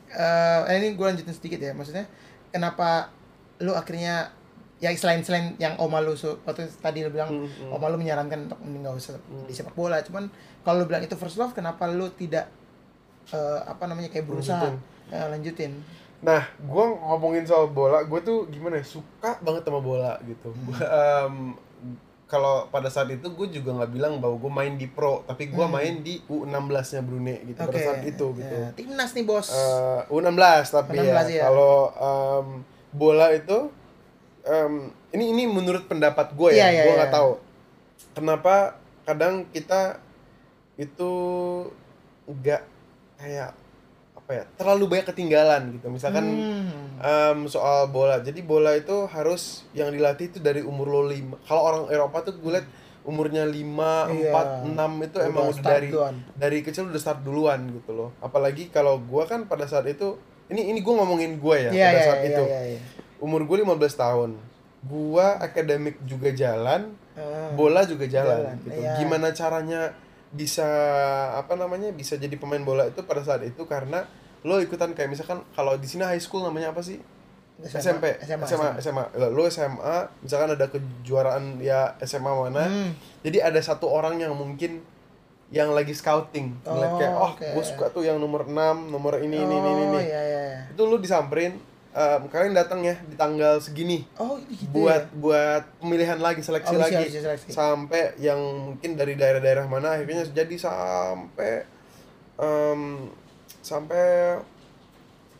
eh 0.07 0.77
ini 0.77 0.93
gue 0.93 1.01
lanjutin 1.03 1.33
sedikit 1.33 1.57
ya. 1.57 1.73
Maksudnya 1.73 2.05
kenapa 2.47 3.09
lu 3.57 3.73
akhirnya 3.73 4.29
ya 4.77 4.93
selain 4.93 5.25
selain 5.25 5.57
yang 5.57 5.73
oma 5.81 5.97
lu 5.97 6.13
waktu 6.45 6.69
tadi 6.77 7.01
lu 7.01 7.09
bilang 7.09 7.33
Hmm, 7.33 7.49
hmm. 7.49 7.73
oma 7.73 7.89
lu 7.89 7.97
menyarankan 7.97 8.45
untuk 8.45 8.61
nggak 8.61 8.93
usah 8.93 9.17
di 9.43 9.53
sepak 9.53 9.73
bola. 9.73 9.97
Cuman 9.99 10.29
kalau 10.67 10.77
lu 10.77 10.85
bilang 10.85 10.99
itu 11.01 11.15
first 11.15 11.39
love, 11.39 11.51
kenapa 11.51 11.87
lu 11.87 12.11
tidak 12.11 12.51
eh, 13.27 13.59
apa 13.63 13.87
namanya 13.87 14.07
kayak 14.09 14.25
berusaha 14.25 14.67
Lanjutin. 14.67 14.75
eh, 15.09 15.25
lanjutin? 15.25 15.71
Nah, 16.17 16.43
gue 16.51 16.85
ngomongin 16.99 17.45
soal 17.45 17.69
bola, 17.69 18.03
gue 18.03 18.19
tuh 18.19 18.47
gimana 18.47 18.75
ya, 18.75 18.85
suka 18.85 19.39
banget 19.39 19.63
sama 19.63 19.79
bola 19.79 20.19
gitu. 20.21 20.49
Gua, 20.59 20.75
em, 20.75 21.53
kalau 22.25 22.67
pada 22.67 22.87
saat 22.87 23.07
itu 23.07 23.23
gue 23.23 23.47
juga 23.53 23.71
nggak 23.71 23.91
bilang 23.93 24.13
bahwa 24.17 24.35
gue 24.35 24.51
main 24.51 24.73
di 24.73 24.83
pro, 24.85 25.23
tapi 25.23 25.47
gue 25.47 25.61
Hmm. 25.61 25.71
main 25.71 26.01
di 26.01 26.19
U16-nya 26.25 26.99
Brunei 26.99 27.37
gitu 27.45 27.55
pada 27.55 27.77
saat 27.77 28.03
itu 28.03 28.25
gitu. 28.33 28.55
Ya, 28.57 28.73
timnas 28.73 29.13
nih 29.13 29.23
bos. 29.23 29.47
Eh, 29.47 30.01
U16 30.09 30.35
tapi 30.67 30.97
U16 30.97 31.07
ya. 31.07 31.23
ya. 31.31 31.43
Kalau 31.47 31.75
em, 31.93 32.47
bola 32.91 33.31
itu 33.31 33.71
em, 34.43 34.73
ini 35.13 35.31
ini 35.31 35.43
menurut 35.45 35.85
pendapat 35.85 36.33
gue 36.33 36.49
ya, 36.51 36.65
Iya, 36.65 36.67
iya, 36.67 36.83
gue 36.83 36.93
nggak 36.97 37.13
tahu 37.13 37.31
kenapa 38.13 38.55
kadang 39.03 39.45
kita 39.47 40.01
itu 40.77 41.11
nggak 42.25 42.61
kayak 43.17 43.51
apa 44.13 44.31
ya 44.33 44.43
terlalu 44.55 44.83
banyak 44.87 45.07
ketinggalan 45.07 45.61
gitu. 45.73 45.87
Misalkan 45.87 46.25
Hmm. 46.27 46.99
em, 46.99 47.39
soal 47.45 47.87
bola, 47.87 48.19
jadi 48.19 48.41
bola 48.41 48.73
itu 48.73 49.05
harus 49.07 49.65
yang 49.71 49.89
dilatih 49.89 50.27
itu 50.27 50.39
dari 50.39 50.59
umur 50.61 50.87
lo 50.87 51.01
lima. 51.03 51.37
Kalau 51.43 51.61
orang 51.63 51.83
Eropa 51.87 52.21
tuh 52.23 52.35
gue 52.35 52.51
liat 52.51 52.67
umurnya 53.03 53.47
5, 53.47 54.11
Iya. 54.11 54.35
4, 54.35 54.67
6 54.67 54.91
itu 55.01 55.17
emang 55.21 55.47
udah 55.47 55.63
dari 55.63 55.87
duluan. 55.87 56.15
dari 56.35 56.59
kecil 56.59 56.91
udah 56.91 56.99
start 56.99 57.23
duluan 57.23 57.71
gitu 57.71 57.95
loh. 57.95 58.09
Apalagi 58.19 58.67
kalau 58.67 58.99
gua 58.99 59.23
kan 59.23 59.47
pada 59.47 59.63
saat 59.63 59.87
itu 59.87 60.19
ini 60.47 60.67
ini 60.67 60.83
gua 60.83 60.99
ngomongin 61.01 61.39
gua 61.39 61.55
ya 61.57 61.71
Iya 61.71 61.85
pada 61.87 61.93
iya 61.93 62.03
saat 62.03 62.19
iya 62.19 62.27
itu. 62.27 62.43
iya. 62.43 62.61
iya. 62.75 62.79
Umur 63.17 63.47
gue 63.47 63.57
15 63.57 63.95
tahun. 63.95 64.35
Gua 64.83 65.39
akademik 65.39 66.03
juga 66.03 66.29
jalan, 66.29 66.91
Ah. 67.15 67.49
bola 67.55 67.81
juga 67.81 68.03
jalan, 68.05 68.43
Jalan, 68.43 68.55
gitu. 68.59 68.75
iya. 68.75 68.93
Gimana 68.99 69.27
caranya 69.31 69.81
bisa 70.29 70.67
apa 71.33 71.55
namanya 71.55 71.91
bisa 71.91 72.15
jadi 72.15 72.35
pemain 72.35 72.59
bola 72.59 72.83
itu 72.85 72.99
pada 73.01 73.23
saat 73.23 73.43
itu 73.43 73.63
karena 73.63 74.03
lo 74.43 74.59
ikutan 74.59 74.91
kayak 74.91 75.09
misalkan 75.09 75.39
kalau 75.51 75.75
di 75.75 75.87
sini 75.87 76.03
high 76.03 76.19
school 76.19 76.43
namanya 76.43 76.71
apa 76.71 76.83
sih 76.83 76.99
SMP, 77.57 78.21
SMA, 78.21 78.45
SMA, 78.45 78.69
SMA, 78.77 79.03
Lo 79.33 79.49
SMA, 79.49 79.97
misalkan 80.21 80.53
ada 80.53 80.69
kejuaraan 80.69 81.57
ya 81.57 81.97
SMA 82.05 82.29
mana, 82.29 82.69
Hmm. 82.69 82.93
jadi 83.25 83.49
ada 83.49 83.57
satu 83.57 83.89
orang 83.89 84.21
yang 84.21 84.29
mungkin 84.37 84.85
yang 85.49 85.73
lagi 85.73 85.89
scouting, 85.89 86.53
ngeliat 86.61 86.85
Oh, 86.85 86.97
kayak, 87.01 87.13
oh, 87.17 87.31
oke. 87.33 87.47
gue 87.57 87.63
suka 87.65 87.89
tuh 87.89 88.05
yang 88.05 88.21
nomor 88.21 88.45
6, 88.45 88.93
nomor 88.93 89.17
ini, 89.17 89.41
ini, 89.41 89.55
ini, 89.57 89.69
ini, 89.73 89.83
Oh, 89.89 89.89
ini. 89.89 90.01
iya, 90.05 90.21
iya, 90.21 90.41
iya. 90.45 90.61
Itu 90.69 90.85
lu 90.85 91.01
disamperin, 91.01 91.57
eh, 91.97 92.17
kalian 92.23 92.53
datang 92.53 92.79
ya 92.79 92.93
di 93.01 93.15
tanggal 93.15 93.57
segini, 93.57 94.05
Oh, 94.15 94.37
gitu 94.43 94.69
buat 94.71 95.03
ya? 95.03 95.17
buat 95.17 95.63
pemilihan 95.79 96.17
lagi, 96.17 96.39
seleksi 96.39 96.69
Audisi, 96.71 96.83
lagi, 96.83 96.95
audisi, 97.03 97.19
seleksi. 97.19 97.49
sampai 97.49 98.13
yang 98.17 98.37
mungkin 98.37 98.93
dari 98.93 99.13
daerah-daerah 99.13 99.65
mana, 99.65 99.97
akhirnya 99.97 100.21
jadi 100.27 100.55
sampai 100.55 101.65
em, 102.37 103.09
sampai 103.59 104.37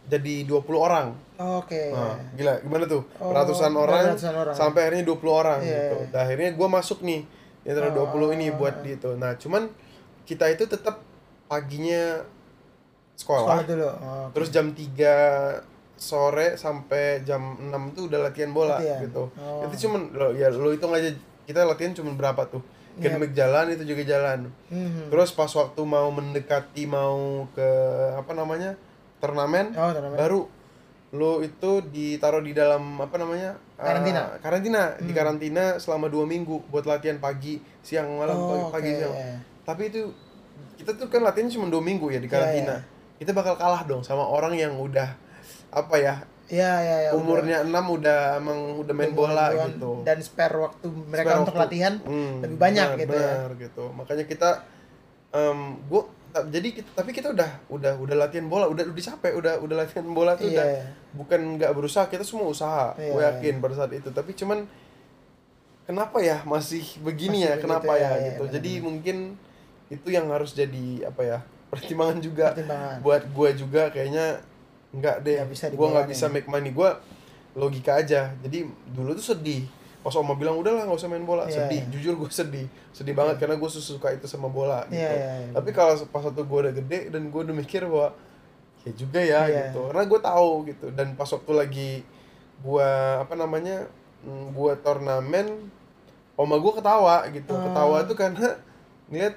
jadi 0.07 0.35
20 0.43 0.63
orang. 0.79 1.07
Oke. 1.37 1.91
Nah, 1.91 2.17
gila, 2.33 2.57
gimana 2.59 2.87
tuh? 2.87 3.03
Oh, 3.19 3.29
ratusan 3.29 3.69
orang, 3.71 4.15
ratusan 4.15 4.33
orang. 4.33 4.55
sampai 4.55 4.79
akhirnya 4.81 5.03
20 5.05 5.29
orang 5.31 5.59
Iya, 5.61 5.69
gitu. 5.69 5.95
iya. 5.99 6.07
Nah, 6.09 6.21
akhirnya 6.23 6.49
gue 6.51 6.67
masuk 6.71 6.99
nih 7.03 7.21
di 7.61 7.67
antara 7.69 7.91
Oh. 7.91 8.07
20 8.09 8.33
ini 8.33 8.49
buat 8.49 8.81
di 8.81 8.95
itu. 8.95 9.13
Nah, 9.13 9.35
cuman 9.35 9.67
kita 10.23 10.47
itu 10.47 10.65
tetap 10.65 11.03
paginya 11.45 12.23
Sekolah 13.13 13.59
sekolah, 13.59 13.65
dulu. 13.65 13.89
Oh, 13.89 14.27
terus 14.31 14.49
jam 14.49 14.71
3 14.71 15.59
sore 15.97 16.55
sampai 16.55 17.21
jam 17.21 17.41
6 17.59 17.67
tuh 17.91 18.07
udah 18.07 18.19
latihan 18.23 18.49
bola 18.49 18.77
Latihan. 18.77 19.01
gitu. 19.03 19.33
Oh. 19.33 19.65
Itu 19.65 19.75
cuman 19.83 20.01
lo 20.11 20.31
ya 20.31 20.47
lo 20.47 20.69
hitung 20.69 20.89
aja 20.91 21.09
kita 21.43 21.63
latihan 21.63 21.91
cuman 21.91 22.13
berapa 22.13 22.45
tuh? 22.47 22.61
Iya. 22.95 23.13
Akademik 23.13 23.33
jalan 23.33 23.65
itu 23.69 23.83
juga 23.83 24.03
jalan. 24.03 24.39
Mhm. 24.67 25.09
Terus 25.09 25.29
pas 25.31 25.49
waktu 25.49 25.81
mau 25.83 26.09
mendekati 26.09 26.83
mau 26.85 27.17
ke 27.51 27.67
apa 28.15 28.31
namanya? 28.31 28.77
turnamen, 29.17 29.73
Oh, 29.73 29.89
turnamen. 29.89 30.13
baru 30.13 30.39
lo 31.09 31.39
itu 31.39 31.81
ditaruh 31.83 32.37
di 32.39 32.51
dalam 32.51 32.99
apa 32.99 33.15
namanya 33.15 33.57
uh, 33.73 33.81
Karantina. 33.81 34.21
karantina 34.37 34.81
di 34.95 35.09
Hmm. 35.09 35.15
karantina 35.15 35.63
selama 35.77 36.05
dua 36.05 36.23
minggu 36.23 36.67
buat 36.67 36.83
latihan 36.83 37.17
pagi 37.17 37.57
siang 37.79 38.13
malam 38.13 38.35
Oh, 38.35 38.45
pagi, 38.45 38.63
pagi 38.69 38.91
oke. 38.91 38.99
siang 38.99 39.15
tapi 39.63 39.81
itu 39.87 40.01
kita 40.75 40.93
tuh 40.93 41.07
kan 41.07 41.23
latihan 41.23 41.49
cuma 41.49 41.65
dua 41.65 41.79
minggu 41.79 42.05
ya 42.07 42.19
di 42.19 42.27
Iya, 42.27 42.33
karantina 42.35 42.75
iya. 42.75 43.17
kita 43.17 43.31
bakal 43.31 43.55
kalah 43.55 43.81
dong 43.83 44.03
sama 44.03 44.21
orang 44.21 44.53
yang 44.53 44.75
udah 44.75 45.15
apa 45.69 45.95
ya 45.95 46.15
Iya, 46.47 46.71
iya, 46.79 46.97
ya. 47.03 47.09
umurnya 47.11 47.59
enam 47.59 47.85
udah 47.91 48.39
emang 48.39 48.79
udah 48.79 48.93
main 48.93 49.11
bola 49.11 49.51
gitu 49.51 49.99
Dan 50.01 50.15
spare 50.19 50.55
waktu 50.57 50.87
mereka 50.87 51.27
Spare 51.27 51.41
untuk 51.41 51.51
waktu. 51.53 51.63
latihan 51.67 51.93
Hmm, 51.99 52.39
lebih 52.39 52.55
banyak 52.57 52.87
benar, 52.87 53.01
gitu 53.01 53.13
ya. 53.13 53.27
benar, 53.27 53.49
gitu 53.57 53.83
makanya 53.91 54.23
kita 54.23 54.49
em 55.29 55.59
gua 55.85 56.07
jadi 56.47 56.69
kita, 56.71 56.89
tapi 56.93 57.11
kita 57.11 57.27
udah 57.29 57.51
udah 57.67 57.93
udah 57.97 58.15
latihan 58.17 58.45
bola 58.45 58.63
udah 58.65 58.85
udah 58.85 59.03
capek 59.03 59.35
udah 59.35 59.53
udah 59.59 59.75
latihan 59.77 60.07
bola 60.07 60.31
tuh 60.33 60.45
Iya, 60.45 60.53
udah 60.53 60.65
iya. 60.69 60.83
bukan 61.11 61.39
nggak 61.57 61.71
berusaha 61.73 62.05
kita 62.05 62.23
semua 62.23 62.47
usaha 62.47 62.95
Iya, 62.95 63.11
gue 63.11 63.21
yakin 63.25 63.53
pada 63.57 63.73
saat 63.75 63.91
itu 63.91 64.07
tapi 64.09 64.31
cuman 64.31 64.63
kenapa 65.83 66.17
ya 66.19 66.43
masih 66.43 66.83
begini 67.01 67.37
Masih 67.37 67.43
ya 67.43 67.51
begitu 67.53 67.63
kenapa 67.65 67.91
ya, 67.91 67.99
ya, 67.99 68.09
iya, 68.13 68.27
gitu 68.29 68.43
jadi 68.53 68.71
mungkin 68.79 69.17
itu 69.89 70.07
yang 70.07 70.27
harus 70.27 70.51
jadi 70.51 70.85
apa 71.05 71.21
ya 71.21 71.39
pertimbangan 71.71 72.19
juga 72.19 72.45
Pertimbangan. 72.51 72.97
buat 73.01 73.23
gue 73.25 73.49
juga 73.57 73.83
kayaknya 73.89 74.39
nggak 74.97 75.21
deh 75.21 75.37
bisa 75.45 75.69
gue 75.69 75.87
nggak 75.87 76.07
bisa 76.09 76.25
make 76.27 76.49
money. 76.49 76.73
Gue 76.73 76.89
logika 77.53 77.97
aja. 78.01 78.33
Jadi 78.41 78.65
dulu 78.91 79.13
tuh 79.13 79.33
sedih. 79.33 79.65
Pas 80.01 80.13
oma 80.15 80.37
bilang 80.37 80.55
udahlah 80.57 80.87
nggak 80.87 80.99
usah 80.99 81.09
main 81.11 81.25
bola. 81.25 81.45
Iya, 81.45 81.65
sedih. 81.65 81.81
Iya. 81.85 81.91
jujur 81.93 82.13
gue 82.17 82.29
sedih. 82.31 82.65
Sedih 82.93 83.13
banget 83.13 83.37
karena 83.41 83.55
gue 83.57 83.69
suka 83.69 84.13
itu 84.13 84.25
sama 84.25 84.47
bola 84.47 84.85
gitu. 84.87 84.97
Iya, 84.99 85.11
iya, 85.13 85.31
iya. 85.45 85.51
tapi 85.53 85.69
kalau 85.71 85.93
pas 86.09 86.23
waktu 86.23 86.41
gue 86.43 86.59
udah 86.67 86.73
gede 86.73 86.99
dan 87.13 87.27
gue 87.29 87.41
udah 87.43 87.55
mikir 87.55 87.85
bahwa 87.85 88.13
ya 88.85 88.91
juga 88.95 89.19
ya 89.19 89.41
Iya. 89.47 89.73
gitu. 89.73 89.89
Karena 89.91 90.03
gue 90.05 90.19
tahu 90.21 90.49
gitu. 90.69 90.85
Dan 90.93 91.07
pas 91.13 91.27
waktu 91.27 91.51
lagi 91.53 91.91
gue 92.57 92.89
apa 93.21 93.33
namanya 93.37 93.85
mm, 94.25 94.53
gue 94.53 94.71
turnamen 94.81 95.47
oma 96.37 96.55
gue 96.61 96.73
ketawa 96.77 97.25
gitu. 97.33 97.53
Ah. 97.53 97.61
ketawa 97.69 97.97
tuh 98.05 98.15
karena 98.17 98.47
ngeliat 99.09 99.35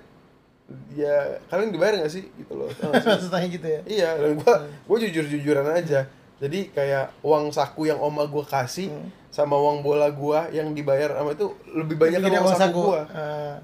ya 0.90 1.16
kalian 1.46 1.70
dibayar 1.70 1.98
gak 1.98 2.12
sih 2.12 2.26
gitu 2.32 2.52
loh? 2.54 2.70
Maksudnya 3.06 3.46
gitu 3.46 3.66
ya. 3.68 3.80
iya 3.84 4.08
dan 4.14 4.34
gue 4.34 4.54
gue 4.84 4.96
jujur 5.04 5.24
jujuran 5.24 5.66
aja 5.66 6.06
jadi 6.36 6.60
kayak 6.68 7.04
uang 7.20 7.50
saku 7.50 7.84
yang 7.84 7.98
oma 7.98 8.24
gue 8.24 8.42
kasih 8.42 8.88
Hmm. 8.88 9.08
sama 9.28 9.54
uang 9.54 9.80
bola 9.80 10.08
gue 10.08 10.40
yang 10.52 10.70
dibayar 10.70 11.14
sama 11.14 11.30
itu 11.30 11.46
lebih 11.68 11.94
banyak 11.96 12.18
gede 12.18 12.36
uang 12.36 12.48
saku 12.48 12.60
saku. 12.60 12.80
gue 12.84 13.00
Ah, 13.10 13.56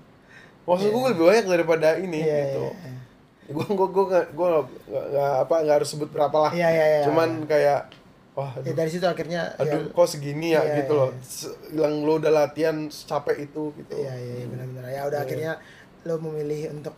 uang 0.64 0.78
saku 0.80 0.96
gue 0.96 1.11
lebih 1.11 1.24
banyak 1.26 1.46
daripada 1.48 1.88
ini 1.96 2.20
Iya, 2.20 2.38
gitu 2.44 2.62
iya, 2.62 2.72
iya. 2.76 2.92
gue 3.48 3.64
gue 3.68 3.88
gue 3.88 4.04
nggak 4.07 4.26
gue 4.30 4.46
nggak 4.46 4.64
nggak 5.09 5.32
apa 5.40 5.54
nggak 5.61 5.76
harus 5.76 5.88
sebut 5.88 6.09
berapa 6.09 6.36
lah 6.36 6.50
Iya, 6.52 6.68
iya, 6.68 6.86
iya. 6.92 7.00
cuman 7.04 7.30
kayak 7.44 7.80
wah 8.32 8.50
Ya 8.54 8.61
aduh, 8.62 8.74
dari 8.76 8.90
situ 8.92 9.02
akhirnya 9.04 9.42
aduh 9.57 9.82
ya, 9.82 9.90
kok 9.90 10.07
segini 10.07 10.48
ya 10.50 10.61
Iya, 10.61 10.74
gitu 10.78 10.92
iya. 10.92 11.00
loh 11.00 11.11
Se- 11.20 11.54
yang 11.72 11.92
lo 12.00 12.12
udah 12.16 12.32
latihan 12.36 12.76
capek 12.86 13.36
itu 13.42 13.62
gitu 13.74 13.92
Iya 13.92 14.12
iya 14.12 14.34
iya, 14.36 14.46
benar-benar 14.46 14.84
ya 14.84 15.02
udah 15.02 15.16
Iya. 15.16 15.24
akhirnya 15.24 15.52
lo 16.07 16.16
memilih 16.16 16.70
untuk 16.70 16.94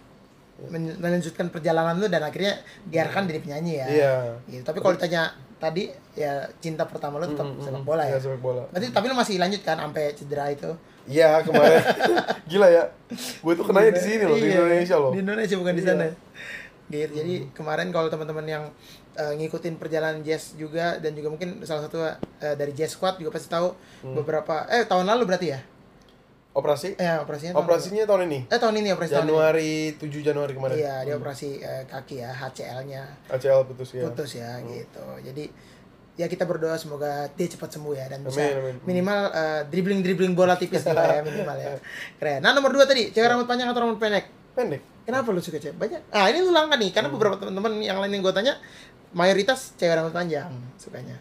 men- 0.65 0.97
melanjutkan 0.97 1.49
perjalanan 1.49 1.97
lo 1.97 2.07
dan 2.07 2.21
akhirnya 2.21 2.61
diarahkan 2.85 3.25
jadi 3.25 3.41
penyanyi 3.41 3.73
ya. 3.75 3.87
Iya. 3.89 4.15
Gitu. 4.47 4.63
Tapi 4.63 4.79
kalau 4.79 4.95
ditanya 4.95 5.23
tadi 5.57 5.89
ya 6.15 6.33
cinta 6.59 6.85
pertama 6.85 7.17
lo 7.17 7.27
tetap 7.27 7.43
Mm, 7.43 7.55
mm, 7.55 7.65
sepak 7.65 7.81
mm. 7.81 7.89
bola 7.89 8.03
ya. 8.03 8.11
Iya, 8.11 8.19
sepak 8.21 8.41
bola 8.41 8.63
Berarti 8.69 8.87
tapi 8.89 9.07
lo 9.07 9.15
masih 9.15 9.35
lanjut 9.37 9.61
kan 9.61 9.77
sampai 9.77 10.05
cedera 10.13 10.47
itu. 10.49 10.71
iya 11.09 11.41
kemarin 11.41 11.81
gila 12.53 12.69
ya 12.69 12.85
gue 13.17 13.53
tuh 13.55 13.65
kenanya 13.65 13.91
di 13.91 14.03
sini 14.03 14.23
loh 14.23 14.37
di 14.37 14.45
Iya, 14.45 14.61
Indonesia 14.61 14.97
loh 14.99 15.11
Di 15.11 15.19
Indonesia 15.19 15.57
bukan 15.57 15.73
di 15.73 15.81
Iya. 15.81 15.89
sana. 15.89 16.05
Gitu. 16.87 17.13
Jadi 17.15 17.35
kemarin 17.51 17.89
kalau 17.89 18.09
teman-teman 18.09 18.45
yang 18.45 18.65
eh, 19.15 19.33
ngikutin 19.35 19.75
perjalanan 19.77 20.21
Jazz 20.21 20.53
juga 20.55 20.97
dan 20.97 21.13
juga 21.13 21.29
mungkin 21.29 21.61
salah 21.63 21.83
satu 21.83 22.05
eh, 22.05 22.17
dari 22.55 22.73
Jazz 22.73 22.93
Squad 22.93 23.17
juga 23.17 23.33
pasti 23.33 23.49
tahu 23.49 23.73
Hmm. 23.99 24.15
beberapa 24.15 24.69
eh 24.69 24.85
tahun 24.85 25.05
lalu 25.07 25.23
berarti 25.25 25.49
ya? 25.49 25.61
Operasi 26.59 26.99
Eh 26.99 27.17
operasinya 27.23 27.53
tahun 27.55 27.63
operasinya 27.65 28.03
tahun 28.05 28.23
ini. 28.27 28.39
Eh 28.51 28.59
tahun 28.59 28.75
ini 28.83 28.89
operasi 28.93 29.13
tahun 29.15 29.23
ini. 29.23 29.31
Januari 29.31 29.73
7 29.95 30.27
Januari 30.27 30.53
kemarin 30.59 30.75
Iya, 30.75 30.95
dia 31.07 31.15
operasi 31.15 31.49
eh, 31.63 31.85
kaki 31.87 32.17
ya, 32.19 32.31
HCL-nya 32.35 33.03
ACL 33.31 33.63
putus 33.71 33.89
ya 33.95 34.03
putus 34.11 34.31
ya 34.35 34.51
gitu. 34.67 35.05
Jadi 35.23 35.45
ya 36.19 36.27
kita 36.27 36.43
berdoa 36.43 36.75
semoga 36.75 37.31
dia 37.39 37.47
cepat 37.47 37.79
sembuh 37.79 37.95
ya 37.95 38.11
dan 38.11 38.27
bisa 38.27 38.43
Amin, 38.43 38.59
amin. 38.59 38.77
minimal 38.83 39.21
dribbling 39.71 40.03
dribbling 40.03 40.35
bola 40.35 40.59
tipis 40.59 40.83
lah 40.91 41.15
ya 41.15 41.23
minimal 41.23 41.55
ya. 41.55 41.79
Keren. 42.19 42.43
Nah 42.43 42.51
nomor 42.51 42.75
dua 42.75 42.91
tadi 42.91 43.15
cewek 43.15 43.31
rambut 43.31 43.47
panjang 43.47 43.71
atau 43.71 43.87
rambut 43.87 44.03
pendek? 44.03 44.27
pendek 44.59 44.83
Kenapa 45.07 45.31
lu 45.31 45.39
suka 45.41 45.63
cewek? 45.63 45.79
Banyak. 45.79 46.11
Ah 46.11 46.27
ini 46.29 46.43
lu 46.43 46.51
langka 46.51 46.75
nih 46.75 46.91
karena 46.91 47.09
beberapa 47.09 47.39
teman-teman 47.39 47.79
yang 47.81 48.03
lain 48.03 48.19
yang 48.19 48.23
gue 48.27 48.35
tanya 48.35 48.59
mayoritas 49.15 49.73
cewek 49.79 49.95
rambut 49.95 50.13
panjang 50.13 50.51
sukanya. 50.77 51.17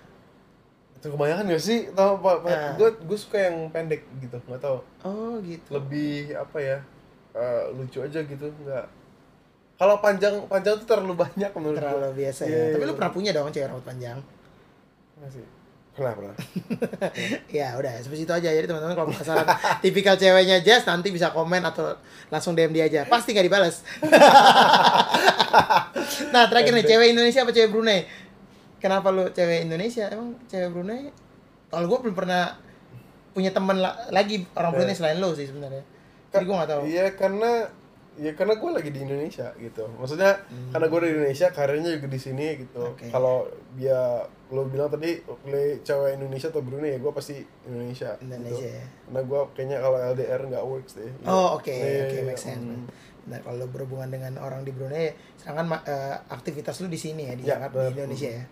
Kebanyakan 1.09 1.43
gak 1.47 1.61
sih 1.61 1.79
tau 1.91 2.17
pak 2.17 2.35
Ah. 2.43 2.73
gue 2.73 2.89
gue 2.99 3.17
suka 3.17 3.37
yang 3.41 3.67
pendek 3.67 4.01
gitu 4.17 4.37
nggak 4.41 4.59
tau 4.59 4.81
Oh 5.01 5.37
gitu. 5.39 5.69
lebih 5.71 6.33
apa 6.33 6.57
ya 6.57 6.77
eh, 7.31 7.63
lucu 7.71 7.99
aja 7.99 8.19
gitu 8.19 8.45
nggak 8.59 8.85
kalau 9.75 9.97
panjang 9.97 10.33
panjang 10.43 10.73
tuh 10.75 10.87
terlalu 10.87 11.13
banyak 11.15 11.51
menurut 11.51 11.77
Terlalu 11.77 12.01
gua. 12.03 12.17
biasa 12.17 12.41
Iya, 12.43 12.49
ya. 12.49 12.63
Tapi 12.71 12.81
iya. 12.81 12.89
lu 12.89 12.93
pernah 12.93 13.11
punya 13.11 13.29
dong 13.31 13.47
cewek 13.47 13.67
rambut 13.67 13.85
panjang? 13.85 14.17
Pernah 15.13 15.29
sih 15.29 15.45
pernah 15.93 16.13
pernah 16.13 16.33
ya 17.57 17.73
udah 17.73 17.89
seperti 17.97 18.21
itu 18.21 18.29
aja 18.31 18.49
jadi 18.51 18.65
teman-teman 18.65 18.93
kalau 18.93 19.09
penasaran 19.09 19.49
tipikal 19.81 20.13
ceweknya 20.13 20.61
Jazz 20.61 20.85
nanti 20.85 21.09
bisa 21.09 21.29
komen 21.29 21.57
atau 21.63 21.97
langsung 22.29 22.53
DM 22.53 22.69
dia 22.69 22.85
aja 22.85 23.01
pasti 23.03 23.33
nggak 23.33 23.41
dibalas 23.43 23.81
nah 26.29 26.45
terakhir 26.45 26.69
nih 26.71 26.85
cewek 26.85 27.07
Indonesia 27.11 27.41
apa 27.41 27.49
cewek 27.49 27.69
Brunei 27.69 28.05
kenapa 28.77 29.09
lu 29.09 29.29
cewek 29.29 29.63
Indonesia 29.63 30.05
emang 30.07 30.37
cewek 30.45 30.69
Brunei 30.69 31.09
kalau 31.67 31.85
gue 31.85 31.99
belum 32.01 32.15
pernah 32.15 32.55
punya 33.31 33.49
teman 33.49 33.77
la- 33.77 34.09
lagi 34.09 34.45
orang 34.53 34.73
Brunei 34.73 34.93
selain 34.93 35.17
lo 35.17 35.31
sih 35.31 35.45
sebenarnya 35.45 35.83
jadi 36.29 36.43
gue 36.43 36.55
nggak 36.55 36.69
tahu 36.69 36.81
iya 36.85 37.05
karena 37.11 37.69
ya 38.15 38.33
karena 38.33 38.53
gue 38.55 38.71
lagi 38.71 38.89
di 38.89 38.99
Indonesia 38.99 39.53
gitu 39.55 39.85
maksudnya 39.93 40.41
karena 40.71 40.85
gue 40.87 40.99
di 40.99 41.09
Indonesia 41.11 41.47
karirnya 41.49 41.89
juga 41.91 42.07
di 42.07 42.19
sini 42.19 42.47
gitu 42.57 42.79
Hmm. 42.79 42.91
Oke. 42.91 43.05
kalau 43.07 43.45
dia 43.73 44.01
lo 44.47 44.65
bilang 44.65 44.87
tadi 44.87 45.17
pilih 45.21 45.81
cewek 45.81 46.17
Indonesia 46.17 46.49
atau 46.49 46.61
Brunei 46.61 46.91
ya 46.91 46.99
gue 46.99 47.11
pasti 47.11 47.37
Indonesia 47.63 48.17
Indonesia 48.17 48.57
gitu. 48.59 48.73
ya. 48.73 48.85
karena 49.05 49.21
gue 49.23 49.41
kayaknya 49.53 49.77
kalau 49.79 49.97
LDR 50.07 50.41
nggak 50.43 50.63
works 50.63 50.93
deh 50.95 51.11
Oh 51.25 51.47
oke 51.55 51.69
Iya, 51.69 52.01
oke 52.03 52.15
iya, 52.15 52.23
make 52.23 52.39
sense. 52.39 52.57
mm. 52.59 52.85
Nah 53.27 53.39
kalau 53.39 53.67
berhubungan 53.67 54.07
dengan 54.07 54.35
orang 54.37 54.61
di 54.61 54.71
Brunei, 54.71 55.11
sedangkan 55.35 55.67
ma- 55.67 55.83
eh, 55.83 56.15
aktivitas 56.27 56.79
lu 56.79 56.87
di 56.87 56.95
sini 56.95 57.27
ya 57.27 57.33
di 57.33 57.43
Ya, 57.43 57.55
Jakarta 57.55 57.85
di. 57.85 57.93
Indonesia 57.93 58.29
ya, 58.31 58.43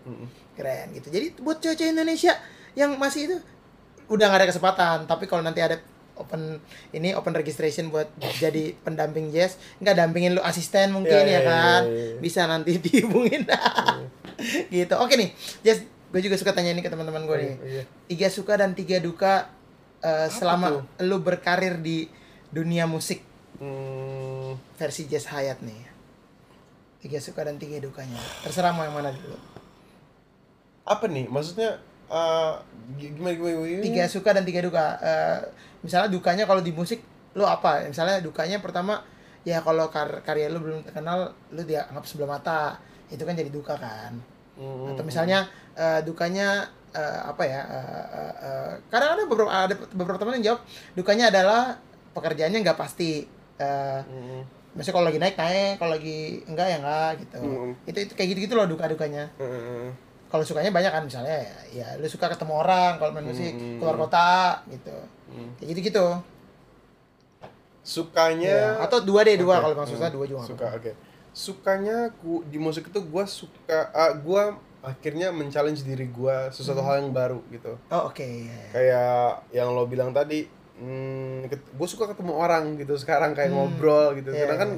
keren 0.52 0.86
gitu. 0.92 1.08
Jadi 1.08 1.26
buat 1.38 1.58
cewek-cewek 1.58 1.92
Indonesia 1.92 2.32
yang 2.74 2.94
masih 2.94 3.20
itu 3.26 3.36
udah 4.06 4.24
nggak 4.26 4.40
ada 4.40 4.48
kesempatan. 4.48 4.96
Tapi 5.04 5.24
kalau 5.24 5.40
nanti 5.40 5.58
ada 5.58 5.80
open 6.14 6.60
ini 6.90 7.12
open 7.12 7.32
registration 7.32 7.88
buat 7.88 8.08
jadi 8.42 8.76
pendamping 8.78 9.28
jazz, 9.28 9.56
nggak 9.78 9.96
dampingin 9.96 10.32
lu 10.32 10.40
asisten 10.40 10.92
mungkin 10.92 11.12
Iya, 11.18 11.24
ya 11.26 11.32
iya, 11.34 11.40
kan, 11.42 11.82
iya, 11.82 12.04
iya. 12.06 12.16
bisa 12.18 12.44
nanti 12.44 12.76
dihubungin. 12.84 13.48
gitu. 14.70 14.94
Oke 14.96 15.16
nih, 15.16 15.32
jazz. 15.62 15.80
Gue 16.06 16.22
juga 16.22 16.36
suka 16.36 16.52
tanya 16.52 16.70
ini 16.70 16.80
ke 16.80 16.88
teman-teman 16.88 17.24
gue 17.24 17.36
nih. 17.36 17.54
Iya. 17.58 17.82
Tiga 18.06 18.28
suka 18.28 18.54
dan 18.54 18.72
tiga 18.72 18.96
duka 18.98 19.50
eh, 19.98 20.28
selama 20.30 20.66
tuh? 20.70 20.82
lu 21.02 21.18
berkarir 21.18 21.76
di 21.76 22.06
dunia 22.48 22.86
musik 22.86 23.20
Hmm, 23.56 24.52
versi 24.76 25.08
Jazz 25.08 25.28
Hayat 25.28 25.60
nih. 25.60 25.94
tiga 26.96 27.22
suka 27.22 27.46
dan 27.46 27.54
tiga 27.54 27.78
dukanya. 27.78 28.18
Terserah 28.42 28.74
mau 28.74 28.82
yang 28.82 28.90
mana 28.90 29.14
dulu. 29.14 29.38
Apa 30.82 31.06
nih? 31.06 31.30
Maksudnya 31.30 31.78
eh, 32.06 32.52
gimana 32.98 33.30
gimana, 33.32 33.62
gimana? 33.62 33.84
tiga 33.84 34.04
suka 34.10 34.34
dan 34.34 34.42
tiga 34.42 34.58
duka. 34.60 34.98
Eh, 34.98 35.38
misalnya 35.86 36.10
dukanya 36.10 36.44
kalau 36.44 36.60
di 36.60 36.74
musik 36.74 36.98
lo 37.38 37.46
apa? 37.46 37.86
Misalnya 37.86 38.18
dukanya 38.18 38.58
pertama 38.58 39.06
ya 39.46 39.62
kalau 39.62 39.86
kar- 39.86 40.18
karya 40.26 40.50
lo 40.50 40.58
belum 40.58 40.82
terkenal 40.82 41.30
lo 41.30 41.62
dianggap 41.62 42.02
sebelah 42.02 42.40
mata. 42.40 42.74
Itu 43.06 43.22
kan 43.22 43.38
jadi 43.38 43.54
duka 43.54 43.78
kan. 43.78 44.18
Hmm, 44.58 44.90
atau 44.90 45.04
misalnya 45.06 45.46
eh, 45.78 46.00
dukanya 46.02 46.66
eh, 46.90 47.20
apa 47.22 47.42
ya 47.46 47.60
eh, 47.70 48.06
eh, 48.18 48.34
eh, 48.40 48.72
kadang 48.90 49.14
ada 49.14 49.22
beberapa 49.30 49.52
ada 49.52 49.74
beberapa 49.94 50.18
teman 50.18 50.40
yang 50.40 50.46
jawab 50.52 50.60
dukanya 50.96 51.30
adalah 51.30 51.76
pekerjaannya 52.16 52.64
nggak 52.66 52.80
pasti 52.80 53.28
Eh, 53.56 54.00
hmm, 54.02 54.40
maksudnya 54.72 54.94
kalau 54.94 55.06
lagi 55.06 55.16
naik 55.16 55.34
naik 55.34 55.74
kalau 55.76 55.92
lagi 55.92 56.18
enggak 56.44 56.66
ya 56.66 56.76
enggak 56.76 57.10
gitu 57.18 57.40
Hmm. 57.40 57.72
itu, 57.82 57.98
itu 58.02 58.12
kayak 58.12 58.28
gitu 58.30 58.40
gitu 58.44 58.54
loh 58.54 58.66
duka 58.66 58.84
dukanya 58.84 59.24
hmm, 59.34 59.88
kalau 60.26 60.42
sukanya 60.42 60.68
banyak 60.68 60.90
kan 60.90 61.02
misalnya 61.02 61.40
ya, 61.40 61.56
ya 61.72 61.88
lu 61.96 62.04
suka 62.04 62.28
ketemu 62.28 62.52
orang 62.54 62.92
kalau 62.96 63.10
main 63.10 63.24
musik 63.24 63.50
Hmm. 63.50 63.78
keluar 63.78 63.96
kota 63.96 64.60
gitu 64.68 64.92
Hmm. 65.26 65.48
kayak 65.56 65.68
gitu 65.72 65.80
gitu 65.86 66.06
Sukanya 67.80 68.82
atau 68.82 68.98
dua 69.00 69.22
deh 69.22 69.38
dua 69.38 69.56
Oke. 69.56 69.62
kalau 69.62 69.74
emang 69.74 69.86
susah 69.86 70.10
Hmm, 70.10 70.16
dua 70.18 70.24
juga 70.26 70.42
suka 70.44 70.66
oke 70.74 70.92
sukanya 71.30 71.96
ku 72.16 72.42
di 72.44 72.56
musik 72.56 72.88
itu 72.88 73.00
gua 73.02 73.22
suka 73.24 73.88
ah, 73.90 74.10
gua 74.12 74.58
akhirnya 74.80 75.30
men-challenge 75.30 75.80
diri 75.80 76.04
gua 76.06 76.50
sesuatu 76.50 76.80
Hmm. 76.80 76.88
hal 76.88 76.96
yang 77.00 77.14
baru 77.14 77.38
gitu 77.48 77.78
oh 77.86 78.02
oke 78.06 78.20
ya, 78.20 78.50
ya. 78.50 78.68
kayak 78.72 79.24
yang 79.54 79.70
lo 79.70 79.86
bilang 79.86 80.10
tadi 80.10 80.50
hmm, 80.76 81.38
gue 81.48 81.88
suka 81.88 82.06
ketemu 82.06 82.32
orang 82.32 82.76
gitu 82.76 82.94
sekarang 82.94 83.32
kayak 83.32 83.48
Hmm. 83.48 83.58
ngobrol 83.66 84.14
gitu 84.14 84.30
Iya, 84.30 84.44
karena 84.44 84.56
kan 84.56 84.70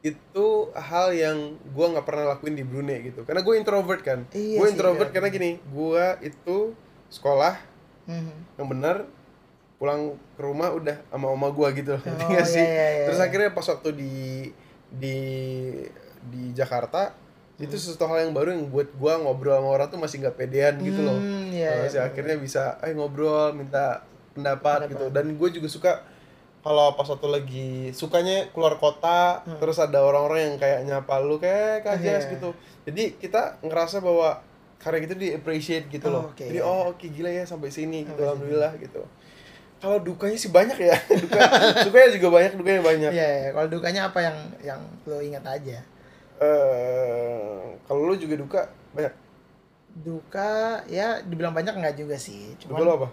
itu 0.00 0.46
hal 0.70 1.06
yang 1.10 1.38
gua 1.66 1.88
nggak 1.90 2.04
pernah 2.04 2.24
lakuin 2.30 2.52
di 2.52 2.60
Brunei 2.60 3.00
gitu 3.02 3.24
karena 3.24 3.40
gue 3.40 3.54
introvert 3.54 4.00
kan 4.00 4.28
Iya 4.30 4.60
gue 4.60 4.66
sih, 4.66 4.74
introvert 4.74 5.08
iya. 5.08 5.14
karena 5.14 5.28
gini 5.30 5.50
gua 5.66 6.20
itu 6.20 6.76
sekolah 7.08 7.56
Mhm. 8.04 8.34
yang 8.54 8.68
benar 8.68 8.96
pulang 9.74 10.00
ke 10.36 10.40
rumah 10.40 10.68
udah 10.70 10.96
sama 11.08 11.26
oma 11.26 11.48
gua 11.48 11.72
gitu 11.72 11.96
Oh, 11.96 12.04
nggak 12.04 12.30
iya, 12.30 12.44
sih 12.44 12.60
iya, 12.60 12.86
iya, 12.90 13.04
terus 13.04 13.16
iya. 13.16 13.26
akhirnya 13.26 13.50
pas 13.50 13.64
waktu 13.64 13.90
di 13.92 14.14
di 14.90 15.18
di 16.22 16.52
Jakarta 16.52 17.16
Hmm. 17.54 17.64
itu 17.64 17.78
sesuatu 17.78 18.04
hal 18.06 18.18
yang 18.20 18.32
baru 18.32 18.50
yang 18.50 18.66
buat 18.66 18.90
gua 18.92 19.14
ngobrol 19.16 19.54
sama 19.54 19.68
orang 19.70 19.86
tuh 19.86 19.96
masih 19.96 20.20
nggak 20.20 20.36
pedean 20.36 20.74
gitu 20.80 21.00
loh 21.00 21.14
Hmm, 21.14 21.48
iya, 21.48 21.70
Nah, 21.70 21.76
iya, 21.80 21.86
sih 21.86 21.96
bener. 21.96 22.10
akhirnya 22.10 22.36
bisa 22.36 22.62
eh 22.80 22.92
ngobrol 22.92 23.50
minta 23.52 24.02
pendapat, 24.34 24.84
Pendapat. 24.84 24.90
gitu. 24.90 25.04
Dan 25.08 25.26
gue 25.34 25.48
juga 25.50 25.68
suka 25.68 25.92
kalau 26.60 26.92
pas 26.92 27.04
waktu 27.04 27.28
lagi 27.28 27.68
sukanya 27.90 28.48
keluar 28.50 28.76
kota 28.76 29.40
Hmm. 29.42 29.58
terus 29.58 29.76
ada 29.76 30.00
orang-orang 30.00 30.40
yang 30.46 30.56
kayak 30.56 30.80
nyapa 30.82 31.14
lu 31.20 31.36
kayak 31.36 31.82
Kak 31.82 31.98
Iya. 31.98 32.16
Jas 32.16 32.24
gitu. 32.30 32.50
Jadi 32.84 33.16
kita 33.16 33.60
ngerasa 33.60 34.00
bahwa 34.00 34.40
karya 34.76 35.00
gitu 35.02 35.14
di 35.14 35.28
appreciate 35.30 35.88
gitu 35.88 36.08
Oh, 36.08 36.12
loh 36.14 36.24
oke, 36.28 36.40
jadi 36.42 36.60
iya. 36.60 36.66
oh 36.66 36.88
oke 36.90 37.06
gila 37.06 37.30
ya 37.30 37.44
sampai 37.44 37.68
sini 37.68 38.04
gitu 38.04 38.16
alhamdulillah 38.18 38.72
gitu. 38.76 39.00
Kalau 39.76 39.96
dukanya 39.98 40.36
sih 40.36 40.48
banyak 40.48 40.78
ya. 40.78 40.96
Duka 41.22 41.40
sukanya 41.80 42.08
juga 42.10 42.28
banyak 42.30 42.52
dukanya 42.54 42.80
banyak. 42.82 43.10
Iya, 43.12 43.28
iya. 43.38 43.48
kalau 43.52 43.68
dukanya 43.70 44.00
apa 44.08 44.18
yang 44.20 44.36
yang 44.62 44.80
lo 45.04 45.20
ingat 45.20 45.44
aja? 45.44 45.78
Eh 46.40 47.60
kalau 47.84 48.08
lu 48.08 48.16
juga 48.16 48.34
duka 48.34 48.60
banyak. 48.92 49.12
Duka 49.94 50.52
ya 50.86 51.20
dibilang 51.20 51.52
banyak 51.52 51.70
nggak 51.72 51.96
juga 51.96 52.16
sih. 52.16 52.56
Apa 52.64 53.08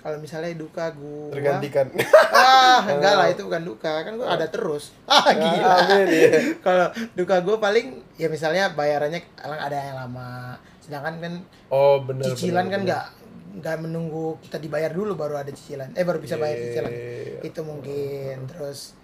kalau 0.00 0.16
misalnya 0.16 0.56
duka 0.56 0.90
gua 0.96 1.28
tergantikan. 1.32 1.86
Ah 2.32 2.80
enggak 2.88 3.14
lah 3.20 3.28
itu 3.28 3.42
bukan 3.44 3.62
duka 3.68 3.92
kan 4.02 4.12
gua 4.16 4.32
ada 4.32 4.48
terus. 4.48 4.96
Ah 5.04 5.28
gila. 5.32 5.74
amin 5.84 6.08
ya 6.08 6.30
kalau 6.66 6.88
duka 7.12 7.44
gue 7.44 7.56
paling 7.60 7.86
ya 8.16 8.32
misalnya 8.32 8.72
bayarannya 8.72 9.20
ada 9.44 9.76
yang 9.76 9.96
lama. 10.00 10.56
Sedangkan 10.80 11.20
kan 11.20 11.32
oh 11.68 12.00
benar 12.00 12.32
cicilan 12.32 12.64
benar, 12.66 12.72
kan 12.72 12.80
benar. 12.80 12.88
nggak 12.88 13.04
nggak 13.50 13.76
menunggu 13.82 14.38
kita 14.40 14.56
dibayar 14.56 14.90
dulu 14.90 15.12
baru 15.14 15.36
ada 15.36 15.52
cicilan. 15.52 15.92
Eh 15.92 16.04
baru 16.08 16.18
bisa 16.18 16.40
bayar 16.40 16.56
cicilan. 16.56 16.92
Iya. 16.92 17.40
itu 17.44 17.60
mungkin. 17.60 18.36
Terus 18.48 18.96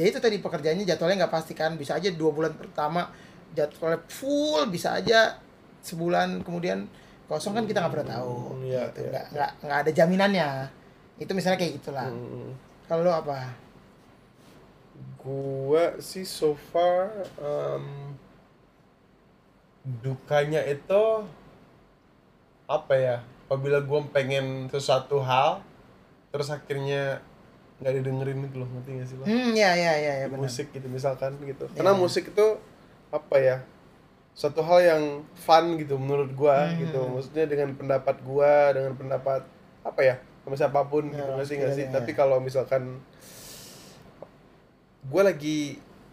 ya 0.00 0.08
itu 0.08 0.16
tadi 0.16 0.40
pekerjaannya 0.40 0.88
jadwalnya 0.88 1.26
nggak 1.28 1.34
pasti 1.36 1.52
kan. 1.52 1.76
Bisa 1.76 2.00
aja 2.00 2.08
dua 2.16 2.32
bulan 2.32 2.56
pertama 2.56 3.12
jadwalnya 3.52 4.00
full 4.06 4.62
bisa 4.70 4.94
aja 4.96 5.36
sebulan 5.82 6.44
kemudian 6.46 6.86
kosong 7.30 7.54
kan 7.54 7.64
kita 7.64 7.78
nggak 7.78 7.94
pernah 7.94 8.10
tahu 8.12 8.34
Hmm, 8.50 8.66
iya, 8.66 8.82
gitu. 8.90 8.98
iya. 9.00 9.10
nggak 9.12 9.26
nggak 9.30 9.50
nggak 9.62 9.78
ada 9.78 9.90
jaminannya 9.94 10.48
itu 11.16 11.30
misalnya 11.30 11.56
kayak 11.56 11.78
gitulah 11.78 12.10
Hmm. 12.10 12.50
kalau 12.84 13.06
lo 13.06 13.14
apa 13.14 13.54
Gua 15.16 16.00
sih 16.00 16.24
so 16.24 16.56
far 16.56 17.12
em, 17.36 18.16
dukanya 20.00 20.64
itu 20.64 21.02
apa 22.64 22.94
ya? 22.94 23.16
Apabila 23.44 23.80
gua 23.80 24.00
pengen 24.06 24.68
sesuatu 24.68 25.20
hal 25.20 25.60
terus 26.30 26.48
akhirnya 26.48 27.20
nggak 27.80 27.92
didengerin 27.96 28.38
gitu 28.46 28.56
loh, 28.60 28.68
ngerti 28.70 28.90
gak 28.94 29.08
sih 29.08 29.16
lo? 29.16 29.24
hmm 29.24 29.50
ya 29.52 29.72
ya 29.74 29.92
ya 29.94 30.12
ya 30.20 30.26
benar 30.28 30.46
musik 30.46 30.68
gitu 30.70 30.86
misalkan 30.86 31.32
gitu. 31.42 31.64
Karena 31.72 31.92
Iya. 31.92 32.00
musik 32.00 32.24
itu 32.28 32.46
apa 33.10 33.36
ya? 33.36 33.56
Suatu 34.32 34.62
hal 34.62 34.80
yang 34.80 35.02
fun 35.34 35.76
gitu 35.76 35.96
menurut 35.96 36.32
gua 36.32 36.68
Hmm. 36.68 36.80
gitu. 36.80 37.00
Maksudnya 37.06 37.44
dengan 37.44 37.74
pendapat 37.74 38.16
gua, 38.22 38.72
dengan 38.72 38.94
pendapat 38.94 39.44
apa 39.80 40.00
ya? 40.00 40.16
Sama 40.40 40.56
siapa 40.56 40.80
pun 40.84 41.08
Ya, 41.08 41.18
gitu 41.18 41.30
nggak 41.30 41.46
sih 41.46 41.56
nggak 41.58 41.74
sih? 41.74 41.86
Tapi 41.88 42.10
ya. 42.12 42.16
kalau 42.16 42.38
misalkan 42.38 42.98
gue 45.00 45.22
lagi 45.22 45.58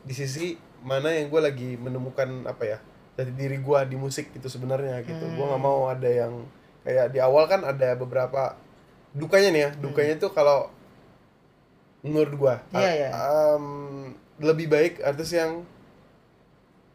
di 0.01 0.13
sisi 0.13 0.55
mana 0.79 1.11
yang 1.11 1.27
gue 1.27 1.41
lagi 1.43 1.75
menemukan 1.75 2.47
apa 2.47 2.63
ya 2.65 2.77
dari 3.13 3.35
diri 3.35 3.59
gue 3.59 3.79
di 3.85 3.97
musik 3.99 4.31
gitu 4.31 4.47
sebenarnya 4.47 5.03
gitu 5.03 5.19
gue 5.27 5.43
nggak 5.43 5.59
Hmm. 5.59 5.67
mau 5.67 5.91
ada 5.91 6.07
yang 6.07 6.47
kayak 6.81 7.11
di 7.11 7.19
awal 7.19 7.45
kan 7.45 7.67
ada 7.67 7.93
beberapa 7.93 8.55
dukanya 9.11 9.49
nih 9.51 9.61
ya 9.61 9.69
Hmm. 9.69 9.81
dukanya 9.83 10.15
tuh 10.17 10.31
kalau 10.31 10.71
menurut 11.99 12.31
gue 12.31 12.55
Iya, 12.73 12.91
iya. 12.95 13.09
lebih 14.39 14.69
baik 14.69 15.03
artis 15.03 15.33
yang 15.33 15.65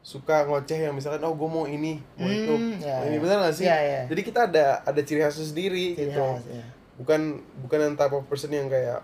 suka 0.03 0.45
ngoceh 0.45 0.83
yang 0.83 0.95
misalkan 0.95 1.23
oh 1.23 1.33
gue 1.33 1.47
mau 1.47 1.63
ini 1.65 2.03
mau 2.19 2.27
Hmm, 2.27 2.35
itu 2.35 2.55
mau 2.83 3.07
ini 3.07 3.15
iya. 3.15 3.21
benar 3.23 3.37
gak 3.41 3.55
sih 3.55 3.65
Iya, 3.65 3.79
iya. 3.79 4.01
jadi 4.11 4.21
kita 4.21 4.41
ada 4.51 4.67
ada 4.83 5.01
ciri 5.01 5.23
khas 5.23 5.39
sendiri 5.39 5.95
Ciri 5.95 6.11
gitu 6.11 6.19
khas, 6.19 6.43
ya. 6.51 6.65
bukan 6.99 7.21
bukan 7.63 7.79
yang 7.81 7.95
type 7.95 8.11
of 8.13 8.27
person 8.27 8.51
yang 8.51 8.67
kayak 8.67 8.99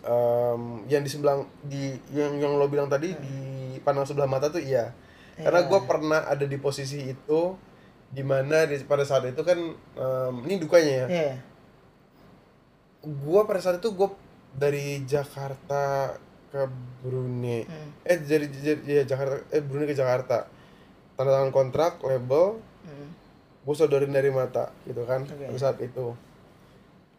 em, 0.00 0.60
yang 0.86 1.00
di 1.00 1.08
sebelah 1.08 1.36
di 1.62 1.92
yang 2.10 2.36
yang 2.36 2.56
lo 2.56 2.66
bilang 2.66 2.88
tadi 2.88 3.12
di 3.14 3.36
pandang 3.80 4.04
sebelah 4.04 4.24
mata 4.24 4.48
tuh 4.48 4.60
iya 4.60 4.96
karena 5.36 5.60
Iya. 5.60 5.68
gue 5.68 5.80
pernah 5.84 6.20
ada 6.24 6.44
di 6.44 6.56
posisi 6.56 7.04
itu 7.04 7.40
di 8.08 8.24
mana 8.24 8.64
di, 8.64 8.80
pada 8.82 9.04
saat 9.04 9.22
itu 9.24 9.40
kan 9.40 9.60
em, 9.94 10.34
ini 10.44 10.56
dukanya 10.56 10.92
ya 10.94 11.06
Iya. 11.06 11.32
gue 13.04 13.40
pada 13.44 13.60
saat 13.60 13.78
itu 13.78 13.88
gue 13.90 14.08
dari 14.50 15.04
Jakarta 15.04 16.16
ke 16.48 16.60
Brunei 17.00 17.62
Hmm. 17.62 17.90
eh 18.02 18.16
dari, 18.18 18.46
dari 18.48 18.80
ya, 18.86 19.02
Jakarta 19.04 19.36
eh 19.48 19.60
Brunei 19.60 19.84
ke 19.84 19.92
Jakarta 19.92 20.48
tanda 21.12 21.30
tangan 21.32 21.50
kontrak 21.50 22.00
label 22.00 22.58
Hmm. 22.80 23.08
gue 23.62 23.74
saudarin 23.74 24.08
dari 24.08 24.28
mata 24.28 24.72
gitu 24.82 25.04
kan 25.04 25.22
pada 25.22 25.58
saat 25.58 25.76
itu 25.78 26.16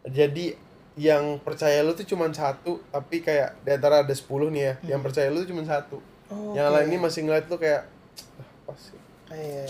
jadi 0.02 0.58
yang 0.96 1.38
percaya 1.38 1.80
lu 1.80 1.92
tuh 1.92 2.04
cuma 2.04 2.26
satu 2.28 2.82
tapi 2.90 3.20
kayak 3.20 3.54
di 3.60 3.70
antara 3.70 4.02
ada 4.02 4.10
10 4.10 4.26
nih 4.50 4.62
ya 4.64 4.74
yang 4.88 5.00
percaya 5.00 5.28
lu 5.28 5.40
tuh 5.40 5.50
cuma 5.50 5.62
satu 5.62 6.02
Oh, 6.28 6.54
yang 6.54 6.66
oke. 6.66 6.74
lain 6.76 6.86
ini 6.88 6.98
masih 7.00 7.20
ngeliat 7.22 7.46
lu 7.46 7.56
kayak 7.56 7.90
"Ah, 8.36 8.46
apa 8.62 8.74
sih 8.76 8.98
Iya, 9.30 9.66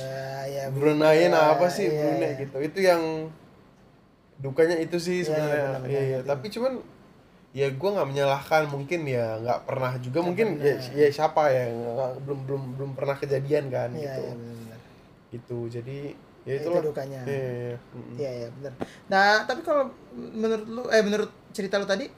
iya. 0.47 0.65
Brunei 0.69 1.29
nah 1.29 1.53
apa 1.53 1.69
sih 1.69 1.85
iya, 1.87 1.97
Brunei 1.99 2.31
iya. 2.31 2.41
gitu 2.41 2.57
itu 2.61 2.79
yang 2.83 3.03
dukanya 4.39 4.77
itu 4.77 4.97
sih 4.97 5.21
Iya, 5.21 5.27
sebenarnya 5.27 5.85
iya, 5.87 6.01
iya 6.07 6.19
tapi 6.23 6.49
cuman 6.49 6.81
ya 7.51 7.67
gue 7.67 7.91
nggak 7.91 8.07
menyalahkan 8.07 8.63
mungkin 8.69 9.01
ya 9.05 9.35
nggak 9.39 9.67
pernah 9.67 9.99
juga 9.99 10.23
Nggak 10.23 10.29
mungkin 10.31 10.49
ya, 10.61 10.75
ya 10.95 11.09
siapa 11.11 11.51
ya 11.51 11.67
belum 12.21 12.47
belum 12.47 12.63
belum 12.79 12.91
pernah 12.95 13.17
kejadian 13.17 13.67
kan 13.69 13.91
Iya, 13.91 14.07
gitu 14.07 14.23
benar-benar. 14.31 14.79
gitu 15.29 15.59
jadi 15.69 15.99
ya 16.41 16.55
Itu 16.57 16.63
itulah 16.65 16.83
dukanya. 16.83 17.21
Iya, 17.23 17.37
iya. 17.53 17.77
Iya, 18.17 18.31
iya, 18.33 18.49
benar. 18.51 18.73
Nah, 19.07 19.45
tapi 19.45 19.61
kalau 19.61 19.93
menurut 20.11 20.65
lu 20.65 20.83
eh 20.89 21.03
menurut 21.03 21.29
cerita 21.51 21.77
lu 21.77 21.85
tadi, 21.85 22.09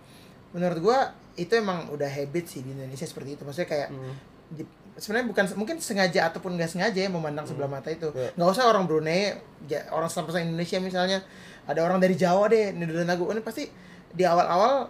menurut 0.50 0.78
gua 0.78 0.98
itu 1.34 1.50
emang 1.52 1.90
udah 1.90 2.06
habit 2.06 2.44
sih 2.46 2.60
di 2.60 2.70
Indonesia 2.70 3.02
seperti 3.02 3.34
itu. 3.34 3.42
Maksudnya 3.42 3.66
kayak 3.66 3.88
Mm. 3.90 4.14
di- 4.52 4.70
sebenarnya 4.94 5.26
bukan 5.26 5.44
mungkin 5.56 5.76
sengaja 5.80 6.28
ataupun 6.28 6.54
nggak 6.54 6.70
sengaja 6.70 7.00
ya 7.00 7.10
memandang 7.10 7.42
sebelah 7.42 7.66
mata 7.66 7.90
itu. 7.90 8.12
Iya. 8.12 8.30
Nggak 8.36 8.48
usah 8.52 8.64
orang 8.68 8.86
Brunei, 8.86 9.34
ja- 9.64 9.90
orang 9.90 10.06
sampai 10.06 10.44
Indonesia 10.44 10.78
misalnya 10.78 11.18
ada 11.64 11.80
orang 11.80 11.98
dari 11.98 12.14
Jawa 12.14 12.46
deh 12.46 12.70
nidurin 12.70 13.08
lagu, 13.08 13.26
ini 13.26 13.40
pasti 13.40 13.66
di 14.08 14.22
awal-awal 14.22 14.86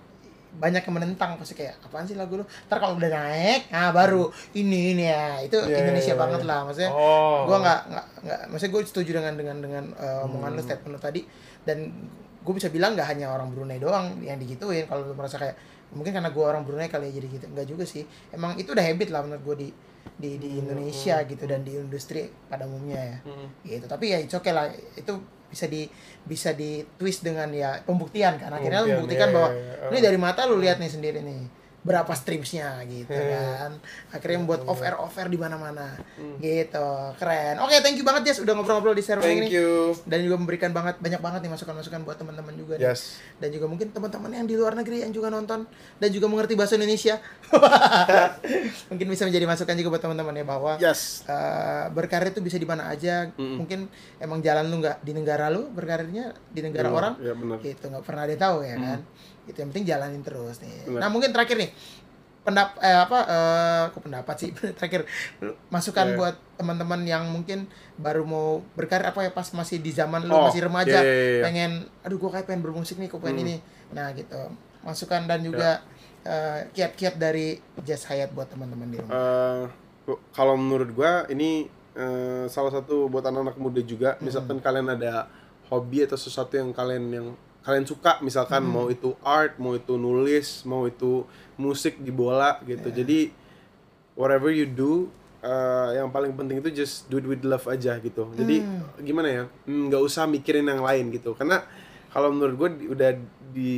banyak 0.52 0.82
yang 0.82 0.94
menentang. 0.94 1.36
Pasti 1.36 1.54
kayak 1.54 1.80
apaan 1.80 2.04
sih 2.04 2.12
lagu 2.12 2.36
lu? 2.36 2.44
Ntar 2.68 2.76
kalau 2.76 2.96
udah 2.96 3.08
naik 3.08 3.68
nah 3.68 3.88
baru. 3.90 4.28
Ini 4.52 4.80
ini 4.92 5.04
ya. 5.06 5.40
Itu 5.40 5.56
Iya, 5.60 5.84
Indonesia 5.84 6.12
iya, 6.12 6.20
banget 6.20 6.40
iya. 6.44 6.48
lah. 6.48 6.58
Maksudnya 6.64 6.90
Oh. 6.92 7.48
gue 7.48 7.56
nggak 7.56 7.80
nggak 7.88 8.06
nggak 8.22 8.40
maksudnya 8.50 8.72
gue 8.72 8.82
setuju 8.84 9.10
dengan 9.18 9.34
dengan 9.36 9.56
dengan 9.58 9.84
uh, 9.94 10.26
omongan 10.26 10.50
lu 10.52 10.60
Hmm. 10.60 10.68
statement 10.68 10.92
lu 10.92 11.00
tadi. 11.00 11.20
Dan 11.62 11.78
gue 12.42 12.54
bisa 12.54 12.68
bilang 12.68 12.92
nggak 12.92 13.08
hanya 13.08 13.30
orang 13.30 13.48
Brunei 13.50 13.78
doang 13.78 14.18
yang 14.20 14.36
digituin. 14.36 14.84
Kalau 14.84 15.02
lu 15.04 15.14
merasa 15.14 15.38
kayak 15.38 15.56
mungkin 15.92 16.12
karena 16.12 16.32
gue 16.32 16.44
orang 16.44 16.64
Brunei 16.64 16.88
kali 16.88 17.08
ya 17.08 17.20
jadi 17.20 17.28
gitu. 17.30 17.46
Nggak 17.48 17.66
juga 17.66 17.84
sih. 17.84 18.04
Emang 18.30 18.56
itu 18.56 18.72
udah 18.72 18.82
habit 18.82 19.08
lah 19.08 19.22
menurut 19.22 19.44
gue 19.44 19.56
di 19.64 19.68
di 20.12 20.30
di 20.36 20.58
Indonesia 20.58 21.22
gitu 21.24 21.46
dan 21.46 21.62
di 21.62 21.74
industri 21.74 22.26
pada 22.46 22.66
umumnya 22.66 22.98
ya. 22.98 23.18
Gitu. 23.62 23.86
Tapi 23.86 24.04
ya 24.10 24.18
it's 24.18 24.32
okay 24.32 24.50
lah. 24.50 24.66
Itu 24.94 25.22
bisa 25.52 25.68
di 25.68 25.84
bisa 26.24 26.56
di 26.56 26.80
twist 26.96 27.20
dengan 27.20 27.52
ya 27.52 27.84
pembuktian 27.84 28.40
kan 28.40 28.56
akhirnya 28.56 28.88
lu 28.88 28.88
membuktikan 28.96 29.28
iya, 29.28 29.34
bahwa 29.36 29.48
iya, 29.52 29.60
iya. 29.60 29.88
ini 29.92 29.98
dari 30.00 30.18
mata 30.18 30.48
lu 30.48 30.56
lihat 30.56 30.80
nih 30.80 30.88
sendiri 30.88 31.20
nih 31.20 31.61
berapa 31.82 32.08
streamsnya 32.08 32.78
gitu 32.86 33.10
kan. 33.10 33.74
Akhirnya 34.08 34.38
membuat 34.38 34.62
off 34.64 34.78
air 34.80 34.94
off 34.94 35.12
air 35.12 35.26
di 35.26 35.34
mana 35.34 35.54
mana 35.54 35.98
gitu 36.38 36.88
keren. 37.16 37.58
Oke 37.58 37.78
thank 37.78 37.94
you 37.94 38.02
banget 38.02 38.22
Jess 38.24 38.38
udah 38.38 38.54
ngobrol-ngobrol 38.54 38.92
di 38.92 39.02
server 39.02 39.26
ini. 39.26 39.46
Thank 39.46 39.52
you. 39.52 39.90
dan 40.04 40.18
juga 40.20 40.36
memberikan 40.36 40.70
banget 40.70 40.96
banyak 40.96 41.18
banget 41.18 41.40
nih 41.42 41.50
masukan-masukan 41.50 42.00
buat 42.02 42.16
teman-teman 42.16 42.54
juga 42.54 42.74
nih. 42.76 42.86
Yes. 42.88 43.18
dan 43.36 43.50
juga 43.50 43.66
mungkin 43.66 43.90
teman-teman 43.90 44.30
yang 44.32 44.46
di 44.46 44.54
luar 44.54 44.72
negeri 44.72 45.02
yang 45.02 45.10
juga 45.10 45.26
nonton 45.28 45.66
dan 45.98 46.08
juga 46.08 46.26
mengerti 46.26 46.54
bahasa 46.54 46.74
Indonesia. 46.74 47.18
Mungkin 48.88 49.06
bisa 49.08 49.24
menjadi 49.24 49.44
masukan 49.44 49.74
juga 49.74 49.88
buat 49.90 50.02
teman-teman 50.02 50.34
ya 50.34 50.44
bahwa 50.44 50.72
Yes. 50.78 51.26
eh, 51.26 51.84
berkarir 51.90 52.30
itu 52.30 52.40
bisa 52.40 52.56
di 52.56 52.64
mana 52.64 52.88
aja. 52.88 53.30
Mungkin 53.34 53.86
emang 54.18 54.38
jalan 54.40 54.66
lu 54.66 54.78
nggak 54.78 55.00
di 55.00 55.12
negara 55.12 55.48
lu 55.48 55.68
berkarirnya 55.68 56.30
di 56.48 56.60
negara 56.60 56.88
Iya, 56.88 56.94
orang 56.94 57.14
iya, 57.18 57.32
benar. 57.32 57.58
itu 57.60 57.84
nggak 57.84 58.04
pernah 58.04 58.22
ada 58.22 58.36
tahu 58.36 58.56
ya 58.62 58.76
kan 58.76 59.00
itu 59.44 59.56
yang 59.56 59.68
penting 59.68 59.86
jalanin 59.86 60.20
terus 60.20 60.58
nih 60.58 60.86
Benar. 60.86 61.00
nah 61.00 61.08
mungkin 61.08 61.30
terakhir 61.30 61.56
nih 61.56 61.70
pendap 62.42 62.74
eh, 62.76 62.98
apa 62.98 63.18
eh 63.22 63.84
pendapat 63.94 64.34
sih 64.36 64.50
terakhir 64.78 65.06
masukan 65.68 66.06
Iya. 66.08 66.16
buat 66.16 66.34
teman-teman 66.56 67.00
yang 67.02 67.24
mungkin 67.26 67.70
baru 67.96 68.22
mau 68.22 68.48
berkarir 68.74 69.06
apa 69.06 69.22
ya 69.22 69.30
pas 69.30 69.46
masih 69.48 69.78
di 69.78 69.90
zaman 69.90 70.22
lu 70.22 70.32
Oh, 70.32 70.46
masih 70.46 70.62
remaja 70.62 70.98
iya, 70.98 71.02
iya, 71.02 71.26
iya. 71.32 71.42
pengen 71.42 71.70
aduh 72.00 72.18
gua 72.18 72.30
kayak 72.32 72.46
pengen 72.46 72.62
bermusik 72.62 72.98
nih 72.98 73.06
kok 73.06 73.18
pengen 73.18 73.36
Hmm. 73.36 73.44
ini 73.44 73.56
nah 73.90 74.10
gitu 74.10 74.42
masukan 74.80 75.22
dan 75.24 75.38
juga 75.40 75.86
eh, 76.22 76.66
kiat-kiat 76.72 77.14
dari 77.14 77.56
Jazz 77.80 78.06
Hayat 78.06 78.30
buat 78.30 78.46
teman-teman 78.46 78.88
di 78.88 78.98
rumah 78.98 79.70
bu- 80.02 80.18
kalau 80.32 80.54
menurut 80.54 80.90
gua 80.92 81.26
ini 81.28 81.66
eh, 81.92 82.44
salah 82.48 82.70
satu 82.72 83.06
buat 83.06 83.22
anak-anak 83.22 83.54
muda 83.54 83.78
juga 83.80 84.18
misalkan 84.18 84.58
kalian 84.58 84.90
ada 84.90 85.30
hobi 85.66 86.02
atau 86.02 86.16
sesuatu 86.16 86.52
yang 86.52 86.70
kalian 86.70 87.06
yang 87.08 87.26
kalian 87.62 87.84
suka 87.84 88.18
misalkan 88.20 88.62
mau 88.64 88.86
itu 88.86 89.14
art 89.20 89.56
mau 89.56 89.72
itu 89.72 89.94
nulis 89.94 90.62
mau 90.62 90.84
itu 90.84 91.22
musik 91.54 91.96
di 91.96 92.10
bola 92.10 92.58
gitu 92.62 92.88
jadi 92.88 93.30
whatever 94.14 94.48
you 94.48 94.64
do 94.64 95.06
eh, 95.40 95.88
yang 95.96 96.08
paling 96.08 96.32
penting 96.32 96.58
itu 96.58 96.70
just 96.74 97.06
do 97.06 97.16
it 97.16 97.24
with 97.24 97.42
love 97.42 97.64
aja 97.64 97.96
gitu 97.96 98.28
jadi 98.32 98.56
gimana 98.98 99.28
ya 99.28 99.42
Hmm, 99.62 99.88
nggak 99.88 100.02
usah 100.02 100.26
mikirin 100.26 100.64
yang 100.64 100.80
lain 100.80 101.10
gitu 101.10 101.32
karena 101.32 101.62
kalau 102.08 102.28
menurut 102.28 102.54
gue 102.56 102.68
di- 102.76 102.88
udah 102.88 103.10
di 103.48 103.74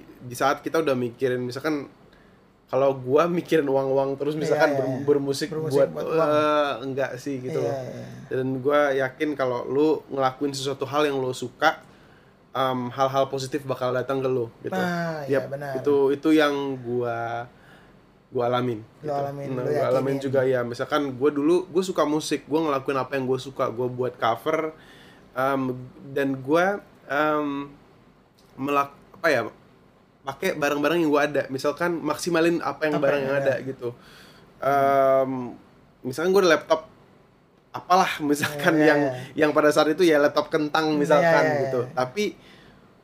di 0.00 0.34
saat 0.34 0.58
kita 0.58 0.80
udah 0.80 0.94
mikirin 0.94 1.40
misalkan 1.40 1.86
kalau 2.66 2.90
gua 2.92 3.30
mikirin 3.30 3.62
uang-uang 3.64 4.16
terus 4.16 4.34
misalkan 4.34 4.72
Iya, 4.72 4.76
ber- 4.76 4.90
iya. 4.90 5.04
bermusik, 5.04 5.48
Bermusik 5.48 5.76
buat, 5.76 5.88
buat 5.92 6.06
uang. 6.08 6.18
eh, 6.26 6.72
enggak 6.82 7.10
sih 7.16 7.38
gitu 7.38 7.54
Iya, 7.54 7.64
loh. 7.64 7.74
iya. 7.76 8.04
Dan 8.32 8.46
gua 8.58 8.80
yakin 8.92 9.28
kalau 9.32 9.62
lu 9.64 9.88
ngelakuin 10.08 10.50
sesuatu 10.50 10.82
hal 10.84 11.04
yang 11.04 11.14
lu 11.14 11.30
suka 11.30 11.78
em, 12.56 12.88
hal-hal 12.88 13.28
positif 13.28 13.60
bakal 13.62 13.92
datang 13.92 14.18
ke 14.18 14.26
lu 14.26 14.48
gitu. 14.60 14.72
Nah, 14.72 15.20
iya, 15.24 15.44
benar. 15.44 15.76
Itu 15.76 16.08
itu 16.08 16.32
yang 16.32 16.52
gua 16.80 17.44
gua 18.26 18.48
alamin. 18.48 18.80
Lu 19.00 19.12
alamin, 19.12 19.48
Nah, 19.52 19.62
lu 19.62 19.70
gua 19.70 19.86
alamin 19.86 20.16
yakinin. 20.16 20.24
juga 20.24 20.40
ya. 20.42 20.60
Misalkan 20.62 21.14
gua 21.14 21.28
dulu 21.28 21.68
gue 21.68 21.82
suka 21.82 22.02
musik, 22.02 22.44
gua 22.44 22.64
ngelakuin 22.64 22.96
apa 22.96 23.12
yang 23.14 23.24
gue 23.24 23.38
suka, 23.38 23.68
gua 23.68 23.86
buat 23.86 24.16
cover 24.16 24.72
em, 25.32 25.76
dan 26.10 26.40
gua 26.40 26.80
em, 27.06 27.68
melak 28.56 28.90
apa 29.14 29.28
ya 29.28 29.40
pakai 30.22 30.56
barang-barang 30.56 30.98
yang 30.98 31.10
gua 31.12 31.22
ada 31.24 31.44
misalkan 31.48 32.00
maksimalin 32.00 32.58
apa 32.58 32.88
yang 32.88 32.98
Apa 32.98 33.04
barang 33.04 33.20
yang 33.22 33.30
yang 33.30 33.38
ada. 33.38 33.52
ada 33.54 33.62
gitu 33.62 33.88
Em, 34.56 35.52
misalkan 36.00 36.32
gue 36.32 36.40
ada 36.40 36.56
laptop 36.56 36.88
apalah 37.76 38.12
misalkan 38.30 38.74
Iya, 38.76 38.86
yang 38.86 39.00
yang 39.34 39.50
pada 39.52 39.68
saat 39.68 39.88
itu 39.90 40.02
ya 40.02 40.16
laptop 40.18 40.48
kentang 40.48 40.96
misalkan 40.96 41.44
Iya, 41.44 41.52
iya, 41.52 41.62
gitu. 41.68 41.80
iya. 41.84 41.92
tapi 41.92 42.24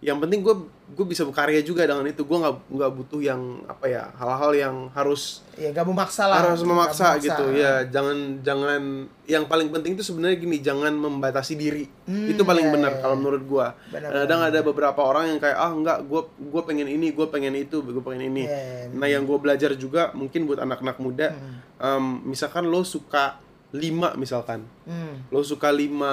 yang 0.03 0.19
penting 0.19 0.43
gue 0.43 0.51
gue 0.93 1.07
bisa 1.07 1.23
berkarya 1.23 1.63
juga 1.63 1.87
dengan 1.87 2.03
itu. 2.05 2.27
Gue 2.27 2.35
nggak 2.35 2.75
nggak 2.75 2.91
butuh 2.91 3.23
yang 3.23 3.63
apa 3.71 3.87
ya 3.87 4.11
hal-hal 4.19 4.51
yang 4.51 4.77
harus 4.93 5.47
ya 5.55 5.71
gak 5.71 5.87
memaksa 5.87 6.27
lah. 6.27 6.43
harus 6.43 6.67
Nggak 6.67 6.75
memaksa 6.75 7.07
gitu. 7.23 7.45
Ya 7.55 7.87
jangan 7.87 8.43
jangan 8.43 9.07
yang 9.31 9.47
paling 9.47 9.71
penting 9.71 9.95
itu 9.95 10.03
sebenarnya 10.03 10.43
gini 10.43 10.59
jangan 10.59 10.91
membatasi 10.91 11.55
diri. 11.55 11.87
Hmm, 12.11 12.35
itu 12.35 12.43
paling 12.43 12.67
iya, 12.67 12.73
benar 12.75 12.93
iya, 12.93 13.01
kalau 13.01 13.15
iya. 13.15 13.21
menurut 13.23 13.43
gua. 13.47 13.67
Benar, 13.95 14.11
kadang 14.27 14.41
ada 14.43 14.59
beberapa 14.61 15.01
orang 15.07 15.25
yang 15.31 15.39
kayak 15.39 15.55
ah 15.57 15.71
enggak 15.71 15.99
gua 16.11 16.27
gua 16.51 16.63
pengen 16.67 16.91
ini 16.91 17.15
gua 17.15 17.31
pengen 17.31 17.55
itu 17.55 17.79
gua 17.79 18.03
pengen 18.03 18.35
ini. 18.35 18.51
Iya, 18.51 18.59
iya, 18.59 18.85
nah 18.91 19.07
yang 19.07 19.23
gua 19.23 19.39
belajar 19.39 19.71
juga 19.79 20.11
mungkin 20.19 20.51
buat 20.51 20.59
anak-anak 20.59 20.99
muda 20.99 21.31
Hmm. 21.33 21.63
em, 21.79 22.05
misalkan 22.35 22.67
lo 22.67 22.83
suka 22.83 23.39
lima 23.73 24.13
misalkan. 24.15 24.69
Hmm. 24.85 25.25
lo 25.29 25.41
suka 25.41 25.69
lima 25.69 26.13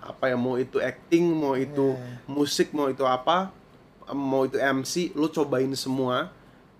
apa 0.00 0.28
ya 0.28 0.36
mau 0.36 0.56
itu 0.56 0.80
acting 0.80 1.28
mau 1.28 1.52
itu 1.52 1.92
Iya. 1.92 2.24
musik 2.26 2.72
mau 2.72 2.88
itu 2.88 3.04
apa 3.04 3.52
mau 4.08 4.42
itu 4.42 4.56
MC 4.56 5.12
lo 5.12 5.28
cobain 5.28 5.68
semua. 5.72 6.32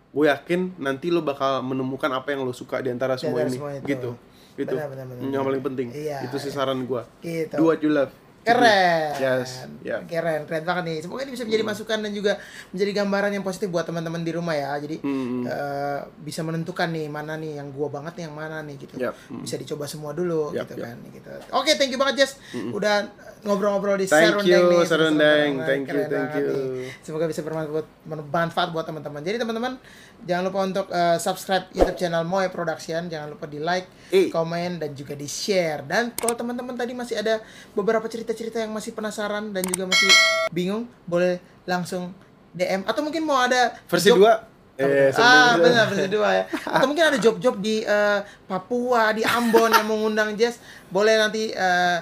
Gue 0.09 0.27
yakin 0.27 0.73
nanti 0.77 1.13
lo 1.13 1.21
bakal 1.21 1.61
menemukan 1.61 2.09
apa 2.11 2.33
yang 2.33 2.41
lo 2.41 2.51
suka 2.51 2.81
di 2.81 2.89
antara 2.89 3.15
semua 3.15 3.45
antara 3.45 3.47
ini. 3.47 3.57
semua 3.57 3.71
itu. 3.75 3.87
gitu. 3.87 4.11
Itu 4.59 4.75
Benar, 4.75 4.89
benar, 4.91 5.05
benar, 5.07 5.31
yang 5.31 5.45
paling 5.45 5.63
penting. 5.63 5.89
Iya, 5.93 6.25
itu 6.25 6.37
sih 6.41 6.51
saran 6.51 6.83
gue 6.83 7.03
gitu. 7.21 7.55
Do 7.55 7.69
what 7.69 7.79
you 7.79 7.93
love 7.93 8.11
keren 8.49 9.11
Yes, 9.15 9.51
ya. 9.81 9.97
keren 10.03 10.41
keren 10.45 10.63
banget 10.63 10.85
nih 10.85 10.97
semoga 11.01 11.21
ini 11.23 11.33
bisa 11.33 11.45
menjadi 11.45 11.65
masukan 11.65 11.99
dan 12.01 12.11
juga 12.11 12.33
menjadi 12.71 12.93
gambaran 12.97 13.31
yang 13.31 13.43
positif 13.43 13.69
buat 13.69 13.85
teman-teman 13.85 14.21
di 14.21 14.33
rumah 14.33 14.53
ya 14.53 14.73
jadi 14.79 14.97
Hmm. 14.99 15.45
eh, 15.45 16.01
bisa 16.21 16.41
menentukan 16.41 16.89
nih 16.89 17.07
mana 17.07 17.35
nih 17.35 17.57
yang 17.57 17.69
gua 17.71 17.89
banget 17.89 18.15
nih 18.15 18.25
yang 18.25 18.35
mana 18.35 18.61
nih 18.61 18.77
gitu 18.79 18.95
Yap, 18.97 19.15
hmm. 19.29 19.43
bisa 19.43 19.55
dicoba 19.55 19.85
semua 19.85 20.13
dulu 20.13 20.51
Yap, 20.51 20.65
gitu 20.65 20.75
yap. 20.77 20.85
kan 20.89 20.97
gitu 21.09 21.31
oke 21.53 21.71
thank 21.75 21.91
you 21.91 21.99
banget 21.99 22.15
Jess 22.19 22.41
udah 22.55 23.07
ngobrol-ngobrol 23.41 23.95
di 23.95 24.05
Thank 24.05 24.35
Serundeng 24.35 24.65
you, 24.65 24.73
nih 24.73 24.83
Serundeng. 24.85 25.51
Thank 25.63 25.87
you, 25.87 26.03
thank 26.07 26.33
you. 26.35 26.47
nih. 26.49 26.91
semoga 27.01 27.25
bisa 27.25 27.41
bermanfaat 27.41 27.87
bermanfaat 28.03 28.69
buat 28.71 28.83
teman-teman 28.83 29.21
jadi 29.21 29.39
teman-teman 29.39 29.79
jangan 30.21 30.43
lupa 30.45 30.59
untuk 30.63 30.87
eh, 30.89 31.17
subscribe 31.17 31.69
YouTube 31.71 31.95
channel 31.97 32.23
Moe 32.23 32.47
Production. 32.47 33.07
Jangan 33.07 33.29
lupa 33.29 33.45
di 33.45 33.59
like 33.59 33.87
Eh. 34.09 34.29
komen 34.29 34.79
dan 34.79 34.93
juga 34.93 35.13
di 35.13 35.25
share. 35.25 35.83
Dan 35.83 36.11
kalau 36.13 36.35
teman-teman 36.35 36.73
tadi 36.73 36.93
masih 36.93 37.17
ada 37.17 37.39
beberapa 37.73 38.05
cerita-cerita 38.05 38.59
yang 38.59 38.71
masih 38.71 38.91
penasaran 38.91 39.51
dan 39.51 39.63
juga 39.63 39.85
masih 39.85 40.11
bingung 40.49 40.89
boleh 41.05 41.37
langsung 41.63 42.11
DM 42.51 42.83
atau 42.83 43.01
mungkin 43.01 43.23
mau 43.23 43.39
ada 43.39 43.77
versi 43.85 44.09
job- 44.09 44.19
dua? 44.19 44.35
Eh 44.75 45.11
ah 45.13 45.59
benar 45.59 45.85
versi 45.87 46.07
dua 46.07 46.29
ya. 46.33 46.45
Atau 46.71 46.87
mungkin 46.87 47.03
ada 47.05 47.19
job-job 47.19 47.59
di 47.59 47.83
eh, 47.83 48.21
Papua 48.47 49.11
di 49.11 49.23
Ambon 49.23 49.69
yang 49.69 49.85
mau 49.85 49.99
ngundang 49.99 50.33
Jess. 50.33 50.63
Boleh 50.87 51.19
nanti 51.19 51.51
eh, 51.51 51.99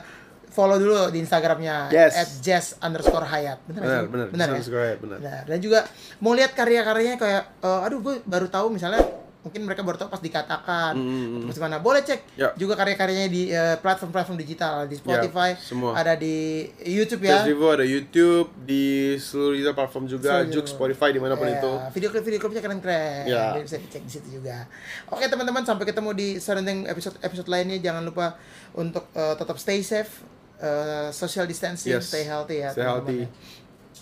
follow 0.56 0.76
dulu 0.76 1.12
di 1.12 1.20
Instagramnya 1.20 1.76
Yes. 1.88 2.16
at 2.16 2.28
Jess 2.40 2.66
underscore 2.78 3.22
Hayat 3.24 3.60
benar 3.62 3.82
benar 3.82 4.00
sih? 4.00 4.08
benar 4.08 4.26
benar 4.26 4.46
ya? 4.48 4.56
Subscribe, 4.56 4.98
benar 4.98 5.18
Nah, 5.20 5.40
dan 5.44 5.58
juga 5.60 5.84
mau 6.18 6.32
lihat 6.32 6.50
karya-karyanya 6.50 7.16
kayak 7.16 7.42
eh, 7.60 7.84
aduh 7.84 8.00
gue 8.00 8.14
baru 8.24 8.48
tahu 8.48 8.70
misalnya 8.70 9.04
mungkin 9.38 9.62
mereka 9.62 9.78
baru 9.80 9.94
tahu 9.94 10.08
pas 10.08 10.18
dikatakan 10.18 10.90
Hmm, 10.92 11.38
atau 11.38 11.46
pas 11.46 11.58
mana 11.60 11.78
boleh 11.78 12.02
cek 12.02 12.34
Ya. 12.34 12.50
juga 12.54 12.74
karya-karyanya 12.74 13.28
di 13.28 13.46
eh, 13.46 13.76
platform-platform 13.76 14.34
digital 14.36 14.74
di 14.84 14.96
Spotify 14.96 15.54
semua. 15.54 15.94
ada 15.94 16.16
di 16.16 16.66
YouTube 16.82 17.22
ya 17.22 17.38
Just 17.38 17.46
Vivo 17.48 17.70
ada 17.70 17.86
YouTube 17.86 18.50
di 18.58 18.84
seluruh 19.14 19.54
digital 19.54 19.76
platform 19.76 20.04
juga 20.08 20.42
Seluruh. 20.42 20.50
Juk 20.52 20.66
Spotify 20.66 21.08
di 21.10 21.20
mana 21.20 21.34
pun 21.34 21.46
Ya, 21.46 21.62
itu 21.62 21.72
video 21.94 22.08
klip 22.10 22.24
video 22.24 22.40
klipnya 22.40 22.58
keren 22.60 22.80
keren 22.80 23.22
Ya. 23.24 23.52
Jadi 23.52 23.60
bisa 23.62 23.76
dicek 23.78 24.02
di 24.02 24.10
situ 24.10 24.28
juga 24.34 24.66
oke 25.06 25.22
teman-teman 25.22 25.62
sampai 25.62 25.84
ketemu 25.84 26.10
di 26.10 26.28
serundeng 26.36 26.82
episode 26.84 27.14
episode 27.20 27.46
lainnya 27.46 27.78
jangan 27.78 28.02
lupa 28.02 28.34
untuk 28.74 29.06
eh, 29.12 29.34
tetap 29.36 29.54
stay 29.56 29.78
safe 29.78 30.26
eh, 30.58 31.08
social 31.10 31.44
distancing 31.44 31.96
Yes. 31.96 32.08
stay 32.08 32.24
healthy 32.24 32.60
ya 32.60 32.70
Stay 32.72 32.82
teman-teman 32.82 33.24
ya. 33.24 33.28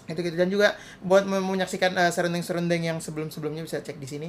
itu 0.05 0.21
gitu 0.21 0.37
dan 0.37 0.49
juga 0.49 0.69
buat 1.01 1.25
menyaksikan 1.25 1.97
eh, 1.97 2.11
serundeng-serundeng 2.13 2.83
yang 2.85 2.99
sebelum-sebelumnya 3.01 3.63
bisa 3.63 3.81
cek 3.81 3.97
di 3.97 4.05
sini 4.05 4.29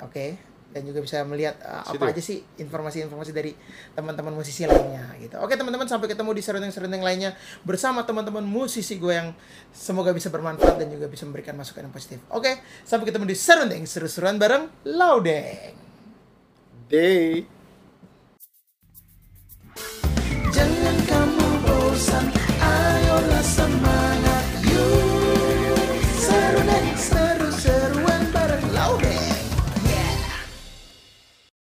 oke 0.00 0.26
dan 0.74 0.82
juga 0.82 0.98
bisa 0.98 1.22
melihat 1.22 1.54
eh, 1.62 1.70
apa 1.86 1.94
Situ. 1.94 2.10
aja 2.10 2.22
sih 2.24 2.38
informasi-informasi 2.58 3.30
dari 3.30 3.54
teman-teman 3.94 4.34
musisi 4.34 4.66
lainnya 4.66 5.06
gitu. 5.22 5.38
Oke 5.38 5.54
teman-teman 5.54 5.86
sampai 5.86 6.10
ketemu 6.10 6.34
di 6.34 6.42
serundeng-serundeng 6.42 6.98
lainnya 6.98 7.30
bersama 7.62 8.02
teman-teman 8.02 8.42
musisi 8.42 8.98
gue 8.98 9.14
yang 9.14 9.30
semoga 9.70 10.10
bisa 10.10 10.34
bermanfaat 10.34 10.82
dan 10.82 10.90
juga 10.90 11.06
bisa 11.06 11.22
memberikan 11.30 11.54
masukan 11.54 11.86
yang 11.86 11.94
positif. 11.94 12.18
Oke, 12.34 12.58
sampai 12.82 13.06
ketemu 13.06 13.30
di 13.30 13.36
serundeng 13.38 13.86
seru-seruan 13.86 14.34
bareng 14.34 14.66
Laudeng. 14.82 15.78
Day 16.90 17.46